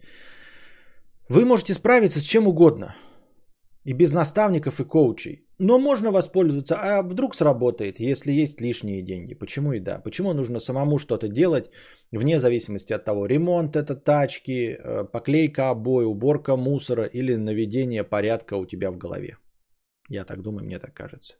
Вы 1.29 1.45
можете 1.45 1.75
справиться 1.75 2.21
с 2.21 2.25
чем 2.25 2.47
угодно. 2.47 2.95
И 3.85 3.95
без 3.95 4.13
наставников 4.13 4.81
и 4.81 4.85
коучей. 4.85 5.48
Но 5.61 5.79
можно 5.79 6.13
воспользоваться. 6.13 6.77
А 6.77 7.03
вдруг 7.03 7.35
сработает, 7.35 8.01
если 8.01 8.33
есть 8.33 8.61
лишние 8.61 9.03
деньги. 9.03 9.35
Почему 9.35 9.73
и 9.73 9.81
да? 9.81 9.99
Почему 10.05 10.33
нужно 10.33 10.61
самому 10.61 10.99
что-то 10.99 11.29
делать, 11.29 11.71
вне 12.13 12.39
зависимости 12.39 12.93
от 12.93 13.05
того, 13.05 13.27
ремонт 13.27 13.77
это 13.77 13.97
тачки, 13.97 14.77
э, 14.79 15.05
поклейка 15.13 15.71
обои, 15.71 16.05
уборка 16.05 16.57
мусора 16.57 17.05
или 17.05 17.35
наведение 17.37 18.05
порядка 18.05 18.55
у 18.55 18.67
тебя 18.67 18.91
в 18.91 18.99
голове. 18.99 19.37
Я 20.09 20.25
так 20.25 20.43
думаю, 20.43 20.65
мне 20.65 20.79
так 20.79 20.95
кажется. 20.95 21.35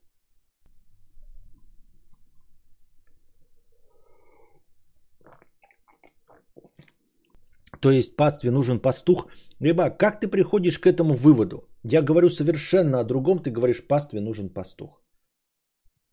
То 7.81 7.91
есть 7.91 8.17
пастве 8.17 8.51
нужен 8.51 8.81
пастух. 8.81 9.29
Либо 9.61 9.91
как 9.91 10.21
ты 10.21 10.29
приходишь 10.29 10.79
к 10.79 10.87
этому 10.87 11.15
выводу? 11.15 11.68
Я 11.85 12.03
говорю 12.03 12.29
совершенно 12.29 13.01
о 13.01 13.05
другом, 13.05 13.43
ты 13.43 13.51
говоришь, 13.51 13.87
пастве 13.87 14.21
нужен 14.21 14.49
пастух. 14.53 15.03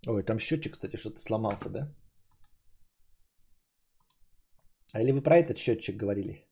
Ой, 0.07 0.23
там 0.23 0.39
счетчик, 0.39 0.73
кстати, 0.73 0.97
что-то 0.97 1.19
сломался, 1.19 1.69
да? 1.69 1.95
А 4.93 5.01
или 5.01 5.11
вы 5.11 5.21
про 5.21 5.37
этот 5.37 5.57
счетчик 5.57 5.97
говорили? 5.97 6.45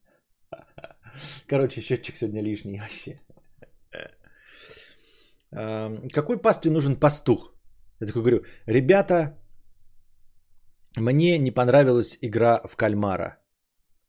Короче, 1.47 1.82
счетчик 1.82 2.16
сегодня 2.16 2.41
лишний 2.41 2.80
вообще. 2.80 3.18
Эм, 5.51 6.07
Какой 6.09 6.41
пастве 6.41 6.72
нужен 6.72 6.99
пастух? 6.99 7.53
Я 7.99 8.07
такой 8.07 8.22
говорю, 8.22 8.43
ребята, 8.66 9.38
мне 10.97 11.38
не 11.38 11.51
понравилась 11.51 12.18
игра 12.22 12.61
в 12.68 12.76
кальмара, 12.76 13.38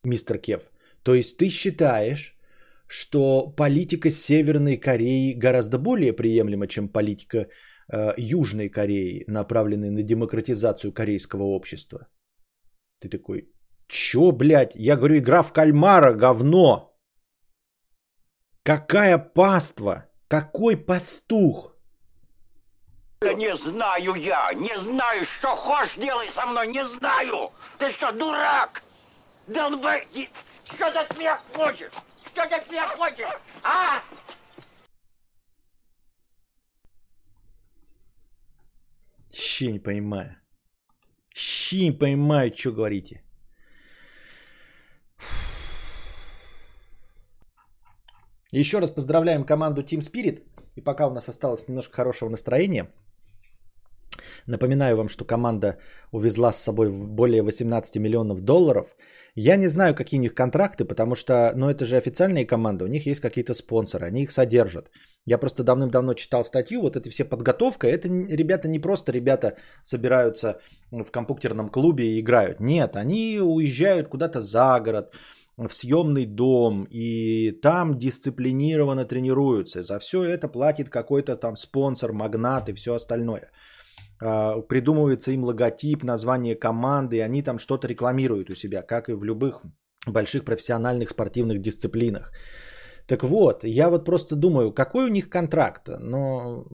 мистер 0.03 0.37
Кев. 0.37 0.71
То 1.03 1.13
есть 1.13 1.37
ты 1.37 1.49
считаешь, 1.49 2.34
что 2.87 3.53
политика 3.57 4.09
Северной 4.09 4.77
Кореи 4.77 5.33
гораздо 5.33 5.77
более 5.77 6.13
приемлема, 6.13 6.67
чем 6.67 6.89
политика 6.89 7.47
э, 7.91 8.13
Южной 8.17 8.69
Кореи, 8.69 9.23
направленная 9.27 9.91
на 9.91 10.03
демократизацию 10.03 10.93
корейского 10.93 11.43
общества? 11.43 12.07
Ты 12.99 13.09
такой, 13.09 13.49
чё, 13.87 14.31
блядь? 14.31 14.75
Я 14.75 14.95
говорю, 14.95 15.17
игра 15.17 15.41
в 15.41 15.51
кальмара, 15.51 16.13
говно. 16.13 16.95
Какая 18.63 19.17
паства? 19.17 20.05
Какой 20.27 20.75
пастух? 20.77 21.75
Да 23.21 23.33
не 23.33 23.55
знаю 23.55 24.15
я, 24.15 24.53
не 24.53 24.77
знаю, 24.77 25.25
что 25.25 25.55
хочешь 25.55 25.97
делай 25.97 26.29
со 26.29 26.45
мной, 26.45 26.67
не 26.67 26.85
знаю. 26.85 27.51
Ты 27.79 27.91
что, 27.91 28.11
дурак? 28.11 28.83
Долбай, 29.47 30.07
что 30.65 30.87
от 30.87 31.17
меня 31.17 31.39
хочешь? 31.53 31.91
Что 32.35 32.49
ты 32.49 32.55
от 32.55 32.69
меня 32.69 32.87
хочешь? 32.89 33.41
А? 33.63 34.01
Щи 39.31 39.71
не 39.71 39.79
понимаю. 39.79 40.35
Щи 41.33 41.85
не 41.85 41.91
понимаю, 41.93 42.51
что 42.53 42.73
говорите. 42.73 43.23
Еще 48.51 48.79
раз 48.79 48.91
поздравляем 48.91 49.45
команду 49.45 49.81
Team 49.81 49.99
Spirit. 49.99 50.43
И 50.75 50.81
пока 50.81 51.07
у 51.07 51.13
нас 51.13 51.29
осталось 51.29 51.69
немножко 51.69 51.95
хорошего 51.95 52.29
настроения, 52.29 52.91
напоминаю 54.47 54.97
вам, 54.97 55.09
что 55.09 55.25
команда 55.25 55.77
увезла 56.11 56.51
с 56.51 56.63
собой 56.63 56.89
более 56.89 57.41
18 57.41 57.97
миллионов 57.97 58.41
долларов. 58.41 58.95
Я 59.35 59.57
не 59.57 59.67
знаю, 59.67 59.95
какие 59.95 60.19
у 60.19 60.23
них 60.23 60.33
контракты, 60.33 60.85
потому 60.85 61.15
что, 61.15 61.51
ну, 61.55 61.69
это 61.69 61.85
же 61.85 61.97
официальные 61.97 62.45
команды, 62.45 62.85
у 62.85 62.87
них 62.87 63.05
есть 63.05 63.19
какие-то 63.19 63.53
спонсоры, 63.53 64.05
они 64.05 64.23
их 64.23 64.31
содержат. 64.31 64.89
Я 65.25 65.37
просто 65.37 65.63
давным-давно 65.63 66.13
читал 66.13 66.43
статью, 66.43 66.81
вот 66.81 66.95
эти 66.95 67.09
все 67.09 67.25
подготовка, 67.25 67.87
это 67.87 68.07
ребята 68.07 68.69
не 68.69 68.79
просто 68.79 69.11
ребята 69.11 69.57
собираются 69.83 70.59
в 70.91 71.11
компьютерном 71.11 71.69
клубе 71.69 72.03
и 72.05 72.19
играют. 72.21 72.59
Нет, 72.59 72.95
они 72.95 73.39
уезжают 73.41 74.07
куда-то 74.07 74.41
за 74.41 74.79
город, 74.79 75.13
в 75.57 75.73
съемный 75.73 76.25
дом 76.25 76.87
и 76.89 77.51
там 77.61 77.97
дисциплинированно 77.97 79.05
тренируются. 79.05 79.83
За 79.83 79.99
все 79.99 80.23
это 80.23 80.47
платит 80.47 80.89
какой-то 80.89 81.37
там 81.37 81.55
спонсор, 81.57 82.13
магнат 82.13 82.69
и 82.69 82.73
все 82.73 82.93
остальное. 82.93 83.51
А, 84.21 84.61
Придумывается 84.61 85.31
им 85.31 85.43
логотип, 85.43 86.03
название 86.03 86.55
команды, 86.55 87.21
они 87.21 87.43
там 87.43 87.59
что-то 87.59 87.87
рекламируют 87.87 88.49
у 88.49 88.55
себя, 88.55 88.81
как 88.81 89.09
и 89.09 89.13
в 89.13 89.23
любых 89.23 89.61
больших 90.07 90.45
профессиональных 90.45 91.09
спортивных 91.09 91.59
дисциплинах. 91.59 92.31
Так 93.07 93.23
вот, 93.23 93.63
я 93.63 93.89
вот 93.89 94.05
просто 94.05 94.35
думаю, 94.35 94.71
какой 94.71 95.05
у 95.05 95.09
них 95.09 95.29
контракт? 95.29 95.89
Ну, 95.99 96.65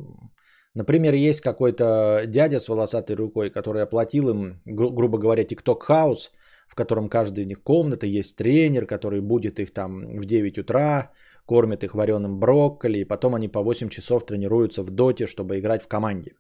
например, 0.74 1.14
есть 1.14 1.42
какой-то 1.42 2.24
дядя 2.28 2.60
с 2.60 2.70
волосатой 2.70 3.16
рукой, 3.16 3.50
который 3.50 3.84
оплатил 3.84 4.30
им, 4.30 4.62
гру- 4.66 4.92
грубо 4.92 5.18
говоря, 5.18 5.44
TikTok 5.44 5.80
House, 5.90 6.30
в 6.70 6.76
котором 6.76 7.10
каждая 7.10 7.44
у 7.44 7.48
них 7.48 7.64
комната, 7.64 8.06
есть 8.06 8.38
тренер, 8.38 8.86
который 8.86 9.22
будет 9.22 9.60
их 9.60 9.74
там 9.74 10.18
в 10.18 10.26
9 10.26 10.58
утра, 10.58 11.12
кормит 11.46 11.84
их 11.84 11.96
вареным 11.96 12.40
брокколи, 12.40 13.00
и 13.00 13.06
потом 13.06 13.36
они 13.36 13.50
по 13.50 13.62
8 13.62 13.90
часов 13.90 14.26
тренируются 14.26 14.84
в 14.84 14.90
доте, 14.90 15.28
чтобы 15.28 15.60
играть 15.60 15.84
в 15.84 15.88
команде. 15.90 16.32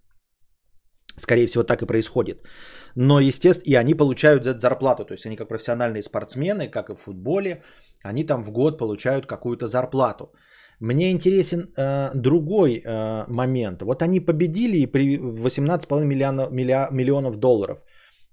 Скорее 1.17 1.47
всего, 1.47 1.63
так 1.63 1.81
и 1.81 1.85
происходит. 1.85 2.47
Но, 2.95 3.19
естественно, 3.19 3.71
и 3.71 3.75
они 3.75 3.93
получают 3.93 4.43
за 4.43 4.51
это 4.51 4.59
зарплату. 4.59 5.05
То 5.05 5.13
есть 5.13 5.25
они 5.25 5.35
как 5.35 5.47
профессиональные 5.47 6.03
спортсмены, 6.03 6.67
как 6.67 6.89
и 6.89 6.95
в 6.95 6.99
футболе, 6.99 7.63
они 8.03 8.23
там 8.23 8.43
в 8.43 8.51
год 8.51 8.77
получают 8.77 9.25
какую-то 9.25 9.67
зарплату. 9.67 10.33
Мне 10.79 11.11
интересен 11.11 11.59
э, 11.77 12.11
другой 12.15 12.81
э, 12.83 13.25
момент. 13.27 13.81
Вот 13.81 14.01
они 14.01 14.19
победили 14.19 14.77
и 14.77 14.87
при 14.87 15.17
18,5 15.17 16.05
миллиона, 16.05 16.47
миллионов 16.91 17.35
долларов. 17.35 17.83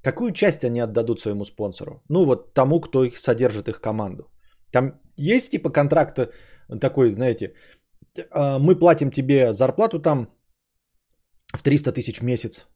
Какую 0.02 0.32
часть 0.32 0.64
они 0.64 0.80
отдадут 0.80 1.20
своему 1.20 1.44
спонсору? 1.44 2.02
Ну 2.08 2.24
вот 2.24 2.54
тому, 2.54 2.80
кто 2.80 3.04
их 3.04 3.18
содержит, 3.18 3.68
их 3.68 3.80
команду. 3.80 4.30
Там 4.72 4.92
есть 5.16 5.50
типа 5.50 5.70
контракта 5.70 6.30
такой, 6.80 7.12
знаете, 7.12 7.52
э, 8.16 8.58
мы 8.58 8.78
платим 8.78 9.10
тебе 9.10 9.52
зарплату 9.52 10.00
там 10.00 10.28
в 11.54 11.62
300 11.62 11.92
тысяч 11.92 12.22
месяц, 12.22 12.66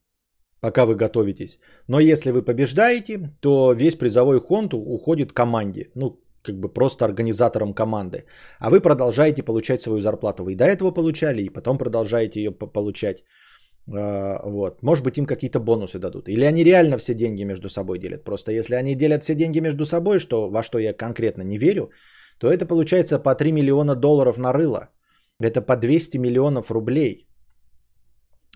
пока 0.60 0.86
вы 0.86 0.94
готовитесь. 0.94 1.58
Но 1.88 2.00
если 2.00 2.30
вы 2.30 2.42
побеждаете, 2.42 3.36
то 3.40 3.72
весь 3.72 3.96
призовой 3.96 4.40
фонд 4.40 4.74
уходит 4.74 5.32
команде. 5.32 5.90
Ну, 5.94 6.18
как 6.42 6.56
бы 6.56 6.68
просто 6.72 7.04
организаторам 7.04 7.74
команды. 7.74 8.24
А 8.58 8.70
вы 8.70 8.80
продолжаете 8.80 9.42
получать 9.42 9.82
свою 9.82 10.00
зарплату. 10.00 10.44
Вы 10.44 10.52
и 10.52 10.56
до 10.56 10.64
этого 10.64 10.90
получали, 10.90 11.42
и 11.42 11.52
потом 11.52 11.78
продолжаете 11.78 12.40
ее 12.40 12.50
по- 12.50 12.66
получать. 12.66 13.24
А, 13.88 14.40
Вот. 14.44 14.82
Может 14.82 15.04
быть, 15.04 15.18
им 15.18 15.26
какие-то 15.26 15.60
бонусы 15.60 15.98
дадут. 15.98 16.28
Или 16.28 16.44
они 16.44 16.64
реально 16.64 16.98
все 16.98 17.14
деньги 17.14 17.44
между 17.44 17.68
собой 17.68 17.98
делят. 17.98 18.24
Просто 18.24 18.52
если 18.52 18.74
они 18.74 18.94
делят 18.94 19.22
все 19.22 19.34
деньги 19.34 19.60
между 19.60 19.84
собой, 19.84 20.18
что, 20.18 20.50
во 20.50 20.62
что 20.62 20.78
я 20.78 20.92
конкретно 20.92 21.42
не 21.42 21.58
верю, 21.58 21.90
то 22.38 22.48
это 22.48 22.66
получается 22.66 23.18
по 23.18 23.34
3 23.34 23.52
миллиона 23.52 23.94
долларов 23.94 24.38
на 24.38 24.52
рыло. 24.52 24.88
Это 25.40 25.60
по 25.62 25.76
200 25.76 26.18
миллионов 26.18 26.70
рублей. 26.70 27.28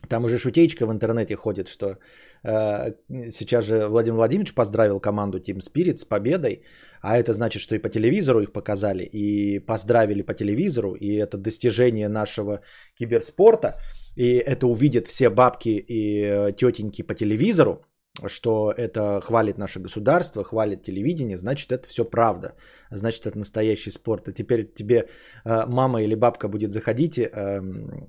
Там 0.08 0.24
уже 0.24 0.38
шутеечка 0.38 0.86
в 0.86 0.92
интернете 0.92 1.36
ходит, 1.36 1.68
что 1.68 1.98
э, 2.44 2.92
сейчас 3.30 3.64
же 3.64 3.88
Владимир 3.88 4.16
Владимирович 4.16 4.54
поздравил 4.54 5.00
команду 5.00 5.38
Team 5.38 5.58
Spirit 5.58 5.96
с 5.96 6.04
победой, 6.04 6.62
а 7.00 7.18
это 7.18 7.32
значит, 7.32 7.62
что 7.62 7.74
и 7.74 7.78
по 7.78 7.88
телевизору 7.88 8.40
их 8.40 8.52
показали, 8.52 9.04
и 9.04 9.58
поздравили 9.58 10.22
по 10.22 10.34
телевизору, 10.34 10.94
и 10.94 11.16
это 11.16 11.38
достижение 11.38 12.08
нашего 12.08 12.60
киберспорта. 12.98 13.80
и 14.16 14.36
это 14.36 14.66
увидят 14.66 15.06
все 15.06 15.30
бабки 15.30 15.84
и 15.88 16.24
э, 16.24 16.52
тетеньки 16.52 17.02
по 17.02 17.14
телевизору, 17.14 17.82
что 18.28 18.72
это 18.76 19.20
хвалит 19.20 19.58
наше 19.58 19.80
государство, 19.80 20.44
хвалит 20.44 20.82
телевидение, 20.82 21.36
значит 21.36 21.72
это 21.72 21.86
все 21.88 22.04
правда, 22.04 22.54
значит 22.90 23.26
это 23.26 23.38
настоящий 23.38 23.90
спорт. 23.90 24.28
А 24.28 24.32
теперь 24.32 24.64
тебе 24.74 24.96
э, 25.44 25.66
мама 25.66 26.02
или 26.02 26.14
бабка 26.14 26.48
будет 26.48 26.72
заходить, 26.72 27.18
э, 27.18 27.60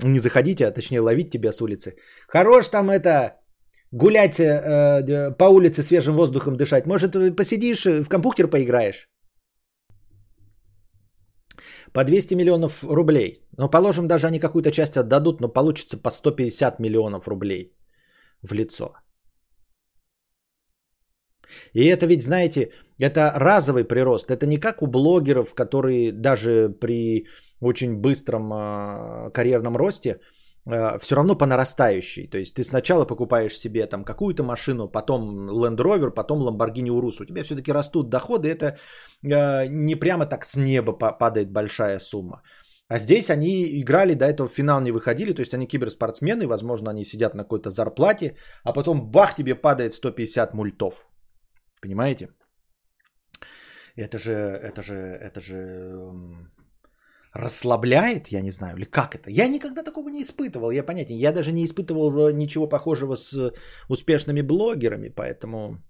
не 0.04 0.20
заходите, 0.20 0.66
а 0.66 0.72
точнее 0.72 1.02
ловить 1.02 1.30
тебя 1.30 1.52
с 1.52 1.62
улицы. 1.62 1.96
Хорош 2.28 2.70
там 2.70 2.90
это 2.90 3.40
гулять 3.92 4.40
э, 4.40 5.36
по 5.38 5.46
улице 5.46 5.84
свежим 5.84 6.16
воздухом 6.16 6.56
дышать. 6.56 6.86
Может 6.86 7.36
посидишь 7.36 7.86
в 7.86 8.08
компьютер 8.08 8.48
поиграешь? 8.48 9.10
По 11.94 12.04
200 12.04 12.36
миллионов 12.36 12.84
рублей. 12.84 13.44
Ну, 13.58 13.70
положим, 13.70 14.08
даже 14.08 14.28
они 14.28 14.40
какую-то 14.40 14.72
часть 14.72 14.98
отдадут, 14.98 15.42
но 15.42 15.48
получится 15.48 15.98
по 15.98 16.10
150 16.10 16.80
миллионов 16.80 17.28
рублей 17.28 17.74
в 18.42 18.54
лицо. 18.54 18.94
И 21.74 21.86
это 21.86 22.06
ведь, 22.06 22.24
знаете, 22.24 22.72
это 23.00 23.32
разовый 23.36 23.84
прирост. 23.84 24.32
Это 24.32 24.46
не 24.46 24.58
как 24.58 24.82
у 24.82 24.88
блогеров, 24.88 25.54
которые 25.54 26.12
даже 26.12 26.70
при 26.70 27.28
очень 27.62 27.96
быстром 27.96 28.52
э, 28.54 29.32
карьерном 29.32 29.76
росте 29.78 30.20
э, 30.66 31.00
все 31.00 31.16
равно 31.16 31.36
по 31.36 31.46
нарастающей. 31.46 32.28
То 32.28 32.38
есть 32.38 32.56
ты 32.56 32.64
сначала 32.64 33.06
покупаешь 33.06 33.58
себе 33.58 33.86
там 33.88 34.04
какую-то 34.04 34.44
машину, 34.44 34.88
потом 34.88 35.50
Land 35.50 35.78
Rover, 35.78 36.12
потом 36.12 36.42
Lamborghini 36.42 36.90
Urus. 36.90 37.22
У 37.22 37.26
тебя 37.26 37.44
все-таки 37.44 37.72
растут 37.72 38.10
доходы. 38.10 38.50
Это 38.50 38.78
э, 39.24 39.68
не 39.68 39.96
прямо 39.96 40.26
так 40.26 40.46
с 40.46 40.56
неба 40.56 40.94
падает 40.94 41.52
большая 41.52 42.00
сумма. 42.00 42.42
А 42.90 43.00
здесь 43.00 43.30
они 43.30 43.82
играли, 43.82 44.14
до 44.14 44.26
этого 44.26 44.48
в 44.48 44.54
финал 44.54 44.82
не 44.82 44.92
выходили, 44.92 45.34
то 45.34 45.42
есть 45.42 45.54
они 45.54 45.68
киберспортсмены, 45.68 46.48
возможно, 46.48 46.92
они 46.92 47.04
сидят 47.04 47.36
на 47.36 47.44
какой-то 47.44 47.70
зарплате, 47.70 48.38
а 48.64 48.72
потом 48.72 49.12
бах, 49.12 49.36
тебе 49.36 49.56
падает 49.56 49.94
150 49.94 50.54
мультов. 50.54 51.06
Понимаете? 51.82 52.30
Это 53.96 54.20
же, 54.20 54.32
это 54.32 54.82
же, 54.84 54.96
это 54.96 55.42
же 55.42 56.12
расслабляет, 57.34 58.28
я 58.28 58.42
не 58.42 58.52
знаю, 58.52 58.78
или 58.78 58.86
как 58.86 59.16
это. 59.16 59.30
Я 59.30 59.48
никогда 59.48 59.84
такого 59.84 60.10
не 60.10 60.22
испытывал, 60.22 60.72
я 60.72 60.84
понятен. 60.84 61.16
Я 61.16 61.32
даже 61.32 61.52
не 61.52 61.66
испытывал 61.66 62.30
ничего 62.32 62.68
похожего 62.68 63.16
с 63.16 63.54
успешными 63.90 64.42
блогерами, 64.42 65.10
поэтому 65.10 65.84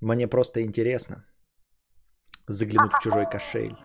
мне 0.00 0.28
просто 0.28 0.62
интересно 0.62 1.24
заглянуть 2.48 2.92
в 2.94 3.02
чужой 3.02 3.26
кошель. 3.30 3.76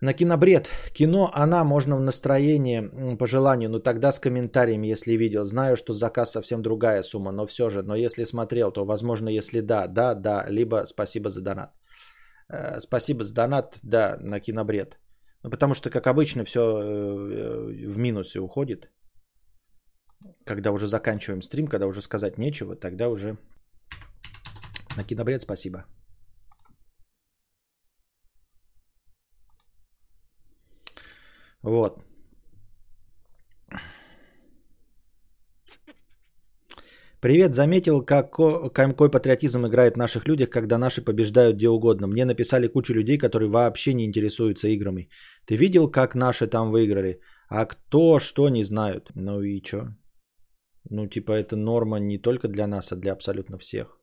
На 0.00 0.14
кинобред. 0.14 0.70
Кино 0.94 1.30
«Она» 1.34 1.62
можно 1.64 1.96
в 1.96 2.00
настроении 2.00 3.16
по 3.16 3.26
желанию, 3.26 3.70
но 3.70 3.80
тогда 3.80 4.12
с 4.12 4.18
комментариями, 4.18 4.86
если 4.86 5.12
видел. 5.12 5.44
Знаю, 5.44 5.76
что 5.76 5.92
заказ 5.92 6.32
совсем 6.32 6.62
другая 6.62 7.02
сумма, 7.02 7.32
но 7.32 7.46
все 7.46 7.68
же. 7.68 7.82
Но 7.82 7.94
если 7.94 8.24
смотрел, 8.24 8.72
то 8.72 8.86
возможно, 8.86 9.28
если 9.28 9.60
да, 9.60 9.86
да, 9.86 10.14
да, 10.14 10.46
либо 10.48 10.86
спасибо 10.86 11.28
за 11.28 11.42
донат. 11.42 11.70
Э, 12.48 12.80
спасибо 12.80 13.22
за 13.22 13.34
донат, 13.34 13.78
да, 13.82 14.16
на 14.20 14.40
кинобред. 14.40 14.98
Ну, 15.42 15.50
потому 15.50 15.74
что, 15.74 15.90
как 15.90 16.06
обычно, 16.06 16.44
все 16.44 16.60
э, 16.60 17.88
в 17.88 17.98
минусе 17.98 18.40
уходит. 18.40 18.90
Когда 20.46 20.72
уже 20.72 20.86
заканчиваем 20.86 21.42
стрим, 21.42 21.66
когда 21.66 21.86
уже 21.86 22.00
сказать 22.00 22.38
нечего, 22.38 22.74
тогда 22.74 23.08
уже 23.08 23.36
на 24.96 25.04
кинобред 25.04 25.42
спасибо. 25.42 25.84
Вот. 31.62 31.98
Привет, 37.20 37.54
заметил, 37.54 38.02
как, 38.02 38.30
какой 38.72 39.10
патриотизм 39.10 39.66
играет 39.66 39.94
в 39.94 39.98
наших 39.98 40.26
людях, 40.26 40.48
когда 40.48 40.78
наши 40.78 41.04
побеждают 41.04 41.56
где 41.56 41.68
угодно. 41.68 42.06
Мне 42.06 42.24
написали 42.24 42.66
кучу 42.66 42.94
людей, 42.94 43.18
которые 43.18 43.50
вообще 43.50 43.92
не 43.92 44.04
интересуются 44.06 44.68
играми. 44.68 45.10
Ты 45.46 45.56
видел, 45.56 45.90
как 45.90 46.14
наши 46.14 46.46
там 46.46 46.70
выиграли? 46.70 47.20
А 47.48 47.66
кто 47.66 48.18
что 48.20 48.48
не 48.48 48.64
знают? 48.64 49.10
Ну 49.14 49.42
и 49.42 49.60
чё? 49.60 49.88
Ну 50.90 51.06
типа 51.08 51.32
это 51.32 51.56
норма 51.56 51.98
не 51.98 52.18
только 52.18 52.48
для 52.48 52.66
нас, 52.66 52.92
а 52.92 52.96
для 52.96 53.12
абсолютно 53.12 53.58
всех. 53.58 53.98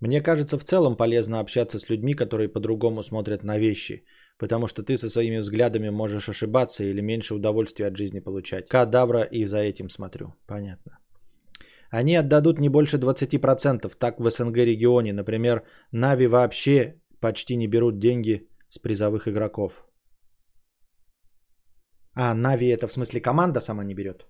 Мне 0.00 0.22
кажется, 0.22 0.58
в 0.58 0.64
целом 0.64 0.96
полезно 0.96 1.40
общаться 1.40 1.78
с 1.78 1.90
людьми, 1.90 2.14
которые 2.14 2.48
по-другому 2.48 3.02
смотрят 3.02 3.44
на 3.44 3.58
вещи, 3.58 4.04
потому 4.38 4.66
что 4.66 4.82
ты 4.82 4.96
со 4.96 5.10
своими 5.10 5.40
взглядами 5.40 5.90
можешь 5.90 6.28
ошибаться 6.28 6.84
или 6.84 7.02
меньше 7.02 7.34
удовольствия 7.34 7.88
от 7.88 7.96
жизни 7.96 8.20
получать. 8.20 8.68
Кадавра 8.68 9.22
и 9.22 9.44
за 9.44 9.58
этим 9.58 9.90
смотрю. 9.90 10.34
Понятно. 10.46 10.98
Они 11.90 12.16
отдадут 12.16 12.58
не 12.58 12.68
больше 12.68 12.96
20%, 12.96 13.92
так 13.98 14.20
в 14.20 14.30
СНГ 14.30 14.56
регионе. 14.56 15.12
Например, 15.12 15.62
Нави 15.92 16.26
вообще 16.26 16.94
почти 17.20 17.56
не 17.56 17.68
берут 17.68 17.98
деньги 17.98 18.48
с 18.70 18.78
призовых 18.78 19.28
игроков. 19.28 19.84
А, 22.14 22.34
Нави 22.34 22.68
это 22.68 22.88
в 22.88 22.92
смысле 22.92 23.20
команда 23.20 23.60
сама 23.60 23.84
не 23.84 23.94
берет? 23.94 24.26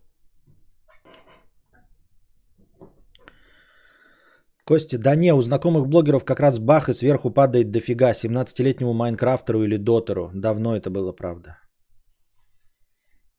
Костя, 4.70 4.98
да 4.98 5.16
не, 5.16 5.34
у 5.34 5.42
знакомых 5.42 5.88
блогеров 5.88 6.24
как 6.24 6.40
раз 6.40 6.60
бах 6.60 6.88
и 6.88 6.94
сверху 6.94 7.32
падает 7.32 7.72
дофига 7.72 8.12
17-летнему 8.12 8.92
Майнкрафтеру 8.92 9.64
или 9.64 9.76
Дотеру. 9.76 10.30
Давно 10.32 10.76
это 10.76 10.90
было, 10.90 11.10
правда. 11.10 11.58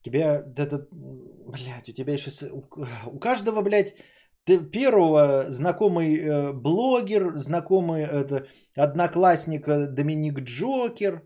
Тебя, 0.04 0.44
да, 0.46 0.66
да, 0.66 0.88
блядь, 0.92 1.88
у 1.88 1.94
тебя 1.94 2.14
еще, 2.14 2.32
у, 2.52 3.20
каждого, 3.20 3.62
блядь, 3.62 3.96
первого 4.74 5.46
знакомый 5.48 6.18
э, 6.18 6.52
блогер, 6.52 7.38
знакомый 7.38 8.02
это, 8.02 8.48
одноклассник 8.76 9.70
э, 9.70 9.88
Доминик 9.88 10.40
Джокер, 10.40 11.22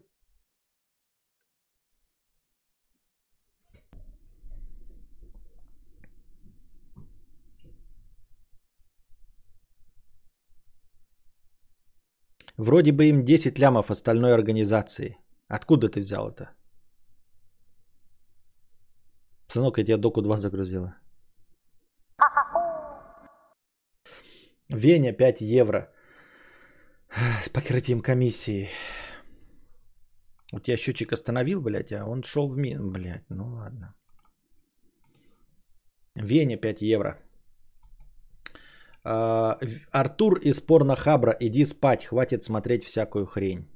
Вроде 12.58 12.92
бы 12.92 13.06
им 13.06 13.26
10 13.26 13.60
лямов 13.60 13.92
остальной 13.92 14.34
организации. 14.34 15.18
Откуда 15.48 15.90
ты 15.90 16.00
взял 16.00 16.30
это? 16.30 16.50
Сынок, 19.48 19.78
я 19.78 19.84
тебе 19.86 19.98
доку 19.98 20.22
2 20.22 20.38
загрузила. 20.38 20.96
Веня 24.70 25.14
5 25.14 25.42
евро. 25.42 25.92
С 27.44 27.50
покрытием 27.50 28.02
комиссии. 28.02 28.70
У 30.54 30.60
тебя 30.60 30.78
счетчик 30.78 31.14
остановил, 31.14 31.62
блядь, 31.62 31.92
а 31.92 32.06
он 32.06 32.24
шел 32.24 32.50
в 32.50 32.58
мин. 32.58 32.90
Блядь, 32.90 33.30
ну 33.30 33.56
ладно. 33.56 33.94
Веня 36.16 36.58
5 36.58 36.82
евро. 36.82 37.20
А, 39.08 39.60
Артур 39.92 40.40
из 40.40 40.60
порнохабра, 40.62 41.38
иди 41.40 41.66
спать, 41.66 42.06
хватит 42.06 42.44
смотреть 42.44 42.84
всякую 42.84 43.26
хрень. 43.28 43.68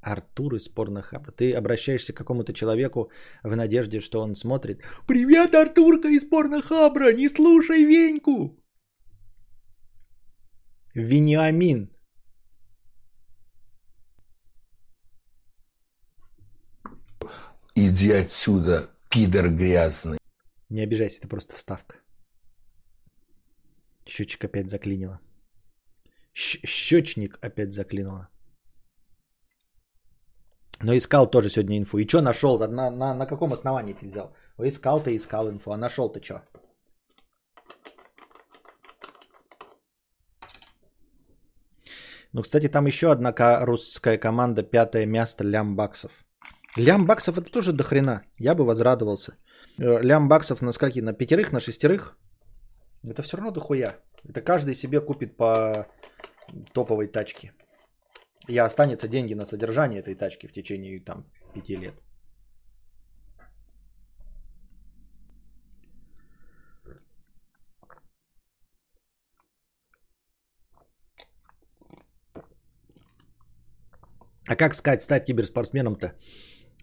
Артур 0.00 0.54
из 0.54 0.68
порнохабра. 0.68 1.32
Ты 1.32 1.52
обращаешься 1.52 2.12
к 2.12 2.16
какому-то 2.16 2.52
человеку 2.52 3.10
в 3.42 3.54
надежде, 3.54 4.00
что 4.00 4.22
он 4.22 4.34
смотрит. 4.34 4.82
Привет, 5.06 5.54
Артурка 5.54 6.08
из 6.08 6.24
порнохабра, 6.24 7.12
не 7.12 7.28
слушай 7.28 7.84
Веньку. 7.84 8.56
Вениамин. 10.94 11.90
Иди 17.74 18.12
отсюда, 18.12 18.88
пидор 19.10 19.50
грязный. 19.50 20.18
Не 20.70 20.82
обижайся, 20.82 21.18
это 21.18 21.28
просто 21.28 21.54
вставка. 21.56 21.96
Счетчик 24.06 24.44
опять 24.44 24.70
заклинило. 24.70 25.20
Щечник 26.32 27.38
опять 27.40 27.72
заклинило. 27.72 28.28
Но 30.82 30.96
искал 30.96 31.30
тоже 31.30 31.48
сегодня 31.50 31.78
инфу. 31.78 31.98
И 31.98 32.06
что 32.06 32.20
нашел? 32.20 32.58
На, 32.58 32.90
на, 32.90 33.14
на 33.14 33.26
каком 33.26 33.52
основании 33.52 33.94
ты 33.94 34.06
взял? 34.06 34.34
Искал 34.58 35.02
ты, 35.02 35.16
искал 35.16 35.48
инфу. 35.48 35.72
А 35.72 35.76
нашел 35.76 36.12
ты 36.12 36.22
что? 36.22 36.42
Ну, 42.32 42.42
кстати, 42.42 42.68
там 42.68 42.86
еще 42.86 43.10
одна 43.10 43.32
русская 43.64 44.18
команда, 44.18 44.62
пятое 44.62 45.06
место, 45.06 45.42
лям 45.42 45.74
баксов. 45.74 46.12
Лям 46.76 47.06
баксов 47.06 47.38
это 47.38 47.50
тоже 47.50 47.72
дохрена. 47.72 48.22
Я 48.38 48.54
бы 48.54 48.66
возрадовался. 48.66 49.32
Э, 49.78 50.02
Лям 50.02 50.28
баксов 50.28 50.60
на 50.62 50.72
скольки? 50.72 51.00
На 51.00 51.14
пятерых, 51.14 51.52
на 51.52 51.60
шестерых? 51.60 52.18
Это 53.06 53.22
все 53.22 53.36
равно 53.36 53.52
дохуя. 53.52 54.00
Это 54.24 54.42
каждый 54.42 54.74
себе 54.74 55.00
купит 55.00 55.36
по 55.36 55.86
топовой 56.74 57.06
тачке. 57.06 57.52
И 58.48 58.58
останется 58.58 59.08
деньги 59.08 59.34
на 59.34 59.44
содержание 59.44 60.00
этой 60.00 60.14
тачки 60.14 60.46
в 60.46 60.52
течение 60.52 61.00
там 61.00 61.24
пяти 61.54 61.76
лет. 61.76 61.94
А 74.48 74.54
как 74.54 74.74
сказать, 74.74 75.02
стать 75.02 75.24
киберспортсменом-то? 75.26 76.14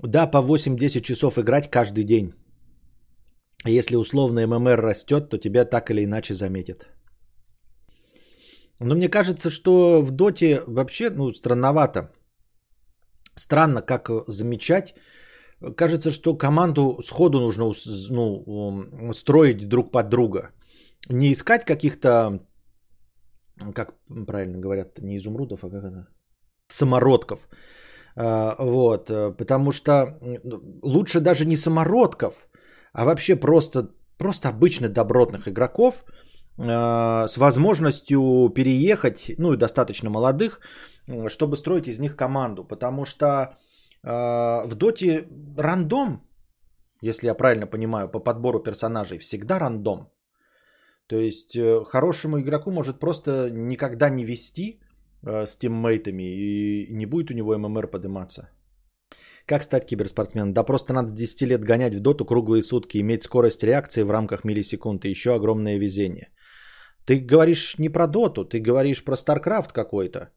Да, 0.02 0.28
по 0.28 0.38
8-10 0.38 1.02
часов 1.02 1.38
играть 1.38 1.70
каждый 1.70 2.04
день. 2.04 2.34
Если 3.66 3.96
условно 3.96 4.46
ММР 4.48 4.82
растет, 4.82 5.30
то 5.30 5.38
тебя 5.38 5.66
так 5.66 5.90
или 5.90 6.04
иначе 6.04 6.34
заметят. 6.34 6.88
Но 8.80 8.96
мне 8.96 9.10
кажется, 9.10 9.50
что 9.50 10.02
в 10.02 10.12
доте 10.12 10.62
вообще 10.68 11.10
ну, 11.10 11.32
странновато. 11.32 12.12
Странно, 13.36 13.82
как 13.82 14.10
замечать. 14.28 14.96
Кажется, 15.78 16.12
что 16.12 16.38
команду 16.38 17.02
сходу 17.02 17.40
нужно 17.40 17.72
ну, 18.10 19.14
строить 19.14 19.70
друг 19.70 19.92
под 19.92 20.10
друга. 20.10 20.52
Не 21.10 21.32
искать 21.32 21.66
каких-то, 21.66 22.40
как 23.74 23.94
правильно 24.28 24.60
говорят, 24.60 25.00
не 25.00 25.18
изумрудов, 25.18 25.64
а 25.64 25.70
как 25.70 25.84
это? 25.84 26.08
Самородков. 26.68 27.48
А, 28.16 28.56
вот, 28.60 29.08
потому 29.38 29.72
что 29.72 30.20
лучше 30.82 31.20
даже 31.22 31.46
не 31.46 31.56
самородков, 31.56 32.48
а 32.94 33.06
вообще 33.06 33.36
просто, 33.36 33.90
просто 34.18 34.50
обычных 34.50 34.94
добротных 34.94 35.48
игроков 35.48 36.04
э, 36.58 37.28
с 37.28 37.38
возможностью 37.38 38.50
переехать, 38.56 39.32
ну 39.38 39.54
и 39.54 39.58
достаточно 39.58 40.10
молодых, 40.10 40.60
чтобы 41.28 41.58
строить 41.58 41.88
из 41.88 42.00
них 42.00 42.16
команду. 42.16 42.64
Потому 42.64 43.06
что 43.06 43.26
э, 44.04 44.68
в 44.68 44.76
доте 44.76 45.28
рандом, 45.58 46.22
если 47.02 47.28
я 47.28 47.34
правильно 47.34 47.68
понимаю, 47.68 48.10
по 48.10 48.20
подбору 48.20 48.60
персонажей 48.60 49.18
всегда 49.18 49.60
рандом. 49.60 50.10
То 51.08 51.16
есть 51.18 51.56
э, 51.56 51.84
хорошему 51.84 52.40
игроку 52.40 52.72
может 52.72 53.00
просто 53.00 53.50
никогда 53.52 54.10
не 54.10 54.24
вести 54.24 54.80
э, 55.24 55.46
с 55.46 55.58
тиммейтами 55.58 56.24
и 56.24 56.94
не 56.94 57.06
будет 57.06 57.32
у 57.32 57.34
него 57.34 57.58
ММР 57.58 57.88
подниматься. 57.88 58.50
Как 59.46 59.64
стать 59.64 59.86
киберспортсменом? 59.86 60.54
Да 60.54 60.64
просто 60.64 60.94
надо 60.94 61.10
с 61.10 61.14
10 61.14 61.42
лет 61.42 61.64
гонять 61.64 61.96
в 61.96 62.00
доту 62.00 62.26
круглые 62.26 62.62
сутки, 62.62 63.00
иметь 63.00 63.24
скорость 63.24 63.64
реакции 63.64 64.04
в 64.04 64.12
рамках 64.12 64.44
миллисекунд 64.44 65.06
и 65.06 65.10
еще 65.10 65.36
огромное 65.36 65.78
везение. 65.78 66.30
Ты 67.06 67.20
говоришь 67.20 67.76
не 67.80 67.90
про 67.90 68.08
доту, 68.08 68.46
ты 68.46 68.60
говоришь 68.60 69.04
про 69.04 69.16
StarCraft 69.16 69.74
какой-то. 69.74 70.30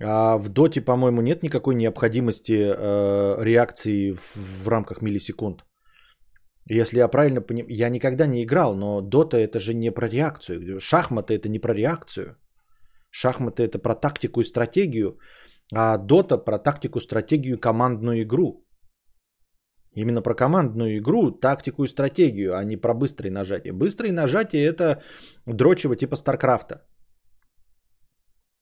А 0.00 0.38
в 0.38 0.48
доте, 0.48 0.80
по-моему, 0.80 1.20
нет 1.20 1.42
никакой 1.42 1.74
необходимости 1.74 2.52
э, 2.52 3.44
реакции 3.44 4.12
в, 4.12 4.64
в 4.64 4.68
рамках 4.68 5.02
миллисекунд. 5.02 5.64
Если 6.70 6.98
я 6.98 7.08
правильно 7.08 7.40
понимаю, 7.40 7.66
я 7.70 7.88
никогда 7.88 8.26
не 8.26 8.42
играл, 8.42 8.74
но 8.74 9.00
дота 9.00 9.36
это 9.36 9.60
же 9.60 9.74
не 9.74 9.90
про 9.90 10.08
реакцию. 10.08 10.80
Шахматы 10.80 11.34
это 11.34 11.48
не 11.48 11.58
про 11.58 11.74
реакцию. 11.74 12.36
Шахматы 13.10 13.64
это 13.64 13.78
про 13.78 13.94
тактику 13.94 14.40
и 14.40 14.44
стратегию. 14.44 15.18
А 15.74 15.96
Дота 15.98 16.36
про 16.36 16.58
тактику, 16.58 17.00
стратегию, 17.00 17.58
командную 17.58 18.22
игру. 18.22 18.66
Именно 19.94 20.22
про 20.22 20.34
командную 20.34 20.98
игру, 20.98 21.30
тактику 21.30 21.84
и 21.84 21.88
стратегию, 21.88 22.56
а 22.56 22.64
не 22.64 22.76
про 22.76 22.94
быстрые 22.94 23.30
нажатия. 23.30 23.72
Быстрые 23.72 24.12
нажатия 24.12 24.68
это 24.68 25.02
дрочево 25.46 25.96
типа 25.96 26.16
Старкрафта. 26.16 26.86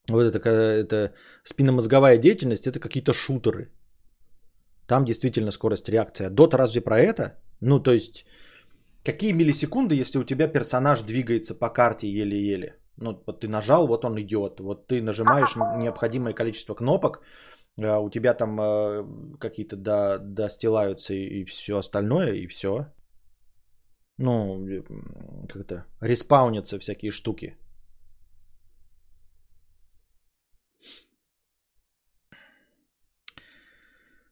Вот 0.09 0.23
это, 0.23 0.49
это 0.49 1.13
спинномозговая 1.43 2.17
деятельность, 2.17 2.67
это 2.67 2.79
какие-то 2.79 3.13
шутеры. 3.13 3.71
Там 4.87 5.05
действительно 5.05 5.51
скорость 5.51 5.89
реакции. 5.89 6.25
А 6.25 6.29
Дота 6.29 6.57
разве 6.57 6.81
про 6.81 6.99
это? 6.99 7.39
Ну, 7.61 7.79
то 7.79 7.91
есть, 7.91 8.25
какие 9.05 9.33
миллисекунды, 9.33 9.95
если 9.95 10.19
у 10.19 10.23
тебя 10.23 10.47
персонаж 10.47 11.01
двигается 11.03 11.55
по 11.55 11.69
карте 11.69 12.07
еле-еле? 12.07 12.80
Ну, 13.01 13.23
вот 13.25 13.39
ты 13.39 13.47
нажал, 13.47 13.87
вот 13.87 14.05
он 14.05 14.19
идет. 14.21 14.59
Вот 14.59 14.87
ты 14.87 15.01
нажимаешь 15.01 15.55
необходимое 15.55 16.33
количество 16.33 16.75
кнопок, 16.75 17.21
а 17.81 17.99
у 17.99 18.09
тебя 18.09 18.33
там 18.33 18.59
э, 18.59 19.37
какие-то 19.39 19.75
до, 19.75 20.19
достилаются 20.19 21.13
и, 21.13 21.45
все 21.45 21.77
остальное, 21.77 22.33
и 22.33 22.47
все. 22.47 22.85
Ну, 24.17 24.65
как 25.49 25.67
то 25.67 25.85
респаунятся 26.01 26.79
всякие 26.79 27.11
штуки. 27.11 27.57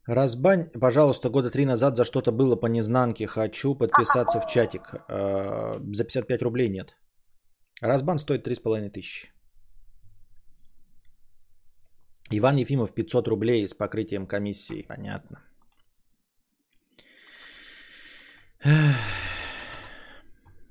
Разбань, 0.05 0.69
пожалуйста, 0.79 1.29
года 1.29 1.51
три 1.51 1.65
назад 1.65 1.97
за 1.97 2.03
что-то 2.03 2.31
было 2.31 2.55
по 2.55 2.67
незнанке. 2.67 3.27
Хочу 3.27 3.75
подписаться 3.75 4.39
в 4.41 4.47
чатик. 4.47 4.93
Э, 5.07 5.79
за 5.93 6.03
55 6.03 6.41
рублей 6.41 6.69
нет. 6.69 6.95
Разбан 7.81 8.19
стоит 8.19 8.47
3,5 8.47 8.89
тысячи. 8.89 9.31
Иван 12.31 12.57
Ефимов 12.57 12.93
500 12.93 13.27
рублей 13.27 13.67
с 13.67 13.73
покрытием 13.73 14.27
комиссии. 14.27 14.85
Понятно. 14.87 15.39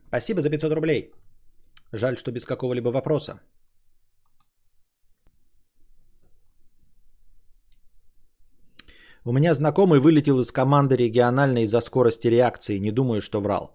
Спасибо 0.08 0.40
за 0.40 0.50
500 0.50 0.72
рублей. 0.72 1.12
Жаль, 1.92 2.16
что 2.16 2.30
без 2.32 2.44
какого-либо 2.44 2.90
вопроса. 2.90 3.40
У 9.24 9.32
меня 9.32 9.54
знакомый 9.54 10.00
вылетел 10.00 10.40
из 10.40 10.52
команды 10.52 10.96
региональной 10.96 11.62
из-за 11.64 11.80
скорости 11.80 12.28
реакции. 12.28 12.78
Не 12.78 12.90
думаю, 12.90 13.20
что 13.20 13.40
врал. 13.40 13.74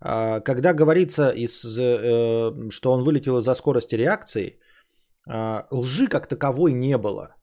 А, 0.00 0.40
когда 0.40 0.72
говорится, 0.72 1.30
из, 1.30 1.64
э, 1.64 2.70
что 2.70 2.92
он 2.92 3.02
вылетел 3.02 3.38
из-за 3.38 3.54
скорости 3.54 3.96
реакции, 3.96 4.58
а, 5.26 5.66
лжи 5.70 6.08
как 6.08 6.26
таковой 6.26 6.72
не 6.72 6.98
было. 6.98 7.34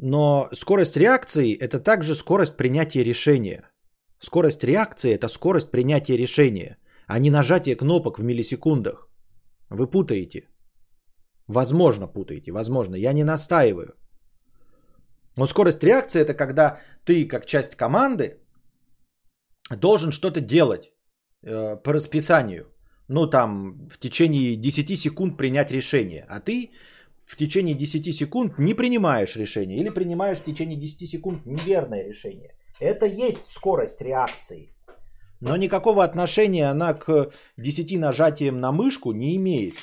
Но 0.00 0.48
скорость 0.52 0.96
реакции– 0.96 1.54
это 1.60 1.80
также 1.80 2.14
скорость 2.14 2.56
принятия 2.56 3.04
решения. 3.04 3.70
Скорость 4.18 4.64
реакции– 4.64 5.14
это 5.14 5.28
скорость 5.28 5.70
принятия 5.70 6.16
решения, 6.16 6.76
а 7.06 7.18
не 7.18 7.30
нажатие 7.30 7.76
кнопок 7.76 8.18
в 8.18 8.22
миллисекундах. 8.22 9.08
Вы 9.70 9.90
путаете. 9.90 10.48
Возможно, 11.48 12.08
путаете. 12.08 12.52
Возможно. 12.52 12.96
Я 12.96 13.12
не 13.12 13.24
настаиваю. 13.24 13.94
Но 15.36 15.46
скорость 15.46 15.82
реакции– 15.82 16.20
это 16.22 16.34
когда 16.34 16.78
ты, 17.04 17.28
как 17.28 17.46
часть 17.46 17.76
команды, 17.76 18.40
должен 19.70 20.12
что-то 20.12 20.40
делать. 20.40 20.92
Э, 21.42 21.76
по 21.76 21.92
расписанию. 21.92 22.66
Ну, 23.08 23.26
там, 23.26 23.88
в 23.88 23.98
течение 23.98 24.56
10 24.56 24.98
секунд 24.98 25.36
принять 25.36 25.70
решение. 25.70 26.26
А 26.28 26.40
ты 26.40 26.70
в 27.24 27.36
течение 27.36 27.74
10 27.74 28.14
секунд 28.14 28.58
не 28.58 28.74
принимаешь 28.74 29.36
решение. 29.36 29.78
Или 29.78 29.90
принимаешь 29.90 30.38
в 30.38 30.44
течение 30.44 30.76
10 30.76 31.08
секунд 31.08 31.46
неверное 31.46 32.02
решение. 32.04 32.54
Это 32.80 33.06
есть 33.06 33.46
скорость 33.46 34.02
реакции. 34.02 34.72
Но 35.40 35.56
никакого 35.56 36.02
отношения 36.02 36.70
она 36.70 36.94
к 36.94 37.30
10 37.58 37.98
нажатиям 37.98 38.60
на 38.60 38.72
мышку 38.72 39.12
не 39.12 39.36
имеет 39.36 39.74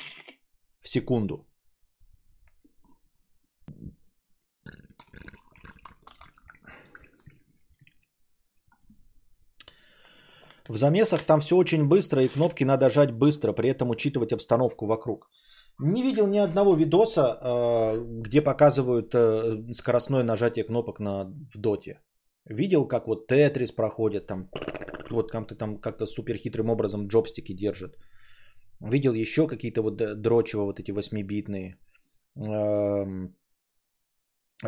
в 0.82 0.90
секунду. 0.90 1.46
В 10.70 10.78
замесах 10.78 11.24
там 11.24 11.40
все 11.40 11.56
очень 11.56 11.88
быстро, 11.88 12.22
и 12.22 12.28
кнопки 12.28 12.64
надо 12.64 12.90
жать 12.90 13.12
быстро, 13.12 13.54
при 13.54 13.70
этом 13.70 13.90
учитывать 13.90 14.34
обстановку 14.34 14.86
вокруг. 14.86 15.30
Не 15.80 16.04
видел 16.04 16.28
ни 16.28 16.38
одного 16.38 16.76
видоса, 16.76 17.38
э, 17.42 18.22
где 18.22 18.42
показывают 18.42 19.14
э, 19.14 19.74
скоростное 19.74 20.24
нажатие 20.24 20.64
кнопок 20.64 21.00
на 21.00 21.26
в 21.54 21.58
доте. 21.58 22.00
Видел, 22.46 22.88
как 22.88 23.08
вот 23.08 23.28
Тетрис 23.28 23.72
проходит, 23.72 24.28
там, 24.28 24.50
вот 25.10 25.32
как-то 25.32 25.56
там 25.56 25.78
как-то 25.78 26.06
супер 26.06 26.38
хитрым 26.38 26.70
образом 26.70 27.08
джойстики 27.08 27.54
держат. 27.54 27.98
Видел 28.80 29.14
еще 29.14 29.48
какие-то 29.48 29.82
вот 29.82 29.96
дрочево 30.22 30.66
вот 30.66 30.80
эти 30.80 30.92
восьмибитные. 30.92 31.78
Эм, 32.36 33.36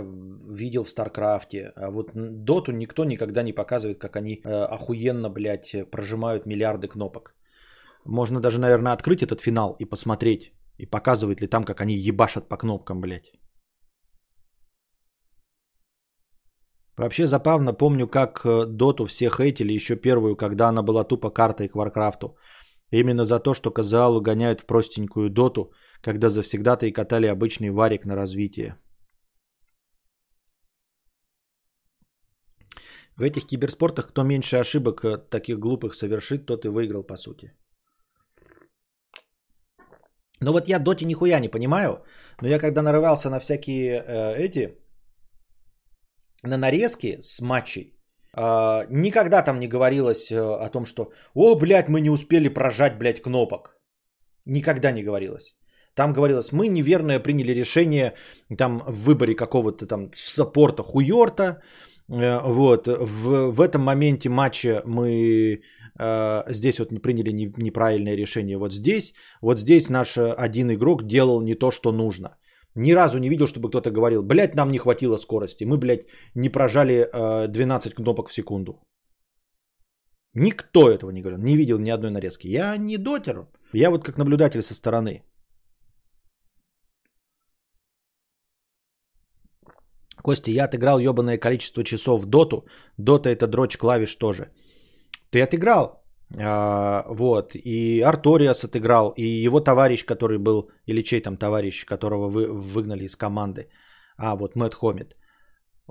видел 0.01 0.83
в 0.83 0.89
Старкрафте. 0.89 1.71
А 1.75 1.91
вот 1.91 2.11
Доту 2.13 2.71
никто 2.71 3.05
никогда 3.05 3.43
не 3.43 3.53
показывает, 3.53 3.99
как 3.99 4.15
они 4.15 4.41
э, 4.43 4.49
охуенно, 4.49 5.29
блядь, 5.29 5.75
прожимают 5.91 6.45
миллиарды 6.45 6.87
кнопок. 6.87 7.35
Можно 8.05 8.39
даже, 8.39 8.59
наверное, 8.59 8.93
открыть 8.93 9.23
этот 9.23 9.41
финал 9.41 9.75
и 9.79 9.85
посмотреть, 9.85 10.53
и 10.77 10.85
показывает 10.85 11.41
ли 11.41 11.47
там, 11.47 11.63
как 11.63 11.81
они 11.81 11.95
ебашат 11.95 12.49
по 12.49 12.57
кнопкам, 12.57 13.01
блядь. 13.01 13.31
Вообще 16.97 17.27
забавно, 17.27 17.73
помню, 17.73 18.07
как 18.07 18.45
э, 18.45 18.65
Доту 18.65 19.05
все 19.05 19.29
хейтили 19.29 19.73
еще 19.73 19.95
первую, 19.95 20.35
когда 20.35 20.69
она 20.69 20.81
была 20.81 21.03
тупо 21.03 21.29
картой 21.29 21.67
к 21.67 21.75
Варкрафту. 21.75 22.37
Именно 22.91 23.23
за 23.23 23.39
то, 23.39 23.53
что 23.53 23.71
казуалы 23.71 24.21
гоняют 24.21 24.61
в 24.61 24.65
простенькую 24.65 25.29
Доту, 25.29 25.73
когда 26.01 26.29
завсегдатаи 26.29 26.85
и 26.85 26.93
катали 26.93 27.27
обычный 27.27 27.69
варик 27.69 28.05
на 28.05 28.15
развитие. 28.15 28.77
В 33.17 33.23
этих 33.23 33.47
киберспортах 33.47 34.07
кто 34.07 34.23
меньше 34.23 34.57
ошибок 34.57 35.05
э, 35.05 35.17
таких 35.29 35.57
глупых 35.59 35.93
совершит, 35.93 36.45
тот 36.45 36.65
и 36.65 36.69
выиграл 36.69 37.03
по 37.03 37.17
сути. 37.17 37.53
Ну 40.41 40.51
вот 40.51 40.67
я 40.67 40.79
доте 40.79 41.05
нихуя 41.05 41.39
не 41.39 41.49
понимаю, 41.49 42.03
но 42.41 42.47
я 42.47 42.59
когда 42.59 42.81
нарывался 42.81 43.29
на 43.29 43.39
всякие 43.39 44.03
э, 44.05 44.35
эти, 44.37 44.77
на 46.43 46.57
нарезки 46.57 47.17
с 47.21 47.41
матчей, 47.41 47.97
э, 48.37 48.85
никогда 48.89 49.43
там 49.43 49.59
не 49.59 49.67
говорилось 49.67 50.29
э, 50.31 50.35
о 50.37 50.69
том, 50.69 50.85
что 50.85 51.11
«О, 51.33 51.55
блядь, 51.55 51.87
мы 51.87 52.01
не 52.01 52.09
успели 52.09 52.49
прожать, 52.49 52.97
блядь, 52.97 53.21
кнопок». 53.21 53.79
Никогда 54.45 54.91
не 54.91 55.03
говорилось. 55.03 55.55
Там 55.95 56.13
говорилось, 56.13 56.51
мы 56.51 56.67
неверное 56.67 57.23
приняли 57.23 57.53
решение 57.53 58.13
там 58.57 58.83
в 58.85 59.05
выборе 59.05 59.35
какого-то 59.35 59.87
там 59.87 60.11
саппорта 60.13 60.83
хуёрта, 60.83 61.43
Э, 61.45 61.94
вот, 62.07 62.87
в, 62.87 63.51
в 63.51 63.61
этом 63.61 63.81
моменте 63.81 64.29
матча 64.29 64.81
мы 64.85 65.61
э, 65.99 66.43
здесь 66.49 66.79
вот 66.79 66.91
не 66.91 66.99
приняли 66.99 67.31
не, 67.31 67.53
неправильное 67.57 68.15
решение. 68.15 68.57
Вот 68.57 68.73
здесь, 68.73 69.13
вот 69.41 69.59
здесь 69.59 69.89
наш 69.89 70.17
один 70.17 70.71
игрок 70.71 71.07
делал 71.07 71.41
не 71.41 71.55
то, 71.55 71.71
что 71.71 71.91
нужно. 71.91 72.37
Ни 72.75 72.91
разу 72.93 73.19
не 73.19 73.29
видел, 73.29 73.47
чтобы 73.47 73.69
кто-то 73.69 73.89
говорил, 73.89 74.21
блядь, 74.21 74.55
нам 74.55 74.71
не 74.71 74.77
хватило 74.77 75.17
скорости, 75.17 75.63
мы, 75.63 75.77
блядь, 75.77 76.07
не 76.35 76.49
прожали 76.49 77.07
э, 77.11 77.47
12 77.47 77.93
кнопок 77.95 78.29
в 78.29 78.33
секунду. 78.33 78.81
Никто 80.33 80.89
этого 80.89 81.11
не 81.11 81.21
говорил, 81.21 81.39
не 81.39 81.55
видел 81.55 81.79
ни 81.79 81.89
одной 81.89 82.11
нарезки. 82.11 82.47
Я 82.47 82.77
не 82.77 82.97
дотер, 82.97 83.47
я 83.73 83.89
вот 83.89 84.03
как 84.03 84.17
наблюдатель 84.17 84.61
со 84.61 84.75
стороны. 84.75 85.23
Костя, 90.25 90.51
я 90.51 90.65
отыграл 90.65 90.99
ебаное 90.99 91.37
количество 91.37 91.83
часов 91.83 92.21
в 92.21 92.25
доту. 92.25 92.65
Дота 92.97 93.29
это 93.29 93.47
дрочь 93.47 93.77
клавиш 93.77 94.15
тоже. 94.15 94.49
Ты 95.29 95.41
отыграл. 95.41 96.03
А, 96.39 97.05
вот. 97.09 97.51
И 97.55 98.01
Арториас 98.01 98.63
отыграл. 98.63 99.13
И 99.17 99.45
его 99.45 99.59
товарищ, 99.59 100.05
который 100.05 100.37
был, 100.37 100.69
или 100.87 101.03
чей 101.03 101.21
там 101.21 101.37
товарищ, 101.37 101.85
которого 101.85 102.29
вы 102.29 102.47
выгнали 102.51 103.05
из 103.05 103.15
команды. 103.15 103.69
А, 104.17 104.35
вот 104.35 104.55
Мэтт 104.55 104.75
Хомит. 104.75 105.15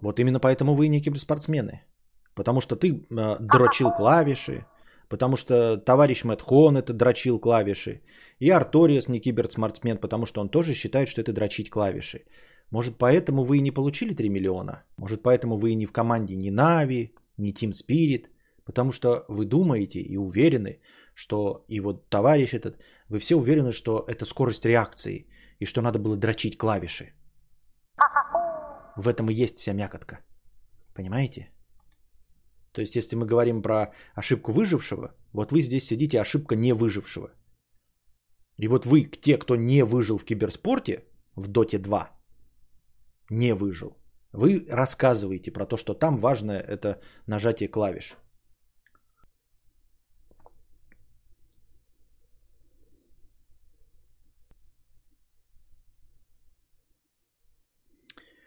Вот 0.02 0.18
именно 0.18 0.40
поэтому 0.40 0.74
вы 0.74 0.88
не 0.88 1.00
киберспортсмены. 1.00 1.82
Потому 2.34 2.60
что 2.60 2.76
ты 2.76 2.88
э, 2.88 3.36
дрочил 3.40 3.92
клавиши, 3.92 4.66
потому 5.08 5.36
что 5.36 5.76
товарищ 5.76 6.24
Мэтт 6.24 6.42
Хон 6.42 6.76
это 6.76 6.92
дрочил 6.92 7.38
клавиши. 7.38 8.00
И 8.40 8.50
Арториас 8.50 9.08
не 9.08 9.20
киберспортсмен, 9.20 9.98
потому 9.98 10.26
что 10.26 10.40
он 10.40 10.48
тоже 10.48 10.74
считает, 10.74 11.08
что 11.08 11.20
это 11.20 11.32
дрочить 11.32 11.70
клавиши. 11.70 12.24
Может, 12.74 12.98
поэтому 12.98 13.44
вы 13.44 13.58
и 13.58 13.62
не 13.62 13.70
получили 13.70 14.14
3 14.14 14.28
миллиона? 14.28 14.82
Может, 14.98 15.22
поэтому 15.22 15.56
вы 15.56 15.70
и 15.70 15.76
не 15.76 15.86
в 15.86 15.92
команде 15.92 16.36
ни 16.36 16.50
Нави, 16.50 17.14
ни 17.38 17.52
Team 17.52 17.72
Spirit? 17.72 18.30
Потому 18.64 18.90
что 18.90 19.24
вы 19.28 19.44
думаете 19.44 20.00
и 20.00 20.16
уверены, 20.16 20.80
что 21.14 21.64
и 21.68 21.80
вот 21.80 22.10
товарищ 22.10 22.52
этот, 22.52 22.82
вы 23.08 23.18
все 23.18 23.36
уверены, 23.36 23.72
что 23.72 24.04
это 24.08 24.24
скорость 24.24 24.66
реакции 24.66 25.28
и 25.60 25.66
что 25.66 25.82
надо 25.82 25.98
было 26.00 26.16
дрочить 26.16 26.58
клавиши. 26.58 27.12
В 28.96 29.06
этом 29.06 29.30
и 29.30 29.44
есть 29.44 29.56
вся 29.58 29.72
мякотка. 29.72 30.18
Понимаете? 30.94 31.52
То 32.72 32.80
есть, 32.80 32.96
если 32.96 33.16
мы 33.16 33.24
говорим 33.24 33.62
про 33.62 33.92
ошибку 34.16 34.52
выжившего, 34.52 35.14
вот 35.32 35.52
вы 35.52 35.60
здесь 35.60 35.86
сидите 35.86 36.20
ошибка 36.20 36.56
не 36.56 36.74
выжившего. 36.74 37.30
И 38.58 38.66
вот 38.68 38.84
вы, 38.84 39.04
те, 39.04 39.38
кто 39.38 39.54
не 39.54 39.84
выжил 39.84 40.18
в 40.18 40.24
киберспорте, 40.24 41.04
в 41.36 41.46
Доте 41.46 41.78
2, 41.78 42.10
не 43.30 43.54
выжил. 43.54 43.96
Вы 44.32 44.66
рассказываете 44.68 45.52
про 45.52 45.66
то, 45.66 45.76
что 45.76 45.94
там 45.94 46.16
важное 46.16 46.60
это 46.60 47.00
нажатие 47.26 47.68
клавиш. 47.68 48.16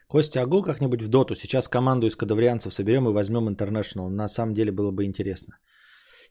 Костя, 0.07 0.41
агу 0.41 0.63
как-нибудь 0.63 1.01
в 1.01 1.09
доту. 1.09 1.36
Сейчас 1.36 1.67
команду 1.67 2.07
из 2.07 2.15
кадаврианцев 2.15 2.73
соберем 2.73 3.09
и 3.09 3.13
возьмем 3.13 3.49
International. 3.49 4.09
На 4.09 4.28
самом 4.28 4.53
деле 4.53 4.71
было 4.71 4.91
бы 4.91 5.03
интересно. 5.03 5.59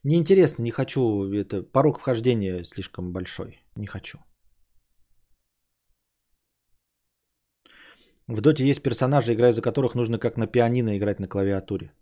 Неинтересно, 0.03 0.63
не 0.63 0.71
хочу. 0.71 1.31
Это 1.33 1.63
порог 1.63 1.99
вхождения 1.99 2.65
слишком 2.65 3.13
большой. 3.13 3.61
Не 3.77 3.87
хочу. 3.87 4.19
В 8.29 8.41
Доте 8.41 8.65
есть 8.65 8.83
персонажи, 8.83 9.33
играя 9.33 9.53
за 9.53 9.63
которых 9.63 9.95
нужно 9.95 10.19
как 10.19 10.37
на 10.37 10.47
пианино 10.47 10.97
играть 10.97 11.21
на 11.21 11.29
клавиатуре. 11.29 11.93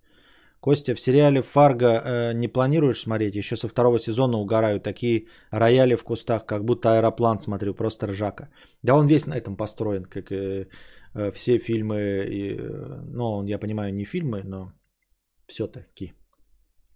Костя, 0.60 0.94
в 0.94 1.00
сериале 1.00 1.42
«Фарго» 1.42 1.86
э, 1.86 2.32
не 2.34 2.48
планируешь 2.48 3.00
смотреть? 3.00 3.36
Еще 3.36 3.56
со 3.56 3.68
второго 3.68 3.98
сезона 3.98 4.38
угораю. 4.38 4.80
Такие 4.80 5.26
рояли 5.50 5.96
в 5.96 6.04
кустах, 6.04 6.46
как 6.46 6.64
будто 6.64 6.88
аэроплан 6.88 7.38
смотрю, 7.38 7.74
просто 7.74 8.06
ржака. 8.06 8.48
Да 8.82 8.94
он 8.94 9.06
весь 9.06 9.26
на 9.26 9.34
этом 9.34 9.56
построен, 9.56 10.04
как 10.04 10.32
э, 10.32 10.68
э, 11.14 11.30
все 11.32 11.58
фильмы. 11.58 12.24
И, 12.30 12.56
э, 12.56 13.02
ну, 13.12 13.44
я 13.44 13.58
понимаю, 13.58 13.94
не 13.94 14.06
фильмы, 14.06 14.42
но 14.44 14.72
все-таки. 15.46 16.14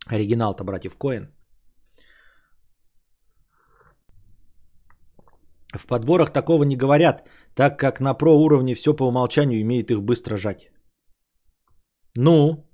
Оригинал-то 0.06 0.64
братьев 0.64 0.96
Коэн. 0.96 1.28
В 5.76 5.86
подборах 5.86 6.32
такого 6.32 6.64
не 6.64 6.76
говорят, 6.76 7.28
так 7.58 7.76
как 7.76 8.00
на 8.00 8.14
про 8.14 8.36
уровне 8.36 8.74
все 8.74 8.94
по 8.94 9.08
умолчанию 9.08 9.60
имеет 9.60 9.90
их 9.90 10.00
быстро 10.00 10.36
жать. 10.36 10.70
Ну, 12.16 12.64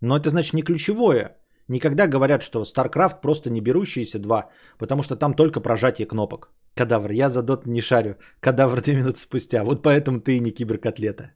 но 0.00 0.16
это 0.16 0.30
значит 0.30 0.54
не 0.54 0.62
ключевое. 0.62 1.36
Никогда 1.68 2.08
говорят, 2.08 2.42
что 2.42 2.62
StarCraft 2.62 3.20
просто 3.20 3.50
не 3.50 3.60
берущиеся 3.60 4.18
два, 4.18 4.50
потому 4.78 5.02
что 5.02 5.16
там 5.16 5.34
только 5.34 5.60
прожатие 5.60 6.08
кнопок. 6.08 6.52
Кадавр, 6.74 7.12
я 7.12 7.30
за 7.30 7.42
дот 7.42 7.66
не 7.66 7.80
шарю. 7.80 8.16
Кадавр 8.40 8.80
две 8.80 8.96
минуты 8.96 9.18
спустя. 9.18 9.62
Вот 9.62 9.82
поэтому 9.82 10.20
ты 10.20 10.36
и 10.36 10.40
не 10.40 10.50
киберкотлета. 10.50 11.35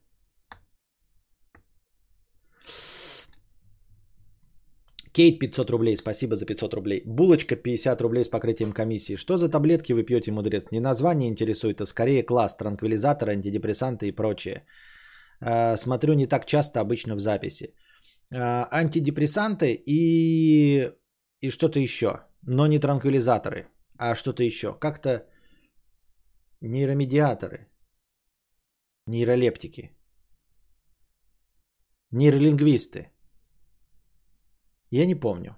Кейт 5.13 5.41
500 5.41 5.71
рублей, 5.71 5.97
спасибо 5.97 6.37
за 6.37 6.47
500 6.47 6.75
рублей. 6.75 7.03
Булочка 7.05 7.57
50 7.57 8.01
рублей 8.01 8.25
с 8.25 8.29
покрытием 8.29 8.73
комиссии. 8.73 9.17
Что 9.17 9.37
за 9.37 9.49
таблетки 9.49 9.93
вы 9.93 10.05
пьете, 10.05 10.31
мудрец? 10.31 10.71
Не 10.71 10.81
название 10.81 11.29
интересует, 11.29 11.81
а 11.81 11.87
скорее 11.87 12.23
класс, 12.23 12.57
транквилизаторы, 12.57 13.33
антидепрессанты 13.33 14.07
и 14.07 14.13
прочее. 14.13 14.65
А, 15.41 15.77
смотрю 15.77 16.15
не 16.15 16.27
так 16.27 16.47
часто, 16.47 16.81
обычно 16.81 17.17
в 17.17 17.21
записи. 17.21 17.75
А, 18.33 18.69
антидепрессанты 18.71 19.83
и, 19.87 20.93
и 21.41 21.51
что-то 21.51 21.81
еще. 21.81 22.21
Но 22.43 22.69
не 22.69 22.79
транквилизаторы, 22.79 23.67
а 23.99 24.15
что-то 24.15 24.45
еще. 24.45 24.79
Как-то 24.79 25.27
нейромедиаторы. 26.61 27.67
Нейролептики. 29.07 29.91
Нейролингвисты. 32.13 33.11
Я 34.91 35.07
не 35.07 35.15
помню. 35.15 35.57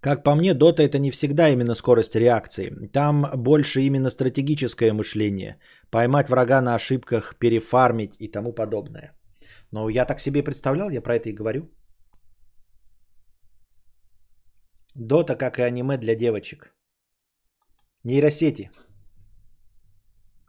Как 0.00 0.22
по 0.22 0.34
мне, 0.34 0.54
дота 0.54 0.82
это 0.82 0.98
не 0.98 1.10
всегда 1.10 1.48
именно 1.48 1.74
скорость 1.74 2.14
реакции. 2.14 2.88
Там 2.92 3.26
больше 3.36 3.80
именно 3.80 4.10
стратегическое 4.10 4.92
мышление. 4.92 5.58
Поймать 5.90 6.28
врага 6.28 6.60
на 6.60 6.74
ошибках, 6.74 7.36
перефармить 7.38 8.14
и 8.18 8.28
тому 8.28 8.52
подобное. 8.52 9.12
Но 9.72 9.88
я 9.88 10.04
так 10.04 10.20
себе 10.20 10.44
представлял, 10.44 10.90
я 10.90 11.02
про 11.02 11.16
это 11.16 11.28
и 11.28 11.34
говорю. 11.34 11.68
Дота, 14.94 15.36
как 15.36 15.58
и 15.58 15.62
аниме 15.62 15.96
для 15.98 16.14
девочек. 16.14 16.77
Нейросети. 18.04 18.70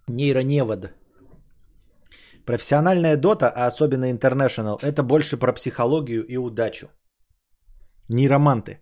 Нейроневод. 0.07 0.93
Профессиональная 2.45 3.17
дота, 3.17 3.51
а 3.55 3.67
особенно 3.67 4.11
International, 4.11 4.77
это 4.81 5.03
больше 5.03 5.37
про 5.37 5.53
психологию 5.53 6.25
и 6.25 6.37
удачу. 6.37 6.89
Нейроманты. 8.07 8.81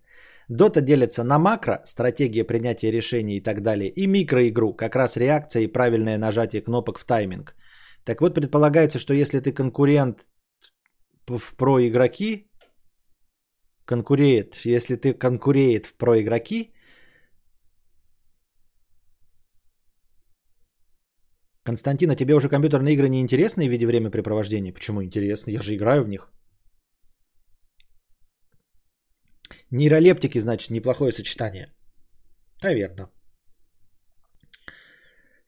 Дота 0.50 0.82
делится 0.82 1.24
на 1.24 1.40
макро, 1.40 1.82
стратегия 1.86 2.44
принятия 2.44 2.92
решений 2.92 3.38
и 3.38 3.44
так 3.44 3.62
далее, 3.62 3.90
и 3.90 4.08
микроигру, 4.08 4.74
как 4.74 4.96
раз 4.96 5.18
реакция 5.18 5.64
и 5.64 5.72
правильное 5.72 6.18
нажатие 6.18 6.62
кнопок 6.62 7.00
в 7.00 7.06
тайминг. 7.06 7.56
Так 8.04 8.22
вот, 8.22 8.36
предполагается, 8.36 9.00
что 9.00 9.14
если 9.14 9.40
ты 9.40 9.54
конкурент 9.54 10.26
в 11.28 11.56
про 11.56 11.80
игроки, 11.88 12.50
конкуриет, 13.86 14.56
если 14.66 14.96
ты 14.96 15.14
конкуриет 15.14 15.86
в 15.86 15.94
проигроки, 15.98 16.74
Константин, 21.68 22.10
а 22.10 22.16
тебе 22.16 22.34
уже 22.34 22.48
компьютерные 22.48 22.94
игры 22.94 23.10
не 23.10 23.20
интересны 23.20 23.68
в 23.68 23.70
виде 23.70 23.86
времяпрепровождения? 23.86 24.74
Почему 24.74 25.04
интересны? 25.04 25.52
Я 25.52 25.62
же 25.62 25.76
играю 25.76 26.04
в 26.04 26.08
них. 26.08 26.32
Нейролептики, 29.72 30.40
значит, 30.40 30.72
неплохое 30.72 31.12
сочетание. 31.12 31.68
Наверное. 32.64 33.10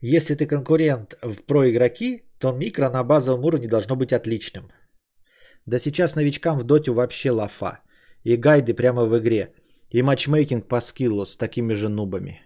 Если 0.01 0.36
ты 0.36 0.45
конкурент 0.45 1.15
в 1.24 1.36
проигроки, 1.47 2.24
то 2.38 2.51
микро 2.51 2.89
на 2.89 3.03
базовом 3.03 3.45
уровне 3.45 3.70
должно 3.70 3.95
быть 3.95 4.11
отличным. 4.11 4.72
Да 5.65 5.80
сейчас 5.80 6.15
новичкам 6.15 6.59
в 6.59 6.63
доте 6.63 6.91
вообще 6.91 7.32
лафа. 7.32 7.80
И 8.26 8.36
гайды 8.36 8.74
прямо 8.74 9.05
в 9.05 9.17
игре. 9.17 9.53
И 9.89 10.01
матчмейкинг 10.01 10.67
по 10.67 10.82
скиллу 10.82 11.26
с 11.26 11.38
такими 11.38 11.74
же 11.74 11.88
нубами. 11.88 12.41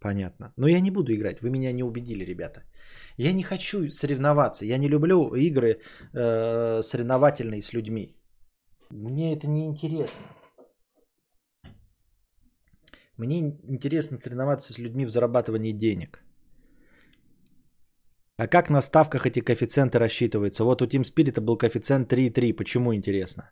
Понятно. 0.00 0.52
Но 0.56 0.68
я 0.68 0.80
не 0.80 0.90
буду 0.90 1.12
играть. 1.12 1.40
Вы 1.42 1.50
меня 1.50 1.72
не 1.72 1.82
убедили, 1.82 2.24
ребята. 2.24 2.62
Я 3.16 3.32
не 3.32 3.42
хочу 3.42 3.90
соревноваться. 3.90 4.64
Я 4.64 4.78
не 4.78 4.88
люблю 4.88 5.34
игры 5.34 5.80
э, 6.14 6.82
соревновательные 6.82 7.62
с 7.62 7.72
людьми. 7.72 8.14
Мне 8.90 9.36
это 9.36 9.48
не 9.48 9.66
интересно. 9.66 10.24
Мне 13.16 13.38
интересно 13.68 14.18
соревноваться 14.18 14.72
с 14.72 14.78
людьми 14.78 15.04
в 15.04 15.10
зарабатывании 15.10 15.72
денег. 15.72 16.22
А 18.36 18.46
как 18.46 18.70
на 18.70 18.80
ставках 18.80 19.26
эти 19.26 19.40
коэффициенты 19.40 19.98
рассчитываются? 19.98 20.64
Вот 20.64 20.80
у 20.80 20.86
Team 20.86 21.02
Spirit 21.02 21.40
был 21.40 21.58
коэффициент 21.58 22.12
3,3. 22.12 22.54
Почему 22.54 22.94
интересно? 22.94 23.50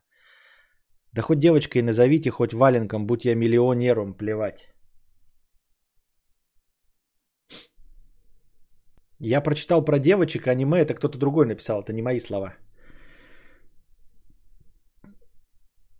Да 1.13 1.23
хоть 1.23 1.41
девочкой 1.41 1.83
назовите, 1.83 2.31
хоть 2.31 2.55
валенком, 2.55 3.07
будь 3.07 3.25
я 3.25 3.35
миллионером, 3.35 4.15
плевать. 4.15 4.76
Я 9.21 9.41
прочитал 9.41 9.85
про 9.85 9.99
девочек, 9.99 10.47
аниме 10.47 10.79
это 10.79 10.95
кто-то 10.95 11.19
другой 11.19 11.47
написал, 11.47 11.83
это 11.83 11.93
не 11.93 12.03
мои 12.03 12.21
слова. 12.21 12.55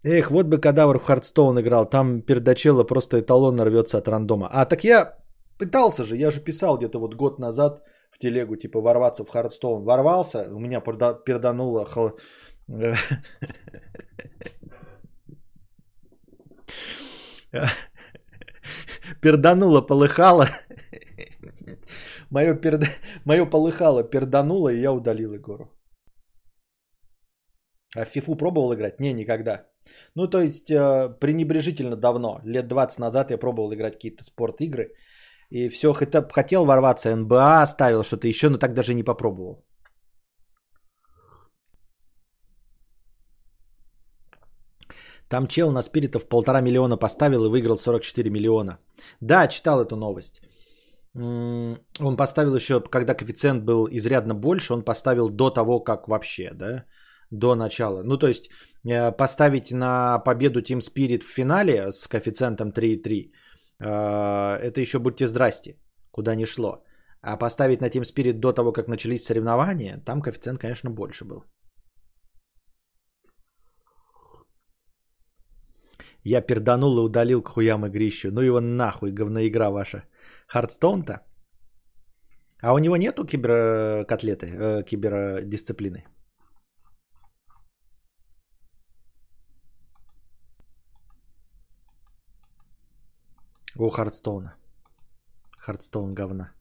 Эх, 0.05 0.31
вот 0.31 0.47
бы 0.47 0.59
кадавр 0.59 0.99
в 0.99 1.05
Hearthstone 1.05 1.59
играл, 1.59 1.89
там 1.89 2.23
пердачело 2.23 2.85
просто 2.85 3.19
эталон 3.21 3.61
рвется 3.61 3.99
от 3.99 4.09
рандома. 4.09 4.49
А 4.53 4.65
так 4.67 4.85
я 4.85 5.17
пытался 5.59 6.05
же, 6.05 6.17
я 6.17 6.31
же 6.31 6.41
писал 6.41 6.77
где-то 6.77 6.99
вот 6.99 7.15
год 7.15 7.39
назад 7.39 7.83
в 8.13 8.19
телегу, 8.19 8.57
типа 8.57 8.81
ворваться 8.81 9.25
в 9.25 9.29
Hearthstone. 9.29 9.85
Ворвался, 9.85 10.49
у 10.51 10.61
меня 10.61 10.81
пердануло 10.81 11.87
пердануло, 19.21 19.81
полыхало. 19.81 20.49
Мое, 22.37 22.55
перд... 22.55 22.83
Мое 23.25 23.51
полыхало, 23.51 24.03
пердануло, 24.03 24.69
и 24.69 24.81
я 24.81 24.93
удалил 24.93 25.33
Егору. 25.33 25.65
А 27.97 28.05
в 28.05 28.09
фифу 28.09 28.37
пробовал 28.37 28.75
играть? 28.75 29.01
Не, 29.01 29.15
никогда. 29.15 29.67
Ну, 30.15 30.29
то 30.29 30.41
есть, 30.43 30.71
э, 30.71 31.09
пренебрежительно 31.21 31.97
давно. 31.97 32.41
Лет 32.45 32.69
20 32.69 33.01
назад 33.01 33.31
я 33.31 33.39
пробовал 33.39 33.73
играть 33.73 33.95
какие-то 33.95 34.25
спорт-игры. 34.25 34.93
И 35.51 35.71
все, 35.71 35.95
хотел 35.95 36.67
ворваться, 36.67 37.17
НБА 37.17 37.67
ставил 37.67 38.05
что-то 38.05 38.29
еще, 38.29 38.49
но 38.51 38.59
так 38.59 38.75
даже 38.75 38.95
не 38.95 39.05
попробовал. 39.05 39.65
Там 45.29 45.47
чел 45.47 45.73
на 45.73 45.83
спиритов 45.83 46.29
полтора 46.29 46.61
миллиона 46.61 46.99
поставил 46.99 47.47
и 47.47 47.49
выиграл 47.49 47.79
44 47.79 48.31
миллиона. 48.31 48.79
Да, 49.21 49.49
читал 49.49 49.81
эту 49.81 49.97
новость. 49.97 50.43
Он 51.19 52.17
поставил 52.17 52.55
еще, 52.55 52.81
когда 52.81 53.15
коэффициент 53.15 53.65
был 53.65 53.89
изрядно 53.91 54.35
больше, 54.35 54.75
он 54.75 54.85
поставил 54.85 55.31
до 55.31 55.51
того, 55.51 55.81
как 55.81 56.09
вообще, 56.09 56.51
да, 56.55 56.85
до 57.31 57.55
начала. 57.55 58.03
Ну, 58.03 58.19
то 58.19 58.27
есть 58.29 58.51
э, 58.85 59.13
поставить 59.13 59.73
на 59.73 60.19
победу 60.19 60.61
Team 60.61 60.81
Spirit 60.81 61.23
в 61.23 61.35
финале 61.35 61.91
с 61.91 62.07
коэффициентом 62.07 62.69
3,3, 62.69 63.33
э, 63.81 64.59
это 64.63 64.81
еще 64.81 64.99
будьте 64.99 65.27
здрасте, 65.27 65.79
куда 66.11 66.35
не 66.35 66.45
шло. 66.45 66.83
А 67.23 67.39
поставить 67.39 67.81
на 67.81 67.89
Team 67.89 68.05
Spirit 68.05 68.35
до 68.35 68.53
того, 68.53 68.73
как 68.73 68.87
начались 68.87 69.25
соревнования, 69.25 70.03
там 70.05 70.21
коэффициент, 70.21 70.61
конечно, 70.61 70.91
больше 70.91 71.25
был. 71.25 71.45
Я 76.25 76.41
перданул 76.43 76.99
и 76.99 77.03
удалил 77.03 77.43
к 77.43 77.49
хуям 77.49 77.87
игрищу. 77.87 78.31
Ну 78.33 78.41
его 78.41 78.61
нахуй, 78.61 79.13
говноигра 79.13 79.71
ваша. 79.71 80.03
Hearthstone-то? 80.47 81.27
А 82.63 82.73
у 82.73 82.79
него 82.79 82.97
нету 82.97 83.27
киберкотлеты, 83.27 84.47
э, 84.47 84.83
кибердисциплины? 84.85 86.05
У 93.79 93.91
Хардстоуна. 93.91 94.57
Hearthstone 95.59 96.11
говна. 96.11 96.55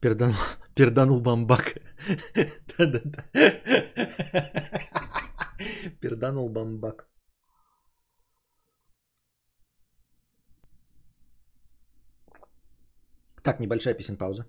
Перданул, 0.00 0.36
перданул 0.74 1.22
бамбак. 1.22 1.78
Да-да-да. 2.76 3.24
Перданул 6.00 6.50
бамбак. 6.50 7.11
Так, 13.42 13.58
небольшая 13.58 13.94
песен 13.94 14.16
пауза. 14.16 14.46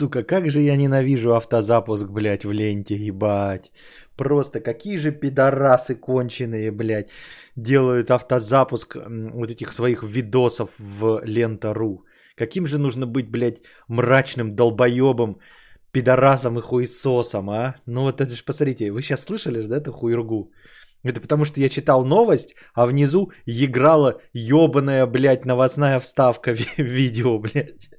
Сука, 0.00 0.22
как 0.22 0.50
же 0.50 0.60
я 0.62 0.76
ненавижу 0.76 1.34
автозапуск, 1.34 2.08
блядь, 2.08 2.44
в 2.44 2.52
ленте, 2.52 2.94
ебать. 2.94 3.70
Просто 4.16 4.60
какие 4.60 4.96
же 4.96 5.12
пидорасы 5.12 5.94
конченые, 5.94 6.70
блядь, 6.70 7.10
делают 7.54 8.10
автозапуск 8.10 8.96
вот 9.34 9.50
этих 9.50 9.74
своих 9.74 10.02
видосов 10.02 10.70
в 10.78 11.20
лента.ру. 11.22 12.06
Каким 12.34 12.66
же 12.66 12.78
нужно 12.78 13.06
быть, 13.06 13.30
блядь, 13.30 13.60
мрачным 13.88 14.54
долбоебом, 14.54 15.36
пидорасом 15.92 16.58
и 16.58 16.62
хуесосом, 16.62 17.50
а? 17.50 17.74
Ну 17.86 18.00
вот 18.02 18.22
это 18.22 18.34
же, 18.34 18.42
посмотрите, 18.42 18.92
вы 18.92 19.02
сейчас 19.02 19.24
слышали 19.24 19.60
же, 19.60 19.68
да, 19.68 19.76
эту 19.76 19.92
хуйргу? 19.92 20.50
Это 21.04 21.20
потому 21.20 21.44
что 21.44 21.60
я 21.60 21.68
читал 21.68 22.06
новость, 22.06 22.54
а 22.72 22.86
внизу 22.86 23.32
играла 23.44 24.14
ебаная, 24.32 25.06
блядь, 25.06 25.44
новостная 25.44 26.00
вставка 26.00 26.52
видео, 26.78 27.38
блядь. 27.38 27.90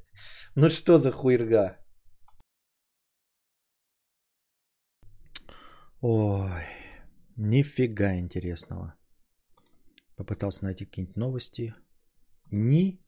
Ну 0.55 0.69
что 0.69 0.97
за 0.97 1.11
хуйрга? 1.11 1.80
Ой, 6.01 6.49
нифига 7.37 8.15
интересного. 8.15 8.95
Попытался 10.15 10.63
найти 10.63 10.85
какие-нибудь 10.85 11.15
новости. 11.15 11.75
Ни 12.51 12.99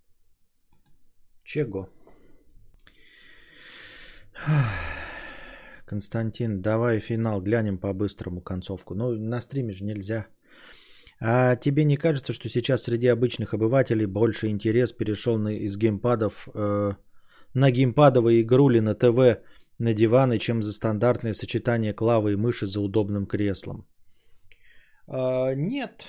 чего. 1.44 1.90
Константин, 5.86 6.62
давай 6.62 7.00
финал 7.00 7.42
глянем 7.42 7.80
по-быстрому 7.80 8.42
концовку. 8.42 8.94
Ну, 8.94 9.12
на 9.14 9.42
стриме 9.42 9.74
же 9.74 9.86
нельзя. 9.86 10.28
А 11.20 11.56
тебе 11.56 11.86
не 11.86 11.98
кажется, 11.98 12.32
что 12.32 12.48
сейчас 12.48 12.84
среди 12.84 13.08
обычных 13.08 13.56
обывателей 13.56 14.06
больше 14.06 14.48
интерес 14.50 14.92
перешел 14.94 15.40
на, 15.40 15.50
из 15.50 15.78
геймпадов 15.78 16.48
э, 16.54 16.92
на 17.56 17.72
геймпадовые 17.72 18.42
игрули 18.42 18.82
на 18.82 18.94
ТВ 18.94 19.42
на 19.84 19.94
диваны, 19.94 20.40
чем 20.40 20.62
за 20.64 20.72
стандартное 20.72 21.34
сочетание 21.34 21.94
клавы 21.94 22.34
и 22.34 22.38
мыши 22.38 22.66
за 22.66 22.82
удобным 22.82 23.26
креслом? 23.26 23.86
А, 25.08 25.54
нет. 25.56 26.08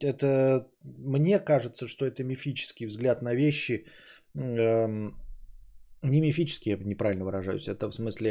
Это 0.00 0.66
мне 0.82 1.38
кажется, 1.38 1.86
что 1.88 2.06
это 2.06 2.24
мифический 2.24 2.86
взгляд 2.86 3.22
на 3.22 3.34
вещи. 3.34 3.84
Эм, 4.34 5.14
Не 6.02 6.20
мифические, 6.20 6.78
неправильно 6.84 7.24
выражаюсь. 7.24 7.68
Это 7.68 7.88
в 7.88 7.94
смысле 7.94 8.30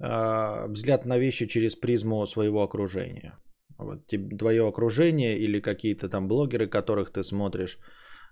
э, 0.00 0.66
взгляд 0.68 1.06
на 1.06 1.18
вещи 1.18 1.46
через 1.46 1.76
призму 1.76 2.26
своего 2.26 2.62
окружения. 2.62 3.32
Вот 3.78 4.06
твое 4.38 4.62
окружение 4.68 5.38
или 5.38 5.60
какие-то 5.60 6.08
там 6.08 6.28
блогеры, 6.28 6.68
которых 6.68 7.10
ты 7.10 7.22
смотришь, 7.22 7.78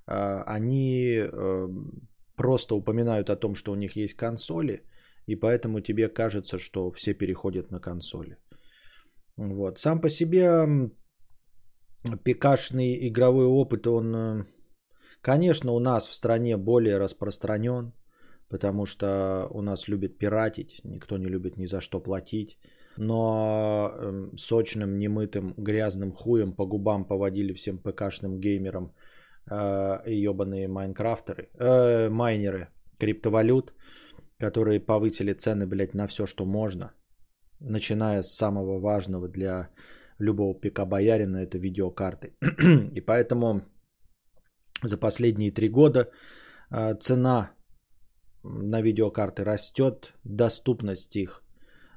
э, 0.07 0.43
они 0.57 1.17
э, 1.19 1.69
просто 2.37 2.75
упоминают 2.75 3.31
о 3.31 3.37
том, 3.37 3.55
что 3.55 3.73
у 3.73 3.77
них 3.77 3.97
есть 3.97 4.15
консоли, 4.15 4.83
и 5.29 5.37
поэтому 5.37 5.81
тебе 5.81 6.09
кажется, 6.09 6.59
что 6.59 6.91
все 6.91 7.15
переходят 7.15 7.71
на 7.71 7.81
консоли. 7.81 8.37
Вот. 9.37 9.79
Сам 9.79 10.01
по 10.01 10.09
себе 10.09 10.91
пикашный 12.25 13.09
игровой 13.09 13.45
опыт, 13.45 13.87
он, 13.87 14.15
э, 14.15 14.45
конечно, 15.21 15.73
у 15.73 15.81
нас 15.81 16.09
в 16.09 16.15
стране 16.15 16.57
более 16.57 16.99
распространен, 16.99 17.93
потому 18.49 18.87
что 18.87 19.49
у 19.51 19.63
нас 19.63 19.89
любят 19.89 20.19
пиратить, 20.19 20.81
никто 20.85 21.19
не 21.19 21.27
любит 21.27 21.59
ни 21.59 21.67
за 21.67 21.81
что 21.81 22.01
платить. 22.01 22.59
Но 22.97 23.93
эм, 23.95 24.37
сочным, 24.37 24.99
немытым, 24.99 25.55
грязным 25.57 26.13
хуем 26.13 26.53
по 26.53 26.67
губам 26.67 27.05
поводили 27.05 27.53
всем 27.53 27.79
ПКшным 27.79 28.41
геймерам 28.41 28.93
э, 29.51 30.03
ебаные 30.07 30.69
майнкрафтеры, 30.69 31.49
э, 31.59 32.09
майнеры 32.09 32.69
криптовалют, 32.99 33.73
которые 34.39 34.81
повысили 34.81 35.33
цены, 35.33 35.67
блядь, 35.67 35.95
на 35.95 36.07
все, 36.07 36.27
что 36.27 36.45
можно, 36.45 36.93
начиная 37.61 38.23
с 38.23 38.35
самого 38.35 38.81
важного 38.81 39.29
для 39.29 39.71
любого 40.19 40.55
ПК-боярина, 40.55 41.39
это 41.39 41.59
видеокарты. 41.59 42.35
И 42.95 43.01
поэтому 43.01 43.63
за 44.83 44.97
последние 44.97 45.51
три 45.51 45.69
года 45.69 46.11
э, 46.71 46.95
цена 47.01 47.51
на 48.43 48.81
видеокарты 48.81 49.45
растет, 49.45 50.15
доступность 50.25 51.17
их 51.17 51.43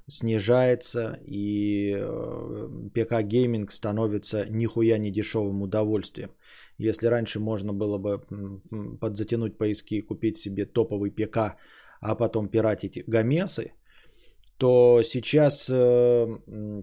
снижается, 0.07 1.19
и 1.25 1.95
э, 1.95 2.89
ПК 2.93 3.21
гейминг 3.21 3.71
становится 3.71 4.45
нихуя 4.49 4.97
не 4.97 5.11
дешевым 5.11 5.61
удовольствием. 5.61 6.31
Если 6.77 7.07
раньше 7.07 7.39
можно 7.39 7.73
было 7.73 7.97
бы 7.97 8.25
подзатянуть 8.99 9.57
пояски 9.57 9.95
и 9.95 10.01
купить 10.01 10.37
себе 10.37 10.65
топовый 10.65 11.11
ПК, 11.11 11.55
а 12.01 12.15
потом 12.15 12.49
пиратить 12.49 13.03
гамесы, 13.07 13.73
то 14.57 15.01
сейчас 15.03 15.69
э, 15.69 16.27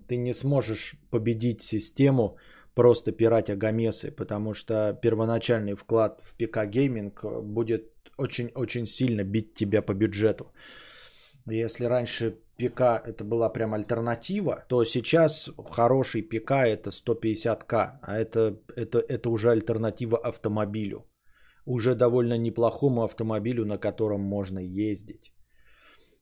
ты 0.08 0.16
не 0.16 0.32
сможешь 0.32 0.96
победить 1.10 1.62
систему 1.62 2.38
просто 2.74 3.12
пиратя 3.12 3.56
гамесы, 3.56 4.10
потому 4.10 4.54
что 4.54 4.98
первоначальный 5.02 5.74
вклад 5.74 6.20
в 6.22 6.34
ПК 6.34 6.66
гейминг 6.66 7.24
будет 7.42 7.92
очень-очень 8.16 8.86
сильно 8.86 9.24
бить 9.24 9.54
тебя 9.54 9.82
по 9.82 9.94
бюджету. 9.94 10.52
Если 11.46 11.84
раньше 11.86 12.38
ПК 12.56 12.80
это 13.04 13.24
была 13.24 13.48
прям 13.48 13.74
альтернатива, 13.74 14.64
то 14.68 14.84
сейчас 14.84 15.50
хороший 15.70 16.22
ПК 16.22 16.52
это 16.52 16.90
150к, 16.90 17.98
а 18.02 18.18
это, 18.18 18.58
это, 18.76 18.98
это 18.98 19.30
уже 19.30 19.50
альтернатива 19.50 20.18
автомобилю. 20.18 21.07
Уже 21.68 21.94
довольно 21.94 22.38
неплохому 22.38 23.02
автомобилю, 23.02 23.66
на 23.66 23.78
котором 23.78 24.20
можно 24.20 24.58
ездить. 24.58 25.32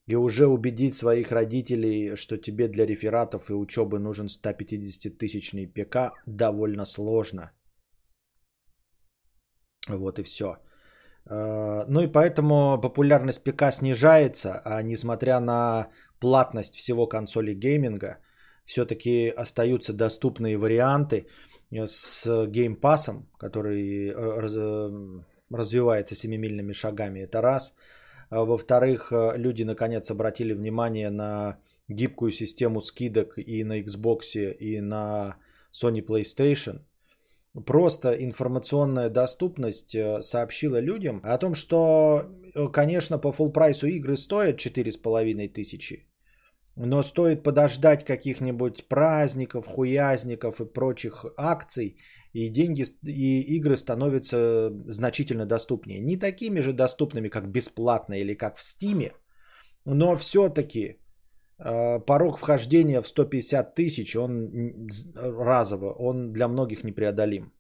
И 0.09 0.17
уже 0.17 0.47
убедить 0.47 0.95
своих 0.95 1.31
родителей, 1.31 2.17
что 2.17 2.37
тебе 2.37 2.69
для 2.69 2.87
рефератов 2.87 3.51
и 3.51 3.55
учебы 3.55 4.01
нужен 4.01 4.27
150-тысячный 4.27 5.69
ПК, 5.69 5.97
довольно 6.27 6.85
сложно. 6.85 7.53
Вот 9.89 10.19
и 10.19 10.25
все. 10.25 10.57
Э, 11.31 11.85
ну 11.89 12.01
и 12.01 12.09
поэтому 12.09 12.81
популярность 12.81 13.45
ПК 13.45 13.73
снижается, 13.73 14.61
а 14.65 14.83
несмотря 14.83 15.39
на 15.39 15.91
платность 16.21 16.75
всего 16.75 17.07
консоли 17.07 17.55
гейминга, 17.55 18.19
все-таки 18.65 19.29
остаются 19.29 19.93
доступные 19.93 20.59
варианты 20.59 21.29
с 21.71 22.47
геймпасом, 22.49 23.29
который 23.39 24.09
э, 24.09 24.13
э, 24.13 25.23
развивается 25.51 26.15
семимильными 26.15 26.73
шагами. 26.73 27.21
Это 27.21 27.41
раз. 27.41 27.75
А 28.31 28.45
во-вторых, 28.45 29.13
люди 29.13 29.63
наконец 29.63 30.11
обратили 30.11 30.53
внимание 30.53 31.11
на 31.11 31.59
гибкую 31.89 32.33
систему 32.33 32.81
скидок 32.81 33.39
и 33.39 33.65
на 33.65 33.81
Xbox, 33.81 34.35
и 34.37 34.81
на 34.81 35.37
Sony 35.73 36.05
PlayStation– 36.05 36.81
просто 37.65 38.13
информационная 38.13 39.09
доступность 39.09 39.95
э, 39.95 40.23
сообщила 40.23 40.81
людям 40.81 41.21
о 41.25 41.39
том, 41.39 41.55
что, 41.55 42.25
э, 42.55 42.69
конечно, 42.69 43.19
по 43.19 43.29
full 43.29 43.51
прайсу 43.51 43.87
игры 43.87 44.17
стоят 44.17 44.59
4,5 44.59 45.49
тысячи, 45.49 46.07
но 46.77 47.03
стоит 47.03 47.43
подождать 47.43 48.05
каких-нибудь 48.05 48.89
праздников, 48.89 49.67
хуязников 49.67 50.61
и 50.61 50.67
прочих 50.67 51.25
акций, 51.37 51.97
и 52.37 52.51
деньги 52.51 52.85
и 53.03 53.57
игры 53.57 53.77
становятся 53.77 54.71
значительно 54.89 55.47
доступнее. 55.47 56.01
Не 56.01 56.19
такими 56.19 56.61
же 56.61 56.73
доступными, 56.73 57.29
как 57.29 57.49
бесплатно 57.49 58.15
или 58.15 58.35
как 58.35 58.57
в 58.57 58.63
Стиме, 58.63 59.13
но 59.87 60.17
все-таки 60.17 60.99
э, 61.59 62.01
порог 62.07 62.39
вхождения 62.39 63.03
в 63.03 63.09
150 63.09 63.75
тысяч, 63.75 64.17
он 64.17 64.51
разово, 65.15 65.95
он 65.99 66.33
для 66.33 66.49
многих 66.49 66.85
непреодолим. 66.85 67.53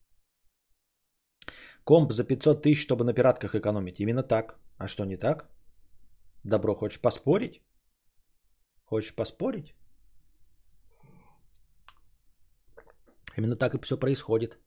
Комп 1.84 2.12
за 2.12 2.24
500 2.24 2.62
тысяч, 2.62 2.82
чтобы 2.82 3.04
на 3.04 3.14
пиратках 3.14 3.54
экономить. 3.54 4.00
Именно 4.00 4.22
так. 4.22 4.58
А 4.78 4.88
что 4.88 5.04
не 5.04 5.16
так? 5.16 5.48
Добро, 6.44 6.74
хочешь 6.74 7.00
поспорить? 7.00 7.62
Хочешь 8.84 9.14
поспорить? 9.14 9.74
Именно 13.38 13.56
так 13.56 13.74
и 13.74 13.78
все 13.78 13.96
происходит. 13.96 14.58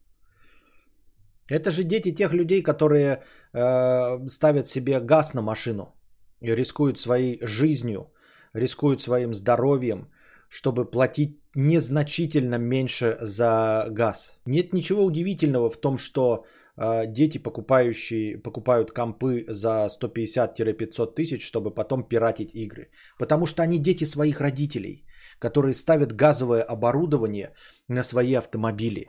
Это 1.49 1.71
же 1.71 1.83
дети 1.83 2.15
тех 2.15 2.33
людей, 2.33 2.61
которые 2.61 3.23
э, 3.53 4.27
ставят 4.27 4.67
себе 4.67 4.99
газ 4.99 5.33
на 5.33 5.41
машину 5.41 5.95
и 6.41 6.55
рискуют 6.55 6.99
своей 6.99 7.39
жизнью, 7.41 8.11
рискуют 8.53 9.01
своим 9.01 9.33
здоровьем, 9.33 10.09
чтобы 10.49 10.85
платить 10.85 11.39
незначительно 11.55 12.57
меньше 12.57 13.17
за 13.21 13.87
газ. 13.89 14.39
Нет 14.45 14.73
ничего 14.73 15.03
удивительного 15.03 15.69
в 15.69 15.77
том, 15.77 15.97
что 15.97 16.45
э, 16.77 17.07
дети, 17.07 17.39
покупающие, 17.39 18.37
покупают 18.37 18.91
компы 18.91 19.45
за 19.47 19.87
150-500 19.87 21.13
тысяч, 21.15 21.47
чтобы 21.47 21.71
потом 21.71 22.07
пиратить 22.07 22.53
игры. 22.53 22.91
Потому 23.17 23.47
что 23.47 23.63
они 23.63 23.79
дети 23.79 24.05
своих 24.05 24.39
родителей, 24.39 25.05
которые 25.39 25.73
ставят 25.73 26.13
газовое 26.13 26.61
оборудование 26.61 27.53
на 27.87 28.03
свои 28.03 28.35
автомобили 28.35 29.07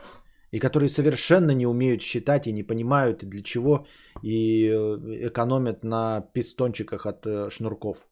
и 0.53 0.59
которые 0.59 0.89
совершенно 0.89 1.53
не 1.53 1.67
умеют 1.67 2.03
считать 2.03 2.47
и 2.47 2.53
не 2.53 2.63
понимают 2.63 3.25
для 3.25 3.43
чего 3.43 3.87
и 4.23 4.67
э, 4.69 5.29
экономят 5.29 5.85
на 5.85 6.21
пистончиках 6.35 7.07
от 7.07 7.27
э, 7.27 7.51
шнурков. 7.51 8.07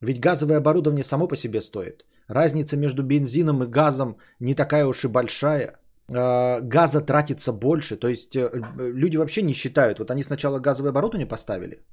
Ведь 0.00 0.20
газовое 0.20 0.58
оборудование 0.58 1.04
само 1.04 1.28
по 1.28 1.36
себе 1.36 1.60
стоит. 1.60 2.04
Разница 2.28 2.76
между 2.76 3.02
бензином 3.02 3.62
и 3.62 3.66
газом 3.66 4.16
не 4.40 4.54
такая 4.54 4.86
уж 4.86 5.04
и 5.04 5.08
большая. 5.08 5.78
А, 6.08 6.60
газа 6.60 7.00
тратится 7.00 7.52
больше. 7.52 7.96
То 7.96 8.08
есть 8.08 8.36
э, 8.36 8.50
люди 8.76 9.16
вообще 9.16 9.42
не 9.42 9.54
считают. 9.54 9.98
Вот 9.98 10.10
они 10.10 10.22
сначала 10.22 10.58
газовое 10.58 10.90
оборудование 10.90 11.28
поставили 11.28 11.84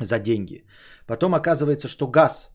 за 0.00 0.18
деньги. 0.18 0.64
Потом 1.06 1.34
оказывается, 1.34 1.88
что 1.88 2.06
газ, 2.06 2.50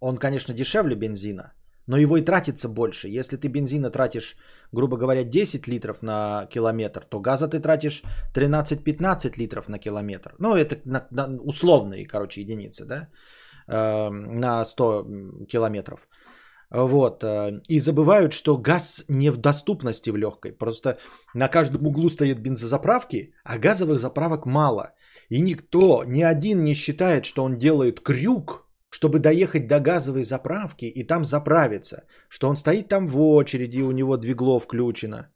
он, 0.00 0.16
конечно, 0.16 0.54
дешевле 0.54 0.94
бензина, 0.94 1.52
но 1.88 1.96
его 1.96 2.18
и 2.18 2.24
тратится 2.24 2.68
больше. 2.68 3.08
Если 3.08 3.36
ты 3.36 3.48
бензина 3.48 3.90
тратишь, 3.90 4.36
грубо 4.72 4.96
говоря, 4.96 5.24
10 5.24 5.66
литров 5.68 6.02
на 6.02 6.46
километр, 6.50 7.00
то 7.00 7.20
газа 7.20 7.48
ты 7.48 7.60
тратишь 7.60 8.02
13-15 8.34 9.38
литров 9.38 9.68
на 9.68 9.78
километр. 9.78 10.34
Ну, 10.38 10.54
это 10.54 10.76
на, 10.84 11.06
на 11.10 11.40
условные, 11.42 12.06
короче, 12.06 12.42
единицы, 12.42 12.84
да, 12.84 13.08
э, 13.66 14.10
на 14.10 14.64
100 14.64 15.06
километров. 15.48 16.00
Вот. 16.70 17.24
Э, 17.24 17.62
и 17.68 17.80
забывают, 17.80 18.32
что 18.32 18.58
газ 18.58 19.04
не 19.08 19.30
в 19.30 19.38
доступности 19.38 20.10
в 20.10 20.16
легкой. 20.16 20.52
Просто 20.52 20.98
на 21.34 21.48
каждом 21.48 21.86
углу 21.86 22.10
стоят 22.10 22.38
бензозаправки, 22.38 23.32
а 23.44 23.58
газовых 23.58 23.98
заправок 23.98 24.46
мало. 24.46 24.92
И 25.30 25.40
никто, 25.40 26.04
ни 26.06 26.22
один 26.22 26.64
не 26.64 26.74
считает, 26.74 27.24
что 27.24 27.44
он 27.44 27.56
делает 27.56 28.00
крюк, 28.00 28.67
чтобы 28.90 29.18
доехать 29.18 29.66
до 29.66 29.80
газовой 29.80 30.24
заправки 30.24 30.86
и 30.86 31.06
там 31.06 31.24
заправиться. 31.24 32.04
Что 32.28 32.48
он 32.48 32.56
стоит 32.56 32.88
там 32.88 33.06
в 33.06 33.20
очереди, 33.20 33.82
у 33.82 33.92
него 33.92 34.16
двигло 34.16 34.58
включено. 34.60 35.30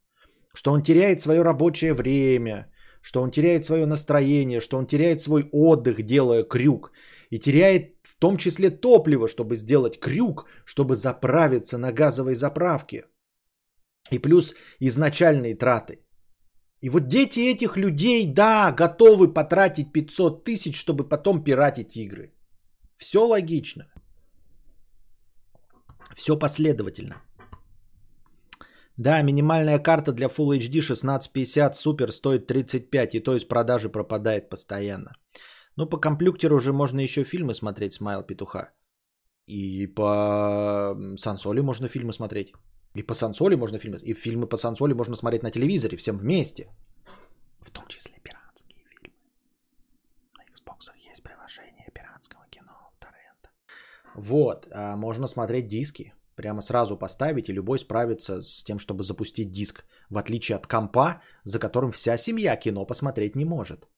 Что 0.55 0.73
он 0.73 0.83
теряет 0.83 1.23
свое 1.23 1.43
рабочее 1.43 1.95
время, 1.95 2.73
что 3.03 3.23
он 3.23 3.31
теряет 3.31 3.65
свое 3.65 3.87
настроение, 3.87 4.61
что 4.61 4.79
он 4.79 4.87
теряет 4.87 5.21
свой 5.21 5.49
отдых, 5.53 6.03
делая 6.03 6.43
крюк 6.43 6.93
и 7.31 7.39
теряет 7.39 7.95
в 8.03 8.19
том 8.19 8.37
числе 8.37 8.71
топливо, 8.71 9.29
чтобы 9.29 9.57
сделать 9.57 9.99
крюк, 9.99 10.47
чтобы 10.65 10.97
заправиться 10.97 11.79
на 11.79 11.93
газовой 11.93 12.35
заправке. 12.35 13.05
И 14.11 14.19
плюс 14.19 14.55
изначальные 14.81 15.55
траты. 15.55 15.99
И 16.83 16.91
вот 16.91 17.07
дети 17.09 17.41
этих 17.41 17.77
людей, 17.77 18.27
да, 18.27 18.73
готовы 18.73 19.33
потратить 19.33 19.93
500 19.93 20.45
тысяч, 20.45 20.77
чтобы 20.77 21.09
потом 21.09 21.45
пиратить 21.45 21.97
игры. 21.97 22.32
Все 23.03 23.27
логично. 23.27 23.85
Все 26.17 26.39
последовательно. 26.39 27.15
Да, 28.97 29.23
минимальная 29.23 29.79
карта 29.79 30.13
для 30.13 30.29
Full 30.29 30.59
HD 30.59 30.81
1650 30.81 31.75
супер 31.75 32.13
стоит 32.13 32.47
35, 32.47 33.15
и 33.15 33.21
то 33.21 33.35
из 33.35 33.45
продажи 33.45 33.89
пропадает 33.89 34.49
постоянно. 34.51 35.13
Ну, 35.77 35.89
по 35.89 35.99
компьютеру 36.01 36.57
уже 36.57 36.73
можно 36.73 37.01
еще 37.01 37.25
фильмы 37.25 37.55
смотреть, 37.55 37.95
смайл 37.95 38.23
петуха. 38.23 38.71
И 39.49 39.89
по 39.89 40.95
сансоли 41.17 41.61
можно 41.61 41.89
фильмы 41.89 42.13
смотреть. 42.13 42.53
И 42.95 43.03
по 43.03 43.15
сансоли 43.15 43.57
можно 43.57 43.79
фильмы. 43.79 43.99
И 43.99 44.15
фильмы 44.15 44.47
по 44.47 44.57
сансоли 44.57 44.95
можно 44.95 45.17
смотреть 45.17 45.43
на 45.43 45.51
телевизоре 45.51 45.97
всем 45.97 46.19
вместе. 46.19 46.69
В 47.61 47.71
том 47.71 47.89
числе 47.89 48.13
пиратские 48.23 48.85
фильмы. 48.91 49.15
На 50.37 50.43
Xbox 50.45 50.93
есть 51.11 51.23
приложение 51.23 51.91
пиратского 51.95 52.45
кино, 52.51 52.93
торрента. 52.99 53.51
Вот, 54.15 54.67
а 54.71 54.97
можно 54.97 55.27
смотреть 55.27 55.69
диски. 55.69 56.13
Прямо 56.35 56.63
сразу 56.63 56.99
поставить, 56.99 57.49
и 57.49 57.53
любой 57.53 57.79
справится 57.79 58.41
с 58.41 58.65
тем, 58.65 58.79
чтобы 58.79 59.03
запустить 59.03 59.51
диск. 59.51 59.85
В 60.11 60.19
отличие 60.19 60.57
от 60.57 60.67
компа, 60.67 61.21
за 61.45 61.59
которым 61.59 61.91
вся 61.91 62.17
семья 62.17 62.57
кино 62.57 62.87
посмотреть 62.87 63.37
не 63.37 63.45
может. 63.45 63.89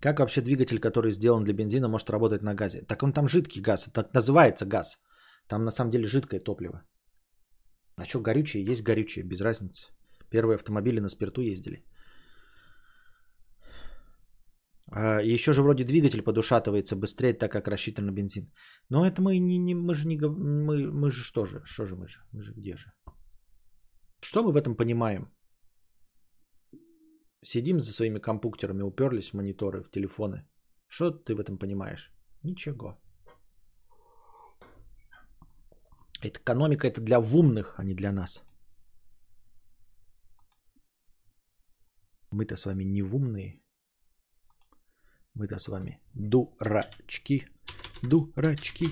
Как 0.00 0.20
вообще 0.20 0.40
двигатель, 0.42 0.78
который 0.78 1.10
сделан 1.10 1.44
для 1.44 1.54
бензина, 1.54 1.88
может 1.88 2.10
работать 2.10 2.42
на 2.42 2.54
газе? 2.54 2.82
Так 2.82 3.02
он 3.02 3.12
там 3.12 3.28
жидкий 3.28 3.62
газ, 3.62 3.90
так 3.92 4.14
называется 4.14 4.66
газ. 4.66 5.00
Там 5.48 5.64
на 5.64 5.70
самом 5.70 5.90
деле 5.90 6.06
жидкое 6.06 6.40
топливо. 6.40 6.84
А 7.96 8.04
что 8.04 8.20
горючее? 8.20 8.64
Есть 8.64 8.82
горючее, 8.82 9.24
без 9.24 9.40
разницы. 9.40 9.86
Первые 10.30 10.56
автомобили 10.56 11.00
на 11.00 11.08
спирту 11.08 11.40
ездили. 11.40 11.84
А 14.92 15.20
еще 15.20 15.52
же 15.52 15.62
вроде 15.62 15.84
двигатель 15.84 16.22
подушатывается 16.22 16.96
быстрее, 16.96 17.34
так 17.34 17.50
как 17.50 17.68
рассчитан 17.68 18.06
на 18.06 18.12
бензин. 18.12 18.52
Но 18.88 19.04
это 19.04 19.20
мы 19.20 19.38
не, 19.38 19.58
не 19.58 19.74
мы 19.74 19.94
же 19.94 20.06
не 20.06 20.16
мы, 20.16 20.92
мы 20.92 21.10
же 21.10 21.22
что 21.24 21.44
же, 21.44 21.60
что 21.64 21.86
же 21.86 21.96
мы 21.96 22.08
же, 22.08 22.20
мы 22.32 22.42
же 22.42 22.52
где 22.52 22.76
же? 22.76 22.92
Что 24.22 24.44
мы 24.44 24.52
в 24.52 24.56
этом 24.56 24.76
понимаем? 24.76 25.32
Сидим 27.44 27.80
за 27.80 27.92
своими 27.92 28.20
компьютерами, 28.20 28.82
уперлись 28.82 29.30
в 29.30 29.34
мониторы, 29.34 29.82
в 29.82 29.90
телефоны. 29.90 30.48
Что 30.88 31.10
ты 31.10 31.34
в 31.34 31.40
этом 31.40 31.58
понимаешь? 31.58 32.12
Ничего. 32.42 32.96
Это 36.22 36.38
экономика 36.40 36.86
это 36.86 37.00
для 37.00 37.18
умных, 37.18 37.74
а 37.78 37.84
не 37.84 37.94
для 37.94 38.12
нас. 38.12 38.42
Мы-то 42.30 42.56
с 42.56 42.66
вами 42.66 42.84
не 42.84 43.02
умные. 43.02 43.65
Мы-то 45.38 45.58
с 45.58 45.68
вами 45.68 45.98
дурачки. 46.14 47.46
Дурачки. 48.02 48.86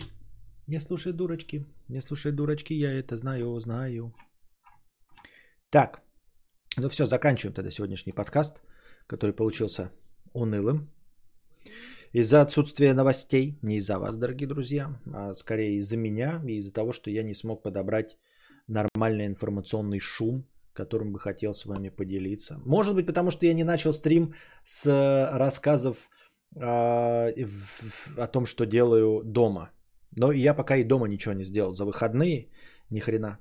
Не 0.66 0.81
слушай 0.81 1.12
дурачки. 1.12 1.65
Не 1.89 2.01
слушай 2.03 2.33
дурачки, 2.33 2.75
я 2.75 2.93
это 2.93 3.16
знаю, 3.16 3.59
знаю. 3.61 4.15
Так. 5.71 6.03
Ну 6.77 6.89
все, 6.91 7.07
заканчиваем 7.07 7.55
тогда 7.55 7.71
сегодняшний 7.71 8.12
подкаст, 8.12 8.61
который 9.07 9.35
получился 9.35 9.91
унылым. 10.35 10.91
Из-за 12.12 12.43
отсутствия 12.43 12.93
новостей, 12.93 13.59
не 13.62 13.77
из-за 13.77 13.99
вас, 13.99 14.16
дорогие 14.16 14.47
друзья, 14.47 15.01
а 15.15 15.33
скорее 15.33 15.77
из-за 15.77 15.97
меня 15.97 16.43
и 16.47 16.57
из-за 16.57 16.75
того, 16.75 16.93
что 16.93 17.11
я 17.11 17.23
не 17.23 17.35
смог 17.35 17.62
подобрать 17.62 18.19
нормальный 18.69 19.27
информационный 19.27 19.99
шум, 19.99 20.47
которым 20.75 21.12
бы 21.12 21.19
хотел 21.19 21.55
с 21.55 21.65
вами 21.65 21.89
поделиться. 21.89 22.61
Может 22.66 22.95
быть, 22.95 23.07
потому 23.07 23.31
что 23.31 23.47
я 23.47 23.55
не 23.55 23.65
начал 23.65 23.95
стрим 23.95 24.35
с 24.65 24.85
рассказов 25.33 26.11
а, 26.11 26.14
о 26.56 28.26
том, 28.32 28.47
что 28.47 28.66
делаю 28.66 29.22
дома. 29.24 29.70
Но 30.16 30.32
я 30.32 30.55
пока 30.55 30.76
и 30.76 30.85
дома 30.85 31.09
ничего 31.09 31.35
не 31.35 31.44
сделал 31.44 31.74
за 31.74 31.85
выходные, 31.85 32.48
ни 32.90 33.01
хрена. 33.01 33.39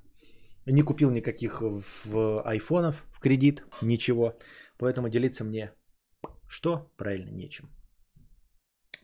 Не 0.65 0.81
купил 0.81 1.11
никаких 1.11 1.61
в 1.61 2.41
айфонов 2.41 3.03
в 3.11 3.19
кредит, 3.19 3.64
ничего. 3.81 4.38
Поэтому 4.77 5.10
делиться 5.10 5.44
мне 5.44 5.72
что? 6.48 6.91
Правильно, 6.98 7.31
нечем. 7.31 7.69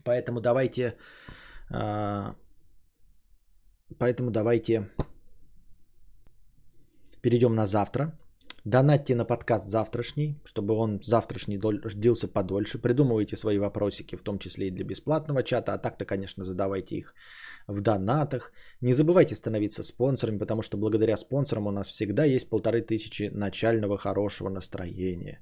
Поэтому 0.04 0.40
давайте... 0.40 0.96
А, 1.72 2.34
поэтому 3.98 4.30
давайте 4.30 4.88
перейдем 7.22 7.54
на 7.54 7.66
завтра. 7.66 8.12
Донатьте 8.64 9.14
на 9.14 9.24
подкаст 9.24 9.68
завтрашний, 9.68 10.38
чтобы 10.44 10.74
он 10.74 11.00
завтрашний 11.02 11.58
длился 11.96 12.28
подольше. 12.28 12.78
Придумывайте 12.78 13.36
свои 13.36 13.58
вопросики, 13.58 14.16
в 14.16 14.22
том 14.22 14.38
числе 14.38 14.68
и 14.68 14.70
для 14.70 14.84
бесплатного 14.84 15.42
чата. 15.42 15.72
А 15.72 15.78
так-то, 15.78 16.04
конечно, 16.04 16.44
задавайте 16.44 16.96
их 16.96 17.14
в 17.66 17.80
донатах. 17.80 18.52
Не 18.82 18.92
забывайте 18.92 19.34
становиться 19.34 19.82
спонсорами, 19.82 20.38
потому 20.38 20.62
что 20.62 20.76
благодаря 20.76 21.16
спонсорам 21.16 21.66
у 21.66 21.70
нас 21.70 21.90
всегда 21.90 22.24
есть 22.24 22.50
полторы 22.50 22.82
тысячи 22.82 23.30
начального 23.32 23.96
хорошего 23.96 24.50
настроения. 24.50 25.40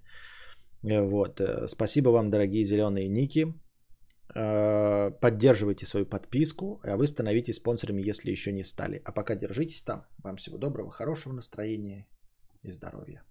Вот. 0.82 1.40
Э, 1.40 1.66
спасибо 1.66 2.10
вам, 2.10 2.30
дорогие 2.30 2.62
зеленые 2.62 3.08
ники. 3.08 3.52
Э, 4.32 5.10
поддерживайте 5.20 5.86
свою 5.86 6.06
подписку, 6.06 6.80
а 6.84 6.96
вы 6.96 7.08
становитесь 7.08 7.56
спонсорами, 7.56 8.08
если 8.08 8.30
еще 8.30 8.52
не 8.52 8.62
стали. 8.62 9.02
А 9.04 9.10
пока 9.10 9.34
держитесь 9.34 9.82
там. 9.82 10.06
Вам 10.22 10.36
всего 10.36 10.56
доброго, 10.56 10.92
хорошего 10.92 11.32
настроения 11.32 12.06
и 12.62 12.70
здоровья. 12.70 13.22